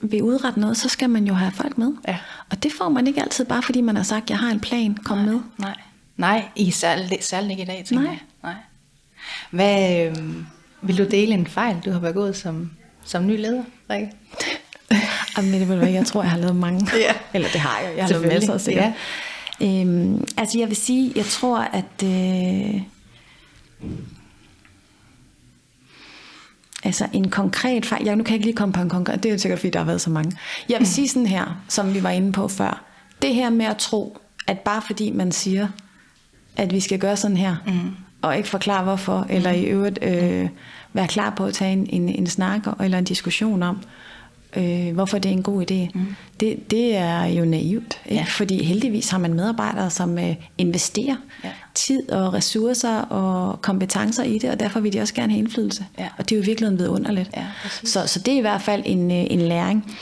vil 0.00 0.22
udrette 0.22 0.60
noget, 0.60 0.76
så 0.76 0.88
skal 0.88 1.10
man 1.10 1.24
jo 1.24 1.34
have 1.34 1.52
folk 1.52 1.78
med. 1.78 1.92
Ja. 2.08 2.16
Og 2.50 2.62
det 2.62 2.72
får 2.78 2.88
man 2.88 3.06
ikke 3.06 3.20
altid, 3.22 3.44
bare 3.44 3.62
fordi 3.62 3.80
man 3.80 3.96
har 3.96 4.02
sagt, 4.02 4.30
jeg 4.30 4.38
har 4.38 4.50
en 4.50 4.60
plan, 4.60 4.94
kom 4.94 5.18
med. 5.18 5.40
Nej. 5.58 5.74
Nej, 6.16 6.44
i 6.56 6.70
særligt, 6.70 7.24
særligt 7.24 7.50
ikke 7.50 7.62
i 7.62 7.66
dag, 7.66 7.84
tænker 7.86 8.04
Nej. 8.04 8.18
jeg. 8.42 8.52
Nej. 8.52 8.54
Hvad, 9.50 10.06
øh, 10.06 10.34
vil 10.82 10.98
du 10.98 11.04
dele 11.04 11.34
en 11.34 11.46
fejl, 11.46 11.76
du 11.84 11.90
har 11.90 12.00
begået 12.00 12.36
som, 12.36 12.70
som 13.04 13.26
ny 13.26 13.40
leder, 13.40 13.62
Rikke? 13.90 14.12
Jamen, 15.36 15.52
det 15.52 15.68
du 15.68 15.74
hvad, 15.74 15.88
jeg 15.88 16.06
tror, 16.06 16.22
jeg 16.22 16.30
har 16.30 16.38
lavet 16.38 16.56
mange. 16.56 16.88
Ja. 17.06 17.14
Eller 17.34 17.48
det 17.48 17.60
har 17.60 17.78
jeg, 17.78 17.96
jeg 17.96 18.04
har 18.04 18.10
lavet 18.10 18.26
masser 18.26 18.58
sikkert. 18.58 18.92
Ja. 19.60 19.80
Øhm, 19.80 20.24
altså 20.36 20.58
jeg 20.58 20.68
vil 20.68 20.76
sige, 20.76 21.12
jeg 21.16 21.24
tror, 21.24 21.58
at... 21.58 22.04
Øh, 22.04 22.82
altså 26.84 27.06
en 27.12 27.30
konkret 27.30 27.86
fejl, 27.86 28.04
jeg, 28.04 28.16
nu 28.16 28.24
kan 28.24 28.30
jeg 28.30 28.36
ikke 28.36 28.46
lige 28.46 28.56
komme 28.56 28.72
på 28.72 28.80
en 28.80 28.88
konkret, 28.88 29.22
det 29.22 29.28
er 29.28 29.32
jo 29.32 29.38
sikkert 29.38 29.58
fordi, 29.58 29.70
der 29.70 29.78
har 29.78 29.86
været 29.86 30.00
så 30.00 30.10
mange. 30.10 30.36
Jeg 30.68 30.78
vil 30.78 30.86
sige 30.86 31.08
sådan 31.08 31.26
her, 31.26 31.62
som 31.68 31.94
vi 31.94 32.02
var 32.02 32.10
inde 32.10 32.32
på 32.32 32.48
før. 32.48 32.84
Det 33.22 33.34
her 33.34 33.50
med 33.50 33.66
at 33.66 33.76
tro, 33.76 34.18
at 34.46 34.58
bare 34.58 34.82
fordi 34.86 35.10
man 35.10 35.32
siger, 35.32 35.68
at 36.56 36.72
vi 36.72 36.80
skal 36.80 36.98
gøre 36.98 37.16
sådan 37.16 37.36
her, 37.36 37.56
mm. 37.66 37.96
og 38.22 38.36
ikke 38.36 38.48
forklare 38.48 38.84
hvorfor, 38.84 39.26
eller 39.28 39.50
i 39.50 39.64
øvrigt 39.64 39.98
øh, 40.02 40.48
være 40.92 41.08
klar 41.08 41.30
på 41.30 41.44
at 41.44 41.54
tage 41.54 41.72
en, 41.72 41.86
en, 41.90 42.08
en 42.08 42.26
snak 42.26 42.60
eller 42.80 42.98
en 42.98 43.04
diskussion 43.04 43.62
om, 43.62 43.82
øh, 44.56 44.94
hvorfor 44.94 45.18
det 45.18 45.28
er 45.28 45.32
en 45.32 45.42
god 45.42 45.70
idé. 45.70 45.90
Mm. 45.94 46.14
Det, 46.40 46.70
det 46.70 46.96
er 46.96 47.24
jo 47.24 47.44
naivt, 47.44 48.00
ikke? 48.06 48.14
Ja. 48.16 48.24
fordi 48.28 48.64
heldigvis 48.64 49.10
har 49.10 49.18
man 49.18 49.34
medarbejdere, 49.34 49.90
som 49.90 50.18
øh, 50.18 50.34
investerer 50.58 51.16
Ja. 51.44 51.50
tid 51.74 52.10
og 52.10 52.34
ressourcer 52.34 52.98
og 53.00 53.62
kompetencer 53.62 54.22
i 54.22 54.38
det, 54.38 54.50
og 54.50 54.60
derfor 54.60 54.80
vil 54.80 54.92
de 54.92 55.00
også 55.00 55.14
gerne 55.14 55.32
have 55.32 55.38
indflydelse. 55.38 55.86
Ja. 55.98 56.08
Og 56.18 56.28
det 56.28 56.34
er 56.34 56.38
jo 56.40 56.44
virkelig 56.46 56.78
vidunderligt. 56.78 57.30
Ja, 57.36 57.44
præcis. 57.62 57.88
så, 57.90 58.06
så 58.06 58.18
det 58.18 58.34
er 58.34 58.38
i 58.38 58.40
hvert 58.40 58.62
fald 58.62 58.82
en, 58.86 59.10
øh, 59.10 59.26
en 59.30 59.40
læring. 59.42 59.96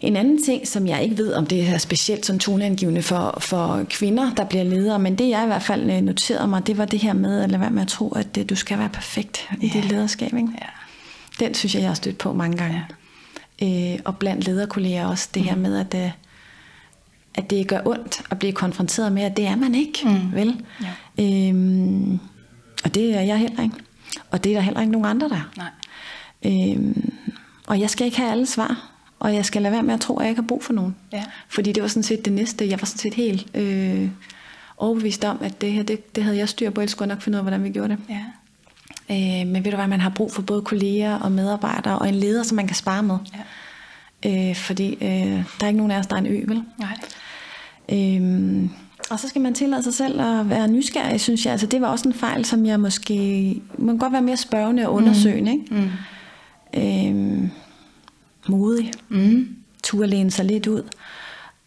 En 0.00 0.16
anden 0.16 0.44
ting, 0.44 0.68
som 0.68 0.86
jeg 0.86 1.02
ikke 1.02 1.18
ved, 1.18 1.32
om 1.32 1.46
det 1.46 1.68
er 1.68 1.78
specielt 1.78 2.26
sådan 2.26 2.38
toneangivende 2.38 3.02
for, 3.02 3.38
for 3.40 3.84
kvinder, 3.90 4.34
der 4.34 4.44
bliver 4.44 4.64
ledere, 4.64 4.98
men 4.98 5.14
det 5.18 5.28
jeg 5.28 5.42
i 5.44 5.46
hvert 5.46 5.62
fald 5.62 5.90
øh, 5.90 6.00
noterede 6.00 6.48
mig, 6.48 6.66
det 6.66 6.78
var 6.78 6.84
det 6.84 6.98
her 6.98 7.12
med 7.12 7.40
at 7.42 7.50
lade 7.50 7.60
være 7.60 7.70
med 7.70 7.82
at 7.82 7.88
tro, 7.88 8.08
at 8.08 8.38
øh, 8.38 8.44
du 8.48 8.54
skal 8.54 8.78
være 8.78 8.88
perfekt 8.88 9.48
i 9.60 9.66
Ja. 9.66 9.72
dit 9.80 9.84
lederskab. 9.90 10.26
Ikke? 10.34 10.48
Ja. 10.60 10.66
Den 11.46 11.54
synes 11.54 11.74
jeg, 11.74 11.80
jeg 11.80 11.90
har 11.90 11.94
stødt 11.94 12.18
på 12.18 12.32
mange 12.32 12.56
gange. 12.56 12.76
Ja. 12.76 12.82
Øh, 13.62 13.98
og 14.04 14.16
blandt 14.18 14.44
lederkolleger 14.44 15.06
også, 15.06 15.28
det 15.34 15.42
her 15.42 15.54
Mm. 15.54 15.60
med, 15.60 15.76
at, 15.78 16.04
øh, 16.04 16.10
at 17.34 17.50
det 17.50 17.68
gør 17.68 17.80
ondt 17.84 18.22
at 18.30 18.38
blive 18.38 18.52
konfronteret 18.52 19.12
med, 19.12 19.22
at 19.22 19.36
det 19.36 19.46
er 19.46 19.56
man 19.56 19.74
ikke, 19.74 19.98
Mm. 20.04 20.32
vel? 20.34 20.64
Ja. 21.18 21.48
Øhm, 21.48 22.18
og 22.84 22.94
det 22.94 23.16
er 23.16 23.20
jeg 23.20 23.38
heller 23.38 23.62
ikke. 23.62 23.74
Og 24.30 24.44
det 24.44 24.50
er 24.52 24.54
der 24.56 24.62
heller 24.62 24.80
ikke 24.80 24.92
nogen 24.92 25.06
andre, 25.06 25.28
der 25.28 25.34
er. 25.36 25.50
Nej. 25.56 25.70
Øhm, 26.76 27.12
og 27.66 27.80
jeg 27.80 27.90
skal 27.90 28.04
ikke 28.04 28.16
have 28.18 28.30
alle 28.30 28.46
svar. 28.46 28.90
Og 29.20 29.34
jeg 29.34 29.44
skal 29.44 29.62
lade 29.62 29.72
være 29.72 29.82
med 29.82 29.94
at 29.94 30.00
tro, 30.00 30.16
at 30.16 30.22
jeg 30.22 30.30
ikke 30.30 30.42
har 30.42 30.46
brug 30.48 30.64
for 30.64 30.72
nogen. 30.72 30.96
Ja. 31.12 31.24
Fordi 31.48 31.72
det 31.72 31.82
var 31.82 31.88
sådan 31.88 32.02
set 32.02 32.24
det 32.24 32.32
næste. 32.32 32.68
Jeg 32.68 32.80
var 32.80 32.86
sådan 32.86 32.98
set 32.98 33.14
helt 33.14 33.46
øh, 33.56 34.08
overbevist 34.76 35.24
om, 35.24 35.38
at 35.42 35.60
det 35.60 35.72
her, 35.72 35.82
det, 35.82 36.16
det 36.16 36.24
havde 36.24 36.36
jeg 36.38 36.48
styr 36.48 36.70
på. 36.70 36.80
Jeg 36.80 36.90
skulle 36.90 37.08
nok 37.08 37.22
finde 37.22 37.36
ud 37.36 37.38
af, 37.38 37.44
hvordan 37.44 37.64
vi 37.64 37.70
gjorde 37.70 37.88
det. 37.88 37.98
Ja. 38.08 38.24
Øh, 39.10 39.46
men 39.46 39.64
ved 39.64 39.70
du 39.70 39.76
hvad, 39.76 39.86
man 39.86 40.00
har 40.00 40.10
brug 40.10 40.32
for 40.32 40.42
både 40.42 40.62
kolleger 40.62 41.14
og 41.18 41.32
medarbejdere, 41.32 41.98
og 41.98 42.08
en 42.08 42.14
leder, 42.14 42.42
som 42.42 42.56
man 42.56 42.66
kan 42.66 42.76
spare 42.76 43.02
med. 43.02 43.18
Ja. 44.24 44.48
Øh, 44.50 44.56
fordi 44.56 44.94
øh, 44.94 45.08
der 45.32 45.62
er 45.62 45.66
ikke 45.66 45.76
nogen 45.76 45.90
af 45.92 45.98
os, 45.98 46.06
der 46.06 46.14
er 46.16 46.20
en 46.20 46.26
ø, 46.26 46.44
vel? 46.46 46.62
Nej. 46.78 46.96
Øhm, 47.92 48.70
og 49.10 49.20
så 49.20 49.28
skal 49.28 49.40
man 49.40 49.54
tillade 49.54 49.82
sig 49.82 49.94
selv 49.94 50.20
at 50.20 50.50
være 50.50 50.68
nysgerrig, 50.68 51.20
synes 51.20 51.44
jeg. 51.44 51.52
Altså, 51.52 51.66
det 51.66 51.80
var 51.80 51.86
også 51.88 52.08
en 52.08 52.14
fejl, 52.14 52.44
som 52.44 52.66
jeg 52.66 52.80
måske... 52.80 53.14
Man 53.78 53.88
kan 53.88 53.98
godt 53.98 54.12
være 54.12 54.22
mere 54.22 54.36
spørgende 54.36 54.88
og 54.88 54.94
undersøgende, 54.94 55.52
ikke? 55.52 55.74
Mm. 55.74 55.90
Øhm, 56.80 57.50
modig. 58.48 58.92
Mm. 59.08 59.56
Turde 59.82 60.06
læne 60.06 60.30
sig 60.30 60.44
lidt 60.44 60.66
ud. 60.66 60.82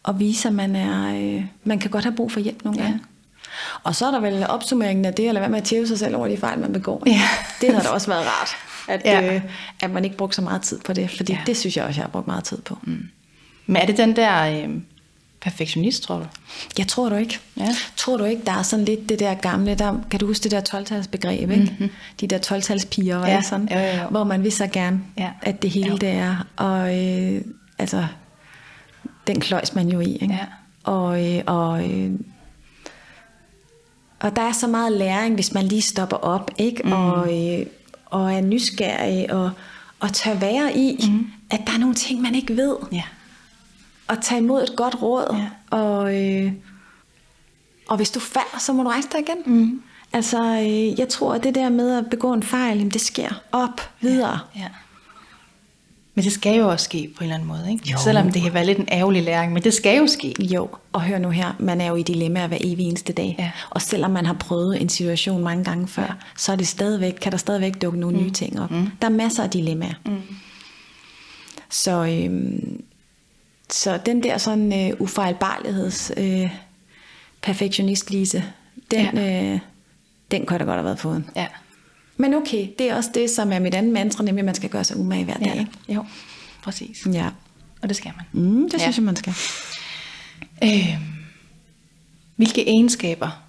Og 0.02 0.20
vise, 0.20 0.48
at 0.48 0.54
man 0.54 0.76
er... 0.76 1.14
Øh, 1.36 1.44
man 1.64 1.78
kan 1.78 1.90
godt 1.90 2.04
have 2.04 2.14
brug 2.16 2.32
for 2.32 2.40
hjælp 2.40 2.64
nogle 2.64 2.78
Ja. 2.80 2.84
gange. 2.86 3.00
Og 3.82 3.94
så 3.94 4.06
er 4.06 4.10
der 4.10 4.20
vel 4.20 4.46
opsummeringen 4.48 5.04
af 5.04 5.14
det, 5.14 5.28
at 5.28 5.34
lade 5.34 5.40
være 5.40 5.50
med 5.50 5.58
at 5.58 5.64
tæve 5.64 5.86
sig 5.86 5.98
selv 5.98 6.16
over 6.16 6.28
de 6.28 6.36
fejl, 6.36 6.58
man 6.58 6.72
begår. 6.72 7.02
Ja. 7.06 7.20
Det 7.60 7.70
havde 7.70 7.84
da 7.84 7.88
også 7.88 8.06
været 8.06 8.26
rart, 8.26 8.48
at, 8.88 9.00
Ja. 9.04 9.34
øh, 9.34 9.42
at 9.82 9.90
man 9.90 10.04
ikke 10.04 10.16
brugte 10.16 10.36
så 10.36 10.42
meget 10.42 10.62
tid 10.62 10.78
på 10.84 10.92
det. 10.92 11.10
Fordi 11.10 11.32
Ja. 11.32 11.38
det 11.46 11.56
synes 11.56 11.76
jeg 11.76 11.84
også, 11.84 11.98
jeg 12.00 12.04
har 12.04 12.10
brugt 12.10 12.26
meget 12.26 12.44
tid 12.44 12.58
på. 12.58 12.78
Mm. 12.82 13.08
Men 13.66 13.76
er 13.76 13.86
det 13.86 13.96
den 13.96 14.16
der 14.16 14.62
øh, 14.62 14.68
perfektionist, 15.40 16.02
tror 16.02 16.18
du? 16.18 16.24
Jeg 16.78 16.88
tror 16.88 17.08
du 17.08 17.14
ikke. 17.14 17.38
Ja. 17.56 17.68
Tror 17.96 18.16
du 18.16 18.24
ikke, 18.24 18.42
der 18.46 18.52
er 18.52 18.62
sådan 18.62 18.84
lidt 18.84 19.08
det 19.08 19.18
der 19.18 19.34
gamle, 19.34 19.74
der, 19.74 19.94
kan 20.10 20.20
du 20.20 20.26
huske 20.26 20.42
det 20.42 20.50
der 20.50 20.60
12-talsbegreb, 20.78 21.40
ikke? 21.50 21.56
Mm-hmm. 21.70 21.90
De 22.20 22.26
der 22.26 22.38
12-talspiger, 22.38 23.16
var 23.16 23.26
Ja, 23.28 23.36
det 23.36 23.44
sådan? 23.44 23.68
jo, 23.72 23.78
jo, 23.78 24.02
jo. 24.02 24.08
Hvor 24.10 24.24
man 24.24 24.42
vil 24.42 24.52
så 24.52 24.66
gerne, 24.66 25.00
Ja. 25.18 25.28
at 25.42 25.62
det 25.62 25.70
hele 25.70 25.88
Jo. 25.90 25.96
det 25.96 26.08
er. 26.08 26.46
Og 26.56 26.98
øh, 27.04 27.40
altså, 27.78 28.06
den 29.26 29.40
kløjs 29.40 29.74
man 29.74 29.88
jo 29.88 30.00
i, 30.00 30.12
ikke? 30.12 30.34
Ja. 30.34 30.46
Og, 30.84 31.32
øh, 31.36 31.42
og, 31.46 31.90
øh, 31.90 32.10
og 34.22 34.36
der 34.36 34.42
er 34.42 34.52
så 34.52 34.66
meget 34.66 34.92
læring, 34.92 35.34
hvis 35.34 35.52
man 35.54 35.64
lige 35.64 35.82
stopper 35.82 36.16
op, 36.16 36.50
ikke? 36.58 36.82
Mm. 36.84 36.92
Og, 36.92 37.26
øh, 37.38 37.66
og 38.06 38.32
er 38.34 38.40
nysgerrig 38.40 39.32
og, 39.32 39.50
og 40.00 40.12
tør 40.12 40.34
være 40.34 40.76
i, 40.76 41.08
mm. 41.10 41.26
at 41.50 41.60
der 41.66 41.72
er 41.72 41.78
nogle 41.78 41.94
ting, 41.94 42.20
man 42.20 42.34
ikke 42.34 42.56
ved 42.56 42.76
Ja. 42.92 43.02
og 44.08 44.22
tage 44.22 44.40
imod 44.40 44.62
et 44.62 44.76
godt 44.76 45.02
råd. 45.02 45.36
Ja. 45.36 45.76
Og, 45.78 46.22
øh, 46.22 46.52
og 47.88 47.96
hvis 47.96 48.10
du 48.10 48.20
falder, 48.20 48.58
så 48.58 48.72
må 48.72 48.82
du 48.82 48.88
rejse 48.88 49.08
dig 49.12 49.20
igen. 49.20 49.36
Mm. 49.46 49.82
Altså, 50.12 50.42
øh, 50.44 50.98
jeg 50.98 51.08
tror, 51.08 51.34
at 51.34 51.44
det 51.44 51.54
der 51.54 51.68
med 51.68 51.98
at 51.98 52.10
begå 52.10 52.32
en 52.32 52.42
fejl, 52.42 52.76
jamen, 52.78 52.90
det 52.90 53.00
sker 53.00 53.30
op, 53.52 53.90
videre. 54.00 54.38
Ja. 54.56 54.68
Men 56.14 56.24
det 56.24 56.32
skal 56.32 56.56
jo 56.56 56.68
også 56.68 56.84
ske 56.84 57.12
på 57.16 57.24
en 57.24 57.24
eller 57.24 57.34
anden 57.34 57.48
måde, 57.48 57.72
ikke? 57.72 57.90
Jo. 57.90 57.98
Selvom 58.04 58.32
det 58.32 58.42
kan 58.42 58.54
være 58.54 58.66
lidt 58.66 58.78
en 58.78 58.88
ærgerlig 58.92 59.22
læring, 59.22 59.52
men 59.52 59.62
det 59.62 59.74
skal 59.74 59.98
jo 59.98 60.06
ske. 60.06 60.34
Jo, 60.40 60.68
og 60.92 61.02
hør 61.02 61.18
nu 61.18 61.30
her, 61.30 61.56
man 61.58 61.80
er 61.80 61.86
jo 61.86 61.96
i 61.96 62.02
dilemmaer 62.02 62.46
hver 62.46 62.58
evig 62.60 62.86
eneste 62.86 63.12
dag. 63.12 63.36
Ja. 63.38 63.50
Og 63.70 63.82
selvom 63.82 64.10
man 64.10 64.26
har 64.26 64.32
prøvet 64.32 64.82
en 64.82 64.88
situation 64.88 65.42
mange 65.42 65.64
gange 65.64 65.88
før, 65.88 66.02
ja. 66.02 66.12
så 66.36 66.52
er 66.52 66.56
det 66.56 66.66
stadigvæk, 66.66 67.12
kan 67.12 67.32
der 67.32 67.38
stadigvæk 67.38 67.82
dukke 67.82 68.00
nogle 68.00 68.16
mm. 68.16 68.22
nye 68.22 68.30
ting 68.30 68.60
op. 68.60 68.70
Mm. 68.70 68.86
Der 69.02 69.06
er 69.06 69.12
masser 69.12 69.42
af 69.42 69.50
dilemmaer. 69.50 69.94
Mm. 70.06 70.22
Så, 71.70 72.04
øhm, 72.06 72.84
så 73.70 73.98
den 74.06 74.22
der 74.22 74.38
sådan 74.38 74.90
øh, 74.90 75.00
ufejlbarligheds 75.00 76.12
øh, 76.16 76.50
perfektionist 77.42 78.10
Lise, 78.10 78.44
den, 78.90 79.16
ja. 79.16 79.52
øh, 79.52 79.60
den 80.30 80.46
kunne 80.46 80.54
jeg 80.54 80.60
da 80.60 80.64
godt 80.64 80.76
have 80.76 80.84
været 80.84 80.98
fået. 80.98 81.24
Ja. 81.36 81.46
Men 82.16 82.34
okay, 82.34 82.68
det 82.78 82.90
er 82.90 82.94
også 82.96 83.10
det, 83.14 83.30
som 83.30 83.52
er 83.52 83.58
mit 83.58 83.74
andet 83.74 83.92
mantra, 83.92 84.24
nemlig 84.24 84.40
at 84.40 84.44
man 84.46 84.54
skal 84.54 84.70
gøre 84.70 84.84
sig 84.84 84.96
umage 84.96 85.24
hver 85.24 85.34
dag. 85.36 85.66
ja. 85.88 85.94
Jo, 85.94 86.04
præcis. 86.62 87.06
Ja. 87.12 87.28
Og 87.82 87.88
det 87.88 87.96
skal 87.96 88.12
man. 88.16 88.44
Mm, 88.44 88.62
det 88.70 88.72
Ja. 88.74 88.78
synes 88.78 88.96
jeg, 88.96 89.04
man 89.04 89.16
skal. 89.16 89.34
Øh, 90.64 90.98
hvilke 92.36 92.68
egenskaber 92.68 93.42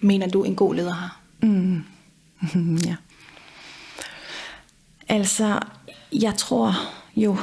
mener 0.00 0.28
du, 0.28 0.42
en 0.44 0.54
god 0.54 0.74
leder 0.74 0.92
har? 0.92 1.20
Mm. 1.42 1.84
ja. 2.86 2.94
Altså, 5.08 5.58
jeg 6.12 6.34
tror 6.36 6.74
jo 7.16 7.36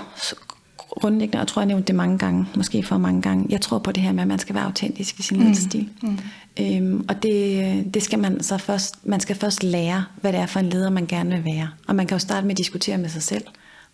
grundlæggende, 0.77 1.35
og 1.35 1.39
jeg 1.39 1.47
tror, 1.47 1.61
jeg 1.61 1.67
nævnte 1.67 1.87
det 1.87 1.95
mange 1.95 2.17
gange, 2.17 2.45
måske 2.55 2.83
for 2.83 2.97
mange 2.97 3.21
gange, 3.21 3.45
jeg 3.49 3.61
tror 3.61 3.79
på 3.79 3.91
det 3.91 4.03
her 4.03 4.11
med, 4.11 4.21
at 4.21 4.27
man 4.27 4.39
skal 4.39 4.55
være 4.55 4.63
autentisk 4.65 5.19
i 5.19 5.21
sin 5.23 5.37
ledelsesstil. 5.39 5.89
Mm. 6.01 6.19
Øhm, 6.59 7.05
og 7.09 7.23
det, 7.23 7.93
det 7.93 8.03
skal 8.03 8.19
man 8.19 8.43
så 8.43 8.57
først, 8.57 9.07
man 9.07 9.19
skal 9.19 9.35
først 9.35 9.63
lære, 9.63 10.05
hvad 10.21 10.33
det 10.33 10.39
er 10.39 10.45
for 10.45 10.59
en 10.59 10.69
leder, 10.69 10.89
man 10.89 11.05
gerne 11.05 11.35
vil 11.35 11.45
være. 11.45 11.69
Og 11.87 11.95
man 11.95 12.07
kan 12.07 12.15
jo 12.15 12.19
starte 12.19 12.47
med 12.47 12.51
at 12.51 12.57
diskutere 12.57 12.97
med 12.97 13.09
sig 13.09 13.23
selv, 13.23 13.43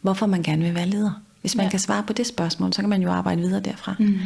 hvorfor 0.01 0.25
man 0.25 0.43
gerne 0.43 0.63
vil 0.63 0.75
være 0.75 0.87
leder. 0.87 1.21
Hvis 1.41 1.55
man 1.55 1.65
ja. 1.65 1.69
kan 1.69 1.79
svare 1.79 2.03
på 2.03 2.13
det 2.13 2.27
spørgsmål, 2.27 2.73
så 2.73 2.81
kan 2.81 2.89
man 2.89 3.01
jo 3.01 3.11
arbejde 3.11 3.41
videre 3.41 3.59
derfra. 3.59 3.95
Mm. 3.99 4.19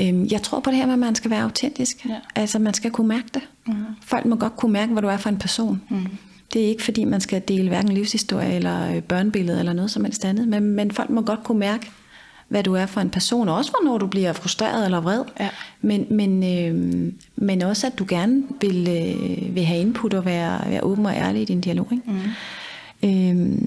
Øhm, 0.00 0.26
jeg 0.30 0.42
tror 0.42 0.60
på 0.60 0.70
det 0.70 0.78
her 0.78 0.86
med, 0.86 0.92
at 0.92 0.98
man 0.98 1.14
skal 1.14 1.30
være 1.30 1.42
autentisk. 1.42 2.06
Ja. 2.08 2.14
Altså, 2.34 2.58
man 2.58 2.74
skal 2.74 2.90
kunne 2.90 3.08
mærke 3.08 3.28
det. 3.34 3.42
Mm. 3.66 3.84
Folk 4.02 4.24
må 4.24 4.36
godt 4.36 4.56
kunne 4.56 4.72
mærke, 4.72 4.92
hvad 4.92 5.02
du 5.02 5.08
er 5.08 5.16
for 5.16 5.28
en 5.28 5.38
person. 5.38 5.82
Mm. 5.88 6.06
Det 6.52 6.64
er 6.64 6.66
ikke 6.66 6.82
fordi, 6.82 7.04
man 7.04 7.20
skal 7.20 7.42
dele 7.48 7.68
hverken 7.68 7.92
livshistorie 7.92 8.54
eller 8.54 8.94
øh, 8.94 9.02
børnebillede 9.02 9.58
eller 9.58 9.72
noget 9.72 9.90
som 9.90 10.04
helst 10.04 10.24
andet, 10.24 10.48
men, 10.48 10.62
men 10.62 10.90
folk 10.90 11.10
må 11.10 11.20
godt 11.20 11.44
kunne 11.44 11.58
mærke, 11.58 11.90
hvad 12.48 12.62
du 12.62 12.74
er 12.74 12.86
for 12.86 13.00
en 13.00 13.10
person, 13.10 13.48
og 13.48 13.56
også 13.56 13.70
hvornår 13.70 13.98
du 13.98 14.06
bliver 14.06 14.32
frustreret 14.32 14.84
eller 14.84 15.00
vred. 15.00 15.24
Ja. 15.40 15.48
Men, 15.80 16.06
men, 16.10 16.44
øh, 16.44 17.12
men 17.36 17.62
også, 17.62 17.86
at 17.86 17.98
du 17.98 18.06
gerne 18.08 18.42
vil, 18.60 18.88
øh, 18.88 19.54
vil 19.54 19.64
have 19.64 19.80
input 19.80 20.14
og 20.14 20.24
være, 20.24 20.70
være 20.70 20.84
åben 20.84 21.06
og 21.06 21.14
ærlig 21.14 21.42
i 21.42 21.44
din 21.44 21.60
dialog. 21.60 21.88
Ikke? 21.92 22.10
Mm. 23.02 23.52
Øh, 23.52 23.58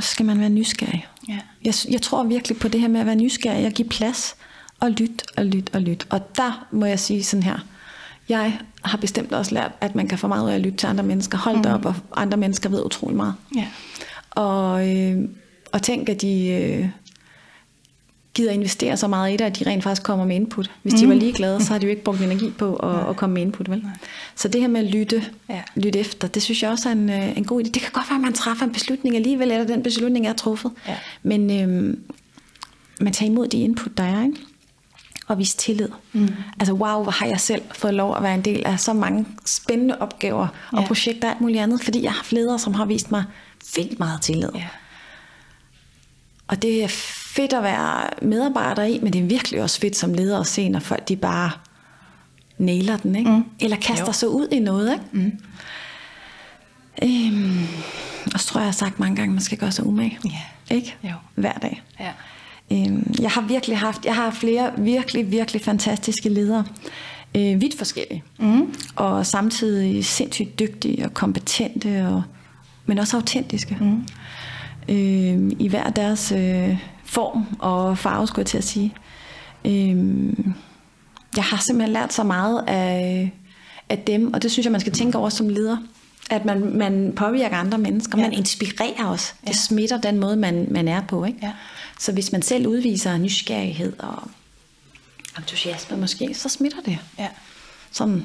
så 0.00 0.12
skal 0.12 0.26
man 0.26 0.40
være 0.40 0.50
nysgerrig. 0.50 1.06
Ja. 1.28 1.38
Jeg, 1.64 1.74
jeg 1.90 2.02
tror 2.02 2.24
virkelig 2.24 2.58
på 2.58 2.68
det 2.68 2.80
her 2.80 2.88
med 2.88 3.00
at 3.00 3.06
være 3.06 3.16
nysgerrig 3.16 3.66
og 3.66 3.72
give 3.72 3.88
plads 3.88 4.36
og 4.80 4.90
lytte 4.90 5.24
og 5.36 5.44
lytte 5.44 5.70
og 5.74 5.80
lytte. 5.80 6.06
Og 6.10 6.36
der 6.36 6.66
må 6.70 6.86
jeg 6.86 7.00
sige 7.00 7.24
sådan 7.24 7.42
her, 7.42 7.58
jeg 8.28 8.58
har 8.82 8.98
bestemt 8.98 9.32
også 9.32 9.54
lært, 9.54 9.72
at 9.80 9.94
man 9.94 10.08
kan 10.08 10.18
få 10.18 10.28
meget 10.28 10.44
ud 10.44 10.50
af 10.50 10.54
at 10.54 10.60
lytte 10.60 10.78
til 10.78 10.86
andre 10.86 11.04
mennesker. 11.04 11.38
Hold 11.38 11.56
mm. 11.56 11.72
op, 11.74 11.84
og 11.84 11.94
andre 12.16 12.36
mennesker 12.36 12.68
ved 12.68 12.84
utrolig 12.84 13.16
meget. 13.16 13.34
Ja. 13.56 13.66
Og, 14.30 14.96
øh, 14.96 15.28
og 15.72 15.82
tænk, 15.82 16.08
at 16.08 16.22
de 16.22 16.48
øh, 16.48 16.88
gider 18.34 18.52
investere 18.52 18.96
så 18.96 19.08
meget 19.08 19.32
i 19.32 19.36
det, 19.36 19.44
at 19.44 19.58
de 19.58 19.66
rent 19.66 19.82
faktisk 19.82 20.02
kommer 20.02 20.24
med 20.24 20.36
input. 20.36 20.70
Hvis 20.82 20.92
mm. 20.92 21.00
de 21.00 21.08
var 21.08 21.14
ligeglade, 21.14 21.64
så 21.64 21.72
har 21.72 21.78
de 21.78 21.86
jo 21.86 21.90
ikke 21.90 22.04
brugt 22.04 22.20
energi 22.20 22.50
på 22.58 22.76
at, 22.76 23.08
at 23.08 23.16
komme 23.16 23.34
med 23.34 23.42
input. 23.42 23.70
Vel? 23.70 23.78
Nej. 23.78 23.92
Så 24.36 24.48
det 24.48 24.60
her 24.60 24.68
med 24.68 24.80
at 24.80 24.86
lytte, 24.86 25.24
ja. 25.48 25.62
lytte 25.76 25.98
efter, 25.98 26.28
det 26.28 26.42
synes 26.42 26.62
jeg 26.62 26.70
også 26.70 26.88
er 26.88 26.92
en, 26.92 27.10
øh, 27.10 27.36
en 27.36 27.44
god 27.44 27.60
idé. 27.60 27.70
Det 27.70 27.82
kan 27.82 27.92
godt 27.92 28.10
være, 28.10 28.16
at 28.16 28.22
man 28.22 28.32
træffer 28.32 28.66
en 28.66 28.72
beslutning 28.72 29.16
alligevel, 29.16 29.50
eller 29.50 29.66
den 29.66 29.82
beslutning 29.82 30.26
er 30.26 30.32
truffet. 30.32 30.72
Ja. 30.88 30.96
Men 31.22 31.50
øh, 31.50 31.96
man 33.00 33.12
tager 33.12 33.30
imod 33.30 33.48
de 33.48 33.60
input, 33.60 33.98
der 33.98 34.04
er. 34.04 34.22
Ikke? 34.22 34.36
og 35.30 35.38
vise 35.38 35.56
tillid. 35.56 35.88
Mm. 36.12 36.28
Altså 36.60 36.72
wow, 36.72 37.02
hvor 37.02 37.10
har 37.10 37.26
jeg 37.26 37.40
selv 37.40 37.62
fået 37.72 37.94
lov 37.94 38.16
at 38.16 38.22
være 38.22 38.34
en 38.34 38.40
del 38.40 38.62
af 38.66 38.80
så 38.80 38.92
mange 38.92 39.26
spændende 39.46 39.98
opgaver 40.00 40.48
og 40.72 40.80
ja. 40.80 40.86
projekter 40.86 41.28
og 41.28 41.34
alt 41.34 41.40
muligt 41.40 41.60
andet, 41.60 41.84
fordi 41.84 42.02
jeg 42.02 42.10
har 42.10 42.16
haft 42.16 42.32
ledere, 42.32 42.58
som 42.58 42.74
har 42.74 42.84
vist 42.84 43.10
mig 43.10 43.24
vildt 43.76 43.98
meget 43.98 44.22
tillid. 44.22 44.48
Ja. 44.54 44.66
Og 46.50 46.62
det 46.62 46.84
er 46.84 46.88
fedt 47.34 47.52
at 47.52 47.62
være 47.62 48.10
medarbejder 48.22 48.84
i, 48.84 48.98
men 49.02 49.12
det 49.12 49.20
er 49.20 49.26
virkelig 49.26 49.62
også 49.62 49.80
fedt 49.80 49.96
som 49.96 50.14
leder 50.14 50.40
at 50.40 50.46
se, 50.46 50.68
når 50.68 50.80
folk 50.80 51.08
de 51.08 51.16
bare 51.16 51.50
nailer 52.58 52.96
den, 52.96 53.16
ikke? 53.16 53.30
Mm. 53.30 53.44
eller 53.60 53.76
kaster 53.76 54.06
jo. 54.06 54.12
sig 54.12 54.28
ud 54.28 54.48
i 54.52 54.58
noget. 54.58 54.92
Ikke? 54.92 55.04
Mm. 55.12 55.32
Øhm, 57.02 57.66
og 58.34 58.40
så 58.40 58.46
tror 58.46 58.60
jeg, 58.60 58.64
jeg 58.64 58.68
har 58.68 58.72
sagt 58.72 58.98
mange 58.98 59.16
gange, 59.16 59.30
at 59.30 59.34
man 59.34 59.42
skal 59.42 59.58
gøre 59.58 59.72
sig 59.72 59.86
umage. 59.86 60.18
Ja. 60.24 60.74
Ikke? 60.74 60.96
Jo. 61.04 61.14
Hver 61.34 61.52
dag. 61.52 61.82
Ja. 62.00 62.12
Øhm, 62.72 63.14
jeg 63.20 63.30
har 63.30 63.40
virkelig 63.40 63.78
haft, 63.78 64.04
jeg 64.04 64.14
har 64.14 64.30
flere 64.30 64.72
virkelig, 64.78 65.30
virkelig 65.30 65.62
fantastiske 65.62 66.28
ledere. 66.28 66.64
Øh, 67.36 67.60
vidt 67.60 67.78
forskellige. 67.78 68.22
Mm. 68.38 68.74
Og 68.96 69.26
samtidig 69.26 70.04
sindssygt 70.04 70.58
dygtige 70.58 71.04
og 71.04 71.14
kompetente, 71.14 72.08
og, 72.08 72.22
men 72.86 72.98
også 72.98 73.16
autentiske. 73.16 73.76
Mm. 73.80 74.06
Øh, 74.90 75.52
I 75.58 75.68
hver 75.68 75.90
deres 75.90 76.32
øh, 76.32 76.78
form 77.04 77.46
og 77.58 77.98
farve, 77.98 78.26
skulle 78.26 78.40
jeg 78.40 78.46
til 78.46 78.58
at 78.58 78.64
sige. 78.64 78.94
Øh, 79.64 79.96
jeg 81.36 81.44
har 81.44 81.56
simpelthen 81.56 81.92
lært 81.92 82.12
så 82.12 82.22
meget 82.22 82.64
af, 82.66 83.32
af 83.88 83.98
dem, 83.98 84.34
og 84.34 84.42
det 84.42 84.50
synes 84.50 84.64
jeg, 84.64 84.72
man 84.72 84.80
skal 84.80 84.92
tænke 84.92 85.18
over 85.18 85.28
som 85.28 85.48
leder. 85.48 85.76
At 86.30 86.44
man, 86.44 86.76
man 86.76 87.12
påvirker 87.16 87.56
andre 87.56 87.78
mennesker, 87.78 88.18
ja. 88.18 88.24
man 88.24 88.32
inspirerer 88.32 89.06
os. 89.06 89.34
Ja. 89.44 89.48
Det 89.48 89.56
smitter 89.56 90.00
den 90.00 90.18
måde, 90.18 90.36
man, 90.36 90.66
man 90.70 90.88
er 90.88 91.02
på. 91.08 91.24
Ikke? 91.24 91.38
Ja. 91.42 91.52
Så 91.98 92.12
hvis 92.12 92.32
man 92.32 92.42
selv 92.42 92.66
udviser 92.66 93.18
nysgerrighed 93.18 93.92
og 93.98 94.22
entusiasme 95.38 95.96
måske, 95.96 96.34
så 96.34 96.48
smitter 96.48 96.80
det. 96.84 96.98
Ja. 97.18 97.28
Sådan, 97.90 98.24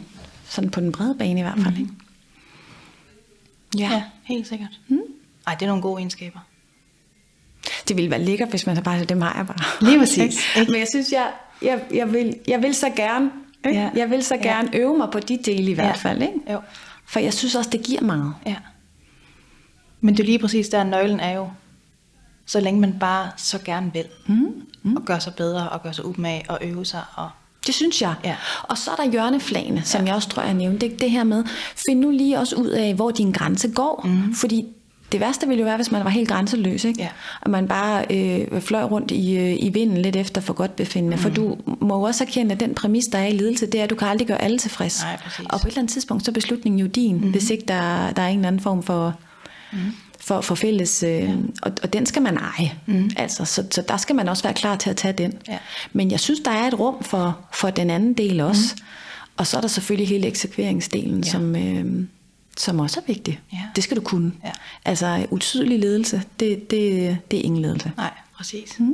sådan 0.50 0.70
på 0.70 0.80
den 0.80 0.92
brede 0.92 1.16
bane 1.16 1.40
i 1.40 1.44
hvert 1.44 1.60
fald. 1.60 1.76
Mm. 1.76 1.82
Ikke? 1.82 1.94
Ja. 3.78 3.92
ja, 3.92 4.04
helt 4.24 4.48
sikkert. 4.48 4.80
Mm. 4.88 5.00
Ej, 5.48 5.54
det 5.56 5.62
er 5.62 5.68
nogle 5.68 5.82
gode 5.82 6.00
egenskaber. 6.00 6.40
Det 7.88 7.96
ville 7.98 8.12
være 8.12 8.22
lækkert, 8.22 8.50
hvis 8.50 8.66
man 8.66 8.76
så 8.76 8.82
bare 8.82 8.96
har 8.96 9.34
jeg 9.38 9.48
bare. 9.48 9.58
Lige 9.82 10.00
præcis. 10.00 10.18
Ikke? 10.60 10.72
Men 10.72 10.80
jeg 10.80 10.88
synes, 10.90 11.12
jeg, 11.12 11.32
jeg, 11.62 11.82
jeg, 11.94 12.14
vil, 12.14 12.36
jeg 12.48 12.62
vil 12.62 12.76
så 12.76 12.90
gerne, 12.96 13.32
ikke? 13.66 13.80
Ja. 13.80 13.90
jeg 13.96 14.10
vil 14.10 14.24
så 14.24 14.38
gerne 14.38 14.70
ja. 14.74 14.80
øve 14.80 14.98
mig 14.98 15.10
på 15.12 15.20
de 15.20 15.38
dele 15.46 15.72
i 15.72 15.74
hvert 15.74 15.88
ja. 15.88 15.94
fald. 15.94 16.22
Ikke? 16.22 16.54
Jo. 16.54 16.62
For 17.06 17.20
jeg 17.20 17.34
synes 17.34 17.56
også, 17.56 17.70
det 17.70 17.84
giver 17.84 18.02
meget. 18.02 18.34
Ja. 18.46 18.56
Men 20.02 20.18
det 20.18 20.24
er 20.24 20.28
lige 20.28 20.40
præcis 20.40 20.70
der, 20.70 20.84
nøglen 20.84 21.20
er 21.20 21.32
jo, 21.32 21.50
så 22.46 22.60
længe 22.60 22.82
man 22.82 23.00
bare 23.00 23.32
så 23.38 23.60
gerne 23.66 23.94
vil, 23.94 24.06
mm. 24.28 24.62
Mm. 24.84 24.96
og 24.96 25.06
gøre 25.06 25.22
sig 25.22 25.34
bedre, 25.36 25.70
og 25.70 25.84
gøre 25.84 25.94
sig 25.94 26.06
umage, 26.06 26.44
og 26.50 26.60
øve 26.62 26.86
sig, 26.86 27.02
og 27.16 27.30
det 27.66 27.76
synes 27.76 28.02
jeg. 28.02 28.16
Ja. 28.24 28.36
Og 28.64 28.78
så 28.78 28.92
er 28.92 28.96
der 28.96 29.12
hjørneflagene, 29.12 29.82
som 29.84 30.02
ja. 30.02 30.08
jeg 30.08 30.16
også 30.16 30.30
tror, 30.30 30.44
jeg 30.44 30.54
nævnte. 30.54 30.90
Det, 30.90 31.02
det 31.02 31.12
her 31.12 31.24
med, 31.24 31.44
find 31.88 32.00
nu 32.00 32.10
lige 32.10 32.40
også 32.40 32.56
ud 32.56 32.68
af, 32.68 32.94
hvor 32.94 33.12
din 33.12 33.32
grænse 33.32 33.72
går. 33.72 34.02
Mm. 34.06 34.34
Fordi 34.34 34.66
det 35.12 35.20
værste 35.20 35.48
ville 35.48 35.60
jo 35.60 35.66
være, 35.66 35.76
hvis 35.76 35.92
man 35.92 36.04
var 36.04 36.10
helt 36.10 36.30
grænseløs, 36.30 36.84
ikke? 36.84 37.02
Ja. 37.02 37.10
og 37.42 37.50
man 37.50 37.68
bare 37.68 38.06
øh, 38.10 38.62
fløj 38.62 38.84
rundt 38.84 39.12
i, 39.12 39.38
øh, 39.38 39.56
i 39.60 39.70
vinden 39.70 39.98
lidt 39.98 40.16
efter 40.16 40.42
for 40.42 40.54
godt 40.54 40.76
befindende. 40.76 41.16
Mm. 41.16 41.22
For 41.22 41.30
du 41.30 41.58
må 41.82 41.98
jo 41.98 42.02
også 42.02 42.24
erkende, 42.24 42.52
at 42.52 42.60
den 42.60 42.76
præmis, 42.76 43.06
der 43.06 43.18
er 43.18 43.28
i 43.28 43.32
ledelse, 43.32 43.66
det 43.66 43.80
er, 43.80 43.84
at 43.84 43.90
du 43.90 43.96
kan 43.96 44.08
aldrig 44.08 44.28
gøre 44.28 44.42
alle 44.42 44.58
tilfreds. 44.58 45.04
Nej, 45.04 45.18
og 45.50 45.62
på 45.62 45.68
et 45.68 45.72
eller 45.72 45.80
andet 45.80 45.94
tidspunkt, 45.94 46.26
så 46.26 46.32
er 46.32 46.34
beslutningen 46.34 46.80
jo 46.80 46.88
din, 46.88 47.18
mm. 47.18 47.32
hvis 47.32 47.50
ikke 47.50 47.66
der, 47.68 48.12
der 48.12 48.22
er 48.22 48.28
en 48.28 48.38
eller 48.38 48.48
anden 48.48 48.62
form 48.62 48.84
for... 48.84 49.16
Mm 49.74 49.80
for, 50.26 50.42
for 50.42 50.56
fælles, 50.56 51.04
øh, 51.04 51.10
ja. 51.10 51.34
og, 51.62 51.72
og 51.84 51.94
den 51.94 52.06
skal 52.06 52.22
man 52.22 52.38
eje. 52.38 52.72
Mm. 52.86 53.10
Altså, 53.18 53.46
så, 53.46 53.64
så 53.72 53.82
der 53.88 53.98
skal 53.98 54.16
man 54.16 54.30
også 54.30 54.44
være 54.44 54.54
klar 54.54 54.76
til 54.76 54.90
at 54.90 54.96
tage 54.96 55.14
den. 55.14 55.34
Ja. 55.48 55.58
Men 55.94 56.12
jeg 56.12 56.20
synes, 56.20 56.40
der 56.40 56.52
er 56.52 56.68
et 56.68 56.80
rum 56.80 57.04
for, 57.04 57.40
for 57.54 57.70
den 57.70 57.90
anden 57.90 58.14
del 58.14 58.42
også. 58.42 58.76
Mm. 58.78 58.84
Og 59.38 59.48
så 59.48 59.58
er 59.58 59.62
der 59.62 59.68
selvfølgelig 59.68 60.08
hele 60.08 60.28
eksekveringsdelen, 60.28 61.24
ja. 61.24 61.30
som, 61.30 61.56
øh, 61.56 62.06
som 62.58 62.80
også 62.80 63.00
er 63.00 63.04
vigtig. 63.08 63.40
Ja. 63.54 63.58
Det 63.76 63.84
skal 63.84 63.98
du 63.98 64.02
kunne. 64.02 64.32
Ja. 64.46 64.52
Altså 64.86 65.28
utydelig 65.32 65.80
ledelse, 65.80 66.22
det, 66.40 66.72
det, 66.72 67.18
det 67.32 67.40
er 67.40 67.44
ingen 67.44 67.62
ledelse. 67.62 67.92
Nej, 67.98 68.12
præcis. 68.38 68.80
Mm. 68.80 68.94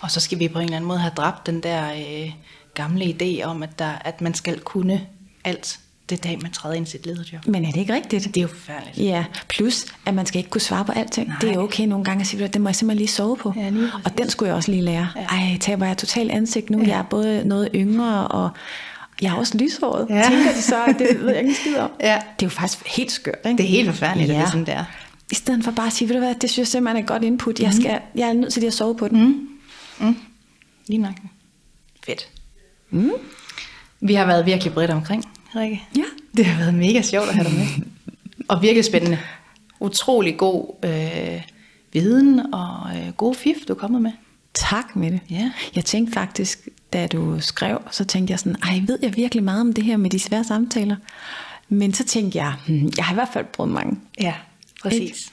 Og 0.00 0.10
så 0.10 0.20
skal 0.20 0.38
vi 0.38 0.48
på 0.48 0.58
en 0.58 0.64
eller 0.64 0.76
anden 0.76 0.88
måde 0.88 0.98
have 0.98 1.12
dræbt 1.16 1.46
den 1.46 1.62
der 1.62 1.92
øh, 1.92 2.32
gamle 2.74 3.04
idé 3.04 3.42
om, 3.44 3.62
at, 3.62 3.78
der, 3.78 3.90
at 4.04 4.20
man 4.20 4.34
skal 4.34 4.60
kunne 4.60 5.06
alt 5.44 5.80
det 6.10 6.24
dag, 6.24 6.38
man 6.42 6.52
træder 6.52 6.74
ind 6.74 6.86
i 6.86 6.90
sit 6.90 7.06
lederjob. 7.06 7.46
Men 7.46 7.64
er 7.64 7.70
det 7.70 7.80
ikke 7.80 7.94
rigtigt? 7.94 8.24
Det 8.24 8.36
er 8.36 8.42
jo 8.42 8.48
forfærdeligt. 8.48 8.98
Ja, 8.98 9.24
plus 9.48 9.84
at 10.06 10.14
man 10.14 10.26
skal 10.26 10.38
ikke 10.38 10.50
kunne 10.50 10.60
svare 10.60 10.84
på 10.84 10.92
alting. 10.92 11.28
Nej. 11.28 11.38
Det 11.40 11.50
er 11.50 11.58
okay 11.58 11.84
nogle 11.84 12.04
gange 12.04 12.20
at 12.20 12.26
sige, 12.26 12.44
at 12.44 12.52
det 12.54 12.60
må 12.60 12.68
jeg 12.68 12.76
simpelthen 12.76 12.98
lige 12.98 13.08
sove 13.08 13.36
på. 13.36 13.52
Ja, 13.56 13.68
lige 13.68 13.90
og 14.04 14.18
den 14.18 14.30
skulle 14.30 14.48
jeg 14.48 14.56
også 14.56 14.70
lige 14.70 14.82
lære. 14.82 15.08
Ja. 15.16 15.20
Ej, 15.20 15.58
taber 15.60 15.86
jeg 15.86 15.98
totalt 15.98 16.30
ansigt 16.30 16.70
nu. 16.70 16.82
Ja. 16.82 16.88
Jeg 16.88 16.98
er 16.98 17.02
både 17.02 17.42
noget 17.44 17.68
yngre, 17.74 18.28
og 18.28 18.50
jeg 19.22 19.32
er 19.32 19.36
også 19.36 19.58
lyshåret. 19.58 20.06
Ja. 20.10 20.28
Tænker 20.30 20.52
de 20.52 20.62
så, 20.62 20.94
det 20.98 21.20
ved 21.20 21.28
jeg 21.28 21.40
ikke 21.40 21.54
skid 21.54 21.76
om. 21.76 21.90
Ja. 22.00 22.14
Det 22.14 22.42
er 22.42 22.46
jo 22.46 22.48
faktisk 22.48 22.96
helt 22.96 23.12
skørt. 23.12 23.38
Ikke? 23.46 23.58
Det 23.58 23.64
er 23.64 23.70
helt 23.70 23.88
forfærdeligt, 23.88 24.28
ja. 24.28 24.34
at 24.34 24.38
det 24.38 24.46
er 24.46 24.50
sådan, 24.50 24.66
det 24.66 24.74
er. 24.74 24.84
I 25.30 25.34
stedet 25.34 25.64
for 25.64 25.70
bare 25.70 25.86
at 25.86 25.92
sige, 25.92 26.08
ved 26.08 26.16
du 26.16 26.20
hvad, 26.20 26.34
det 26.34 26.50
synes 26.50 26.58
jeg 26.58 26.66
simpelthen 26.66 26.96
er 26.96 27.00
et 27.00 27.08
godt 27.08 27.22
input. 27.22 27.60
Jeg, 27.60 27.68
mhm. 27.68 27.80
skal, 27.80 28.00
jeg 28.14 28.28
er 28.28 28.32
nødt 28.32 28.52
til 28.52 28.60
lige 28.60 28.68
at 28.68 28.74
sove 28.74 28.96
på 28.96 29.08
den. 29.08 29.20
Mm. 29.20 30.06
Mm. 30.06 30.16
Lige 30.86 30.98
nok. 30.98 31.14
Fedt. 32.06 32.28
Mm. 32.90 33.10
Vi 34.00 34.14
har 34.14 34.26
været 34.26 34.46
virkelig 34.46 34.72
bredt 34.72 34.90
omkring. 34.90 35.24
Rikke. 35.56 35.82
Ja. 35.96 36.04
Det 36.36 36.46
har 36.46 36.58
været 36.58 36.74
mega 36.74 37.02
sjovt 37.02 37.28
at 37.28 37.34
have 37.34 37.44
dig 37.44 37.54
med. 37.54 37.66
og 38.50 38.62
virkelig 38.62 38.84
spændende. 38.84 39.18
Utrolig 39.80 40.36
god 40.36 40.74
øh, 40.84 41.42
viden 41.92 42.54
og 42.54 42.96
øh, 42.96 43.12
god 43.12 43.34
fif, 43.34 43.56
du 43.68 43.72
er 43.72 43.78
kommet 43.78 44.02
med. 44.02 44.12
Tak 44.54 44.96
med 44.96 45.10
det. 45.10 45.20
Ja. 45.30 45.52
Jeg 45.74 45.84
tænkte 45.84 46.12
faktisk, 46.12 46.68
da 46.96 47.06
du 47.06 47.40
skrev, 47.40 47.82
så 47.90 48.04
tænkte 48.04 48.30
jeg 48.30 48.38
sådan, 48.38 48.56
ej, 48.62 48.82
ved 48.86 48.98
jeg 49.02 49.16
virkelig 49.16 49.44
meget 49.44 49.60
om 49.60 49.72
det 49.72 49.84
her 49.84 49.96
med 49.96 50.10
de 50.10 50.18
svære 50.18 50.44
samtaler? 50.44 50.96
Men 51.68 51.94
så 51.94 52.04
tænkte 52.04 52.38
jeg, 52.38 52.54
hmm, 52.66 52.92
jeg 52.96 53.04
har 53.04 53.14
i 53.14 53.14
hvert 53.14 53.28
fald 53.32 53.44
prøvet 53.44 53.72
mange. 53.72 53.98
Ja, 54.20 54.34
præcis. 54.82 55.26
Et. 55.26 55.32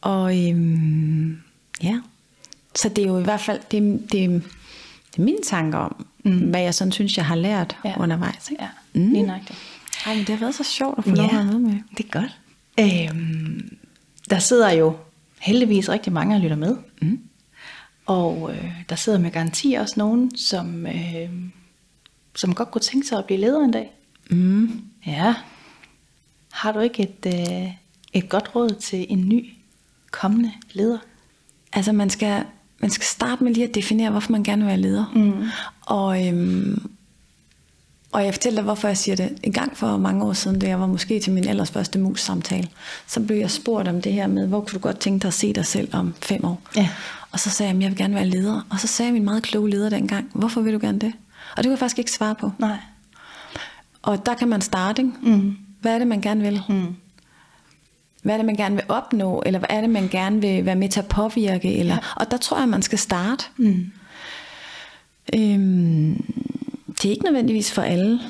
Og 0.00 0.48
øhm, 0.48 1.38
ja, 1.82 2.00
så 2.74 2.88
det 2.88 3.04
er 3.04 3.08
jo 3.08 3.18
i 3.18 3.22
hvert 3.22 3.40
fald, 3.40 3.60
det, 3.70 3.82
det, 4.12 4.42
det 5.12 5.18
er 5.18 5.22
mine 5.22 5.42
tanker 5.44 5.78
om, 5.78 6.06
mm. 6.24 6.38
hvad 6.38 6.60
jeg 6.60 6.74
sådan 6.74 6.92
synes, 6.92 7.16
jeg 7.16 7.26
har 7.26 7.34
lært 7.34 7.76
ja. 7.84 8.00
undervejs. 8.00 8.50
Ikke? 8.50 8.62
Ja. 8.62 8.68
Mm. 9.00 9.12
Lige 9.12 9.22
nøjagtigt. 9.22 9.58
Ej, 10.06 10.14
men 10.14 10.20
det 10.20 10.28
har 10.28 10.36
været 10.36 10.54
så 10.54 10.64
sjovt 10.64 10.98
at 10.98 11.04
få 11.04 11.10
lov 11.10 11.24
at 11.24 11.32
være 11.32 11.44
med 11.44 11.58
med. 11.58 11.74
det 11.96 12.06
er 12.06 12.20
godt. 12.20 12.38
Øhm, 12.80 13.76
der 14.30 14.38
sidder 14.38 14.70
jo 14.70 14.96
heldigvis 15.40 15.88
rigtig 15.88 16.12
mange 16.12 16.34
og 16.36 16.40
lytter 16.40 16.56
med. 16.56 16.76
Mm. 17.02 17.20
Og 18.06 18.50
øh, 18.54 18.72
der 18.88 18.96
sidder 18.96 19.18
med 19.18 19.30
garanti 19.30 19.72
også 19.72 19.94
nogen, 19.96 20.36
som, 20.36 20.86
øh, 20.86 21.30
som 22.34 22.54
godt 22.54 22.70
kunne 22.70 22.82
tænke 22.82 23.06
sig 23.06 23.18
at 23.18 23.24
blive 23.24 23.40
leder 23.40 23.64
en 23.64 23.70
dag. 23.70 23.92
Mm. 24.30 24.84
Ja. 25.06 25.34
Har 26.52 26.72
du 26.72 26.80
ikke 26.80 27.02
et, 27.02 27.34
øh, 27.34 27.72
et 28.12 28.28
godt 28.28 28.54
råd 28.54 28.70
til 28.80 29.06
en 29.08 29.28
ny 29.28 29.52
kommende 30.10 30.52
leder? 30.72 30.98
altså 31.72 31.92
man 31.92 32.10
skal, 32.10 32.44
man 32.78 32.90
skal 32.90 33.04
starte 33.04 33.44
med 33.44 33.54
lige 33.54 33.68
at 33.68 33.74
definere, 33.74 34.10
hvorfor 34.10 34.32
man 34.32 34.42
gerne 34.42 34.62
vil 34.62 34.68
være 34.68 34.80
leder. 34.80 35.12
Mm. 35.14 35.48
Og, 35.80 36.26
øhm, 36.26 36.90
og 38.12 38.24
jeg 38.24 38.34
fortæller 38.34 38.56
dig, 38.56 38.64
hvorfor 38.64 38.88
jeg 38.88 38.96
siger 38.96 39.16
det. 39.16 39.38
En 39.42 39.52
gang 39.52 39.76
for 39.76 39.96
mange 39.96 40.24
år 40.24 40.32
siden, 40.32 40.58
da 40.58 40.68
jeg 40.68 40.80
var 40.80 40.86
måske 40.86 41.20
til 41.20 41.32
min 41.32 41.48
ellers 41.48 41.70
første 41.70 41.98
mus-samtale, 41.98 42.68
så 43.06 43.20
blev 43.20 43.36
jeg 43.36 43.50
spurgt 43.50 43.88
om 43.88 44.02
det 44.02 44.12
her 44.12 44.26
med, 44.26 44.46
hvor 44.46 44.60
kunne 44.60 44.74
du 44.74 44.78
godt 44.78 44.98
tænke 44.98 45.22
dig 45.22 45.28
at 45.28 45.34
se 45.34 45.52
dig 45.52 45.66
selv 45.66 45.88
om 45.92 46.14
fem 46.20 46.44
år? 46.44 46.60
Ja. 46.76 46.88
Og 47.32 47.40
så 47.40 47.50
sagde 47.50 47.70
jeg, 47.70 47.76
at 47.76 47.82
jeg 47.82 47.90
vil 47.90 47.98
gerne 47.98 48.14
være 48.14 48.26
leder. 48.26 48.66
Og 48.70 48.80
så 48.80 48.86
sagde 48.86 49.12
min 49.12 49.24
meget 49.24 49.42
kloge 49.42 49.70
leder 49.70 49.88
dengang, 49.88 50.30
hvorfor 50.34 50.60
vil 50.60 50.74
du 50.74 50.78
gerne 50.78 50.98
det? 50.98 51.12
Og 51.50 51.56
det 51.56 51.64
kunne 51.64 51.70
jeg 51.70 51.78
faktisk 51.78 51.98
ikke 51.98 52.12
svare 52.12 52.34
på. 52.34 52.52
Nej. 52.58 52.76
Og 54.02 54.26
der 54.26 54.34
kan 54.34 54.48
man 54.48 54.60
starte. 54.60 55.02
Ikke? 55.02 55.14
Mm. 55.22 55.56
Hvad 55.80 55.94
er 55.94 55.98
det, 55.98 56.06
man 56.06 56.20
gerne 56.20 56.40
vil? 56.40 56.62
Mm. 56.68 56.96
Hvad 58.22 58.34
er 58.34 58.36
det, 58.36 58.46
man 58.46 58.56
gerne 58.56 58.74
vil 58.74 58.84
opnå? 58.88 59.42
Eller 59.46 59.58
hvad 59.58 59.68
er 59.70 59.80
det, 59.80 59.90
man 59.90 60.08
gerne 60.08 60.40
vil 60.40 60.66
være 60.66 60.76
med 60.76 60.88
til 60.88 61.00
at 61.00 61.06
påvirke? 61.06 61.78
Eller, 61.78 61.94
ja. 61.94 62.00
Og 62.16 62.30
der 62.30 62.36
tror 62.36 62.58
jeg, 62.58 62.68
man 62.68 62.82
skal 62.82 62.98
starte. 62.98 63.44
Mm. 63.56 63.92
Øhm, 65.34 66.24
det 66.88 67.04
er 67.04 67.10
ikke 67.10 67.24
nødvendigvis 67.24 67.72
for 67.72 67.82
alle. 67.82 68.20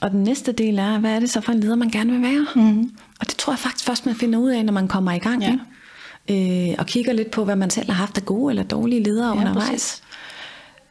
Og 0.00 0.10
den 0.10 0.22
næste 0.22 0.52
del 0.52 0.78
er, 0.78 0.98
hvad 0.98 1.10
er 1.14 1.20
det 1.20 1.30
så 1.30 1.40
for 1.40 1.52
en 1.52 1.60
leder, 1.60 1.76
man 1.76 1.90
gerne 1.90 2.12
vil 2.12 2.22
være? 2.22 2.46
Mm. 2.54 2.90
Og 3.20 3.26
det 3.26 3.36
tror 3.36 3.52
jeg 3.52 3.58
faktisk 3.58 3.84
først, 3.84 4.06
man 4.06 4.14
finder 4.14 4.38
ud 4.38 4.50
af, 4.50 4.64
når 4.64 4.72
man 4.72 4.88
kommer 4.88 5.12
i 5.12 5.18
gang. 5.18 5.42
Ja. 5.42 5.52
Ikke? 5.52 5.64
Øh, 6.30 6.74
og 6.78 6.86
kigger 6.86 7.12
lidt 7.12 7.30
på, 7.30 7.44
hvad 7.44 7.56
man 7.56 7.70
selv 7.70 7.86
har 7.86 7.94
haft 7.94 8.18
af 8.18 8.24
gode 8.24 8.52
eller 8.52 8.62
dårlige 8.62 9.02
ledere 9.02 9.28
ja, 9.28 9.40
undervejs. 9.40 10.02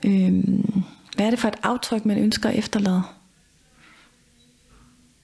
Øhm, 0.06 0.84
hvad 1.16 1.26
er 1.26 1.30
det 1.30 1.40
for 1.40 1.48
et 1.48 1.56
aftryk, 1.64 2.06
man 2.06 2.18
ønsker 2.18 2.50
at 2.50 2.56
efterlade? 2.56 3.02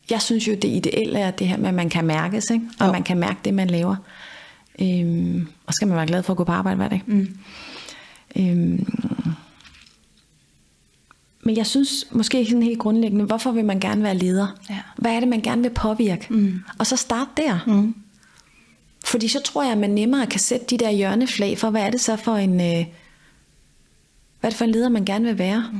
Jeg 0.09 0.21
synes 0.21 0.47
jo, 0.47 0.53
det 0.53 0.65
ideelle 0.65 1.19
er 1.19 1.31
det 1.31 1.47
her 1.47 1.57
med, 1.57 1.67
at 1.67 1.73
man 1.73 1.89
kan 1.89 2.05
mærkes, 2.05 2.49
ikke? 2.49 2.65
og 2.79 2.87
jo. 2.87 2.91
man 2.91 3.03
kan 3.03 3.17
mærke 3.17 3.39
det, 3.45 3.53
man 3.53 3.67
laver. 3.67 3.95
Øhm, 4.81 5.47
og 5.65 5.73
skal 5.73 5.87
man 5.87 5.97
være 5.97 6.07
glad 6.07 6.23
for 6.23 6.33
at 6.33 6.37
gå 6.37 6.43
på 6.43 6.51
arbejde 6.51 6.77
hver 6.77 6.89
dag. 6.89 7.03
Mm. 7.05 7.37
Øhm, 8.35 8.87
men 11.43 11.57
jeg 11.57 11.65
synes 11.65 12.07
måske 12.11 12.39
ikke 12.39 12.51
sådan 12.51 12.63
helt 12.63 12.79
grundlæggende, 12.79 13.25
hvorfor 13.25 13.51
vil 13.51 13.65
man 13.65 13.79
gerne 13.79 14.03
være 14.03 14.17
leder? 14.17 14.47
Ja. 14.69 14.79
Hvad 14.97 15.11
er 15.11 15.19
det, 15.19 15.29
man 15.29 15.41
gerne 15.41 15.61
vil 15.61 15.69
påvirke? 15.69 16.27
Mm. 16.29 16.59
Og 16.79 16.87
så 16.87 16.95
start 16.95 17.27
der. 17.37 17.59
Mm. 17.67 17.95
Fordi 19.03 19.27
så 19.27 19.41
tror 19.41 19.63
jeg, 19.63 19.71
at 19.71 19.77
man 19.77 19.89
nemmere 19.89 20.27
kan 20.27 20.39
sætte 20.39 20.65
de 20.65 20.77
der 20.77 20.91
hjørneflag 20.91 21.57
for, 21.57 21.69
hvad 21.69 21.81
er 21.81 21.89
det 21.89 22.01
så 22.01 22.15
for 22.15 22.35
en, 22.35 22.61
øh, 22.61 22.85
hvad 24.39 24.47
er 24.47 24.49
det 24.49 24.53
for 24.53 24.65
en 24.65 24.71
leder, 24.71 24.89
man 24.89 25.05
gerne 25.05 25.25
vil 25.25 25.37
være? 25.37 25.69
Mm. 25.73 25.79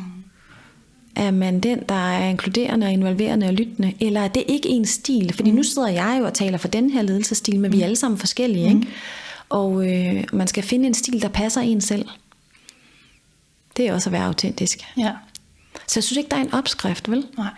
Er 1.16 1.32
man 1.32 1.60
den, 1.60 1.84
der 1.90 2.12
er 2.12 2.30
inkluderende 2.30 2.88
og 2.88 2.94
involverende 2.94 3.48
og 3.48 3.54
lyttende? 3.54 3.94
Eller 4.00 4.22
er 4.22 4.28
det 4.28 4.44
ikke 4.48 4.70
en 4.70 4.86
stil? 4.86 5.34
Fordi 5.34 5.52
mm. 5.52 5.56
nu 5.56 5.64
sidder 5.64 5.88
jeg 5.88 6.18
jo 6.20 6.26
og 6.26 6.34
taler 6.34 6.58
for 6.58 6.68
den 6.68 6.90
her 6.90 7.02
ledelsesstil, 7.02 7.60
men 7.60 7.72
mm. 7.72 7.78
vi 7.78 7.82
er 7.82 7.86
alle 7.86 7.96
sammen 7.96 8.18
forskellige. 8.18 8.74
Mm. 8.74 8.80
Ikke? 8.80 8.92
Og 9.50 9.92
øh, 9.92 10.24
man 10.34 10.48
skal 10.48 10.64
finde 10.64 10.88
en 10.88 10.94
stil, 10.94 11.22
der 11.22 11.28
passer 11.28 11.62
en 11.62 11.82
selv. 11.82 12.06
Det 13.78 13.88
er 13.88 13.94
også 13.94 14.10
at 14.10 14.14
være 14.14 14.26
autentisk. 14.26 14.80
Ja. 14.98 15.12
Så 15.88 16.00
jeg 16.00 16.04
synes 16.04 16.18
ikke, 16.18 16.30
der 16.30 16.38
er 16.38 16.42
en 16.42 16.54
opskrift, 16.54 17.12
vel? 17.12 17.26
Nej. 17.38 17.50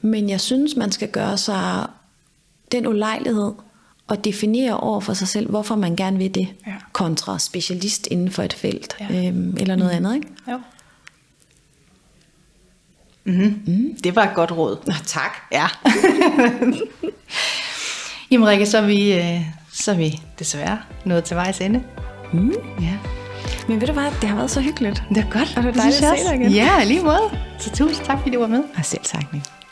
Men 0.00 0.28
jeg 0.28 0.40
synes, 0.40 0.76
man 0.76 0.92
skal 0.92 1.08
gøre 1.08 1.38
sig 1.38 1.86
den 2.72 2.86
ulejlighed 2.86 3.52
og 4.08 4.24
definere 4.24 4.80
over 4.80 5.00
for 5.00 5.14
sig 5.14 5.28
selv, 5.28 5.50
hvorfor 5.50 5.76
man 5.76 5.96
gerne 5.96 6.18
vil 6.18 6.34
det, 6.34 6.48
ja. 6.66 6.72
kontra 6.92 7.38
specialist 7.38 8.06
inden 8.06 8.30
for 8.30 8.42
et 8.42 8.52
felt, 8.52 8.96
ja. 9.00 9.28
øhm, 9.28 9.56
eller 9.60 9.76
noget 9.76 9.92
mm. 9.92 10.06
andet, 10.06 10.14
ikke? 10.14 10.28
Jo. 10.50 10.60
Mm-hmm. 13.24 13.62
Mm. 13.66 13.96
Det 14.04 14.16
var 14.16 14.22
et 14.22 14.34
godt 14.34 14.52
råd. 14.52 14.78
Nå, 14.86 14.92
tak. 15.06 15.32
Ja. 15.52 15.66
Jamen 18.30 18.48
Rikke, 18.48 18.66
så 18.66 18.78
er, 18.78 18.86
vi, 18.86 19.12
øh, 19.12 19.40
så 19.72 19.90
er 19.90 19.96
vi 19.96 20.20
desværre 20.38 20.78
nået 21.04 21.24
til 21.24 21.36
vejs 21.36 21.60
ende. 21.60 21.82
Mm. 22.32 22.52
Ja. 22.80 22.98
Men 23.68 23.80
ved 23.80 23.86
du 23.86 23.92
hvad, 23.92 24.04
det 24.20 24.28
har 24.28 24.36
været 24.36 24.50
så 24.50 24.60
hyggeligt. 24.60 25.02
Det 25.08 25.16
er 25.16 25.30
godt. 25.30 25.56
Og 25.56 25.62
det 25.62 25.68
er 25.68 25.72
dejligt 25.72 26.02
at 26.02 26.18
se 26.18 26.28
dig 26.28 26.34
igen. 26.34 26.50
Ja, 26.52 26.84
lige 26.84 27.02
måde. 27.02 27.30
Så 27.58 27.70
tusind 27.70 28.06
tak, 28.06 28.18
fordi 28.18 28.30
du 28.30 28.40
var 28.40 28.46
med. 28.46 28.62
Og 28.78 28.84
selv 28.84 29.02
tak, 29.04 29.32
Nick. 29.32 29.63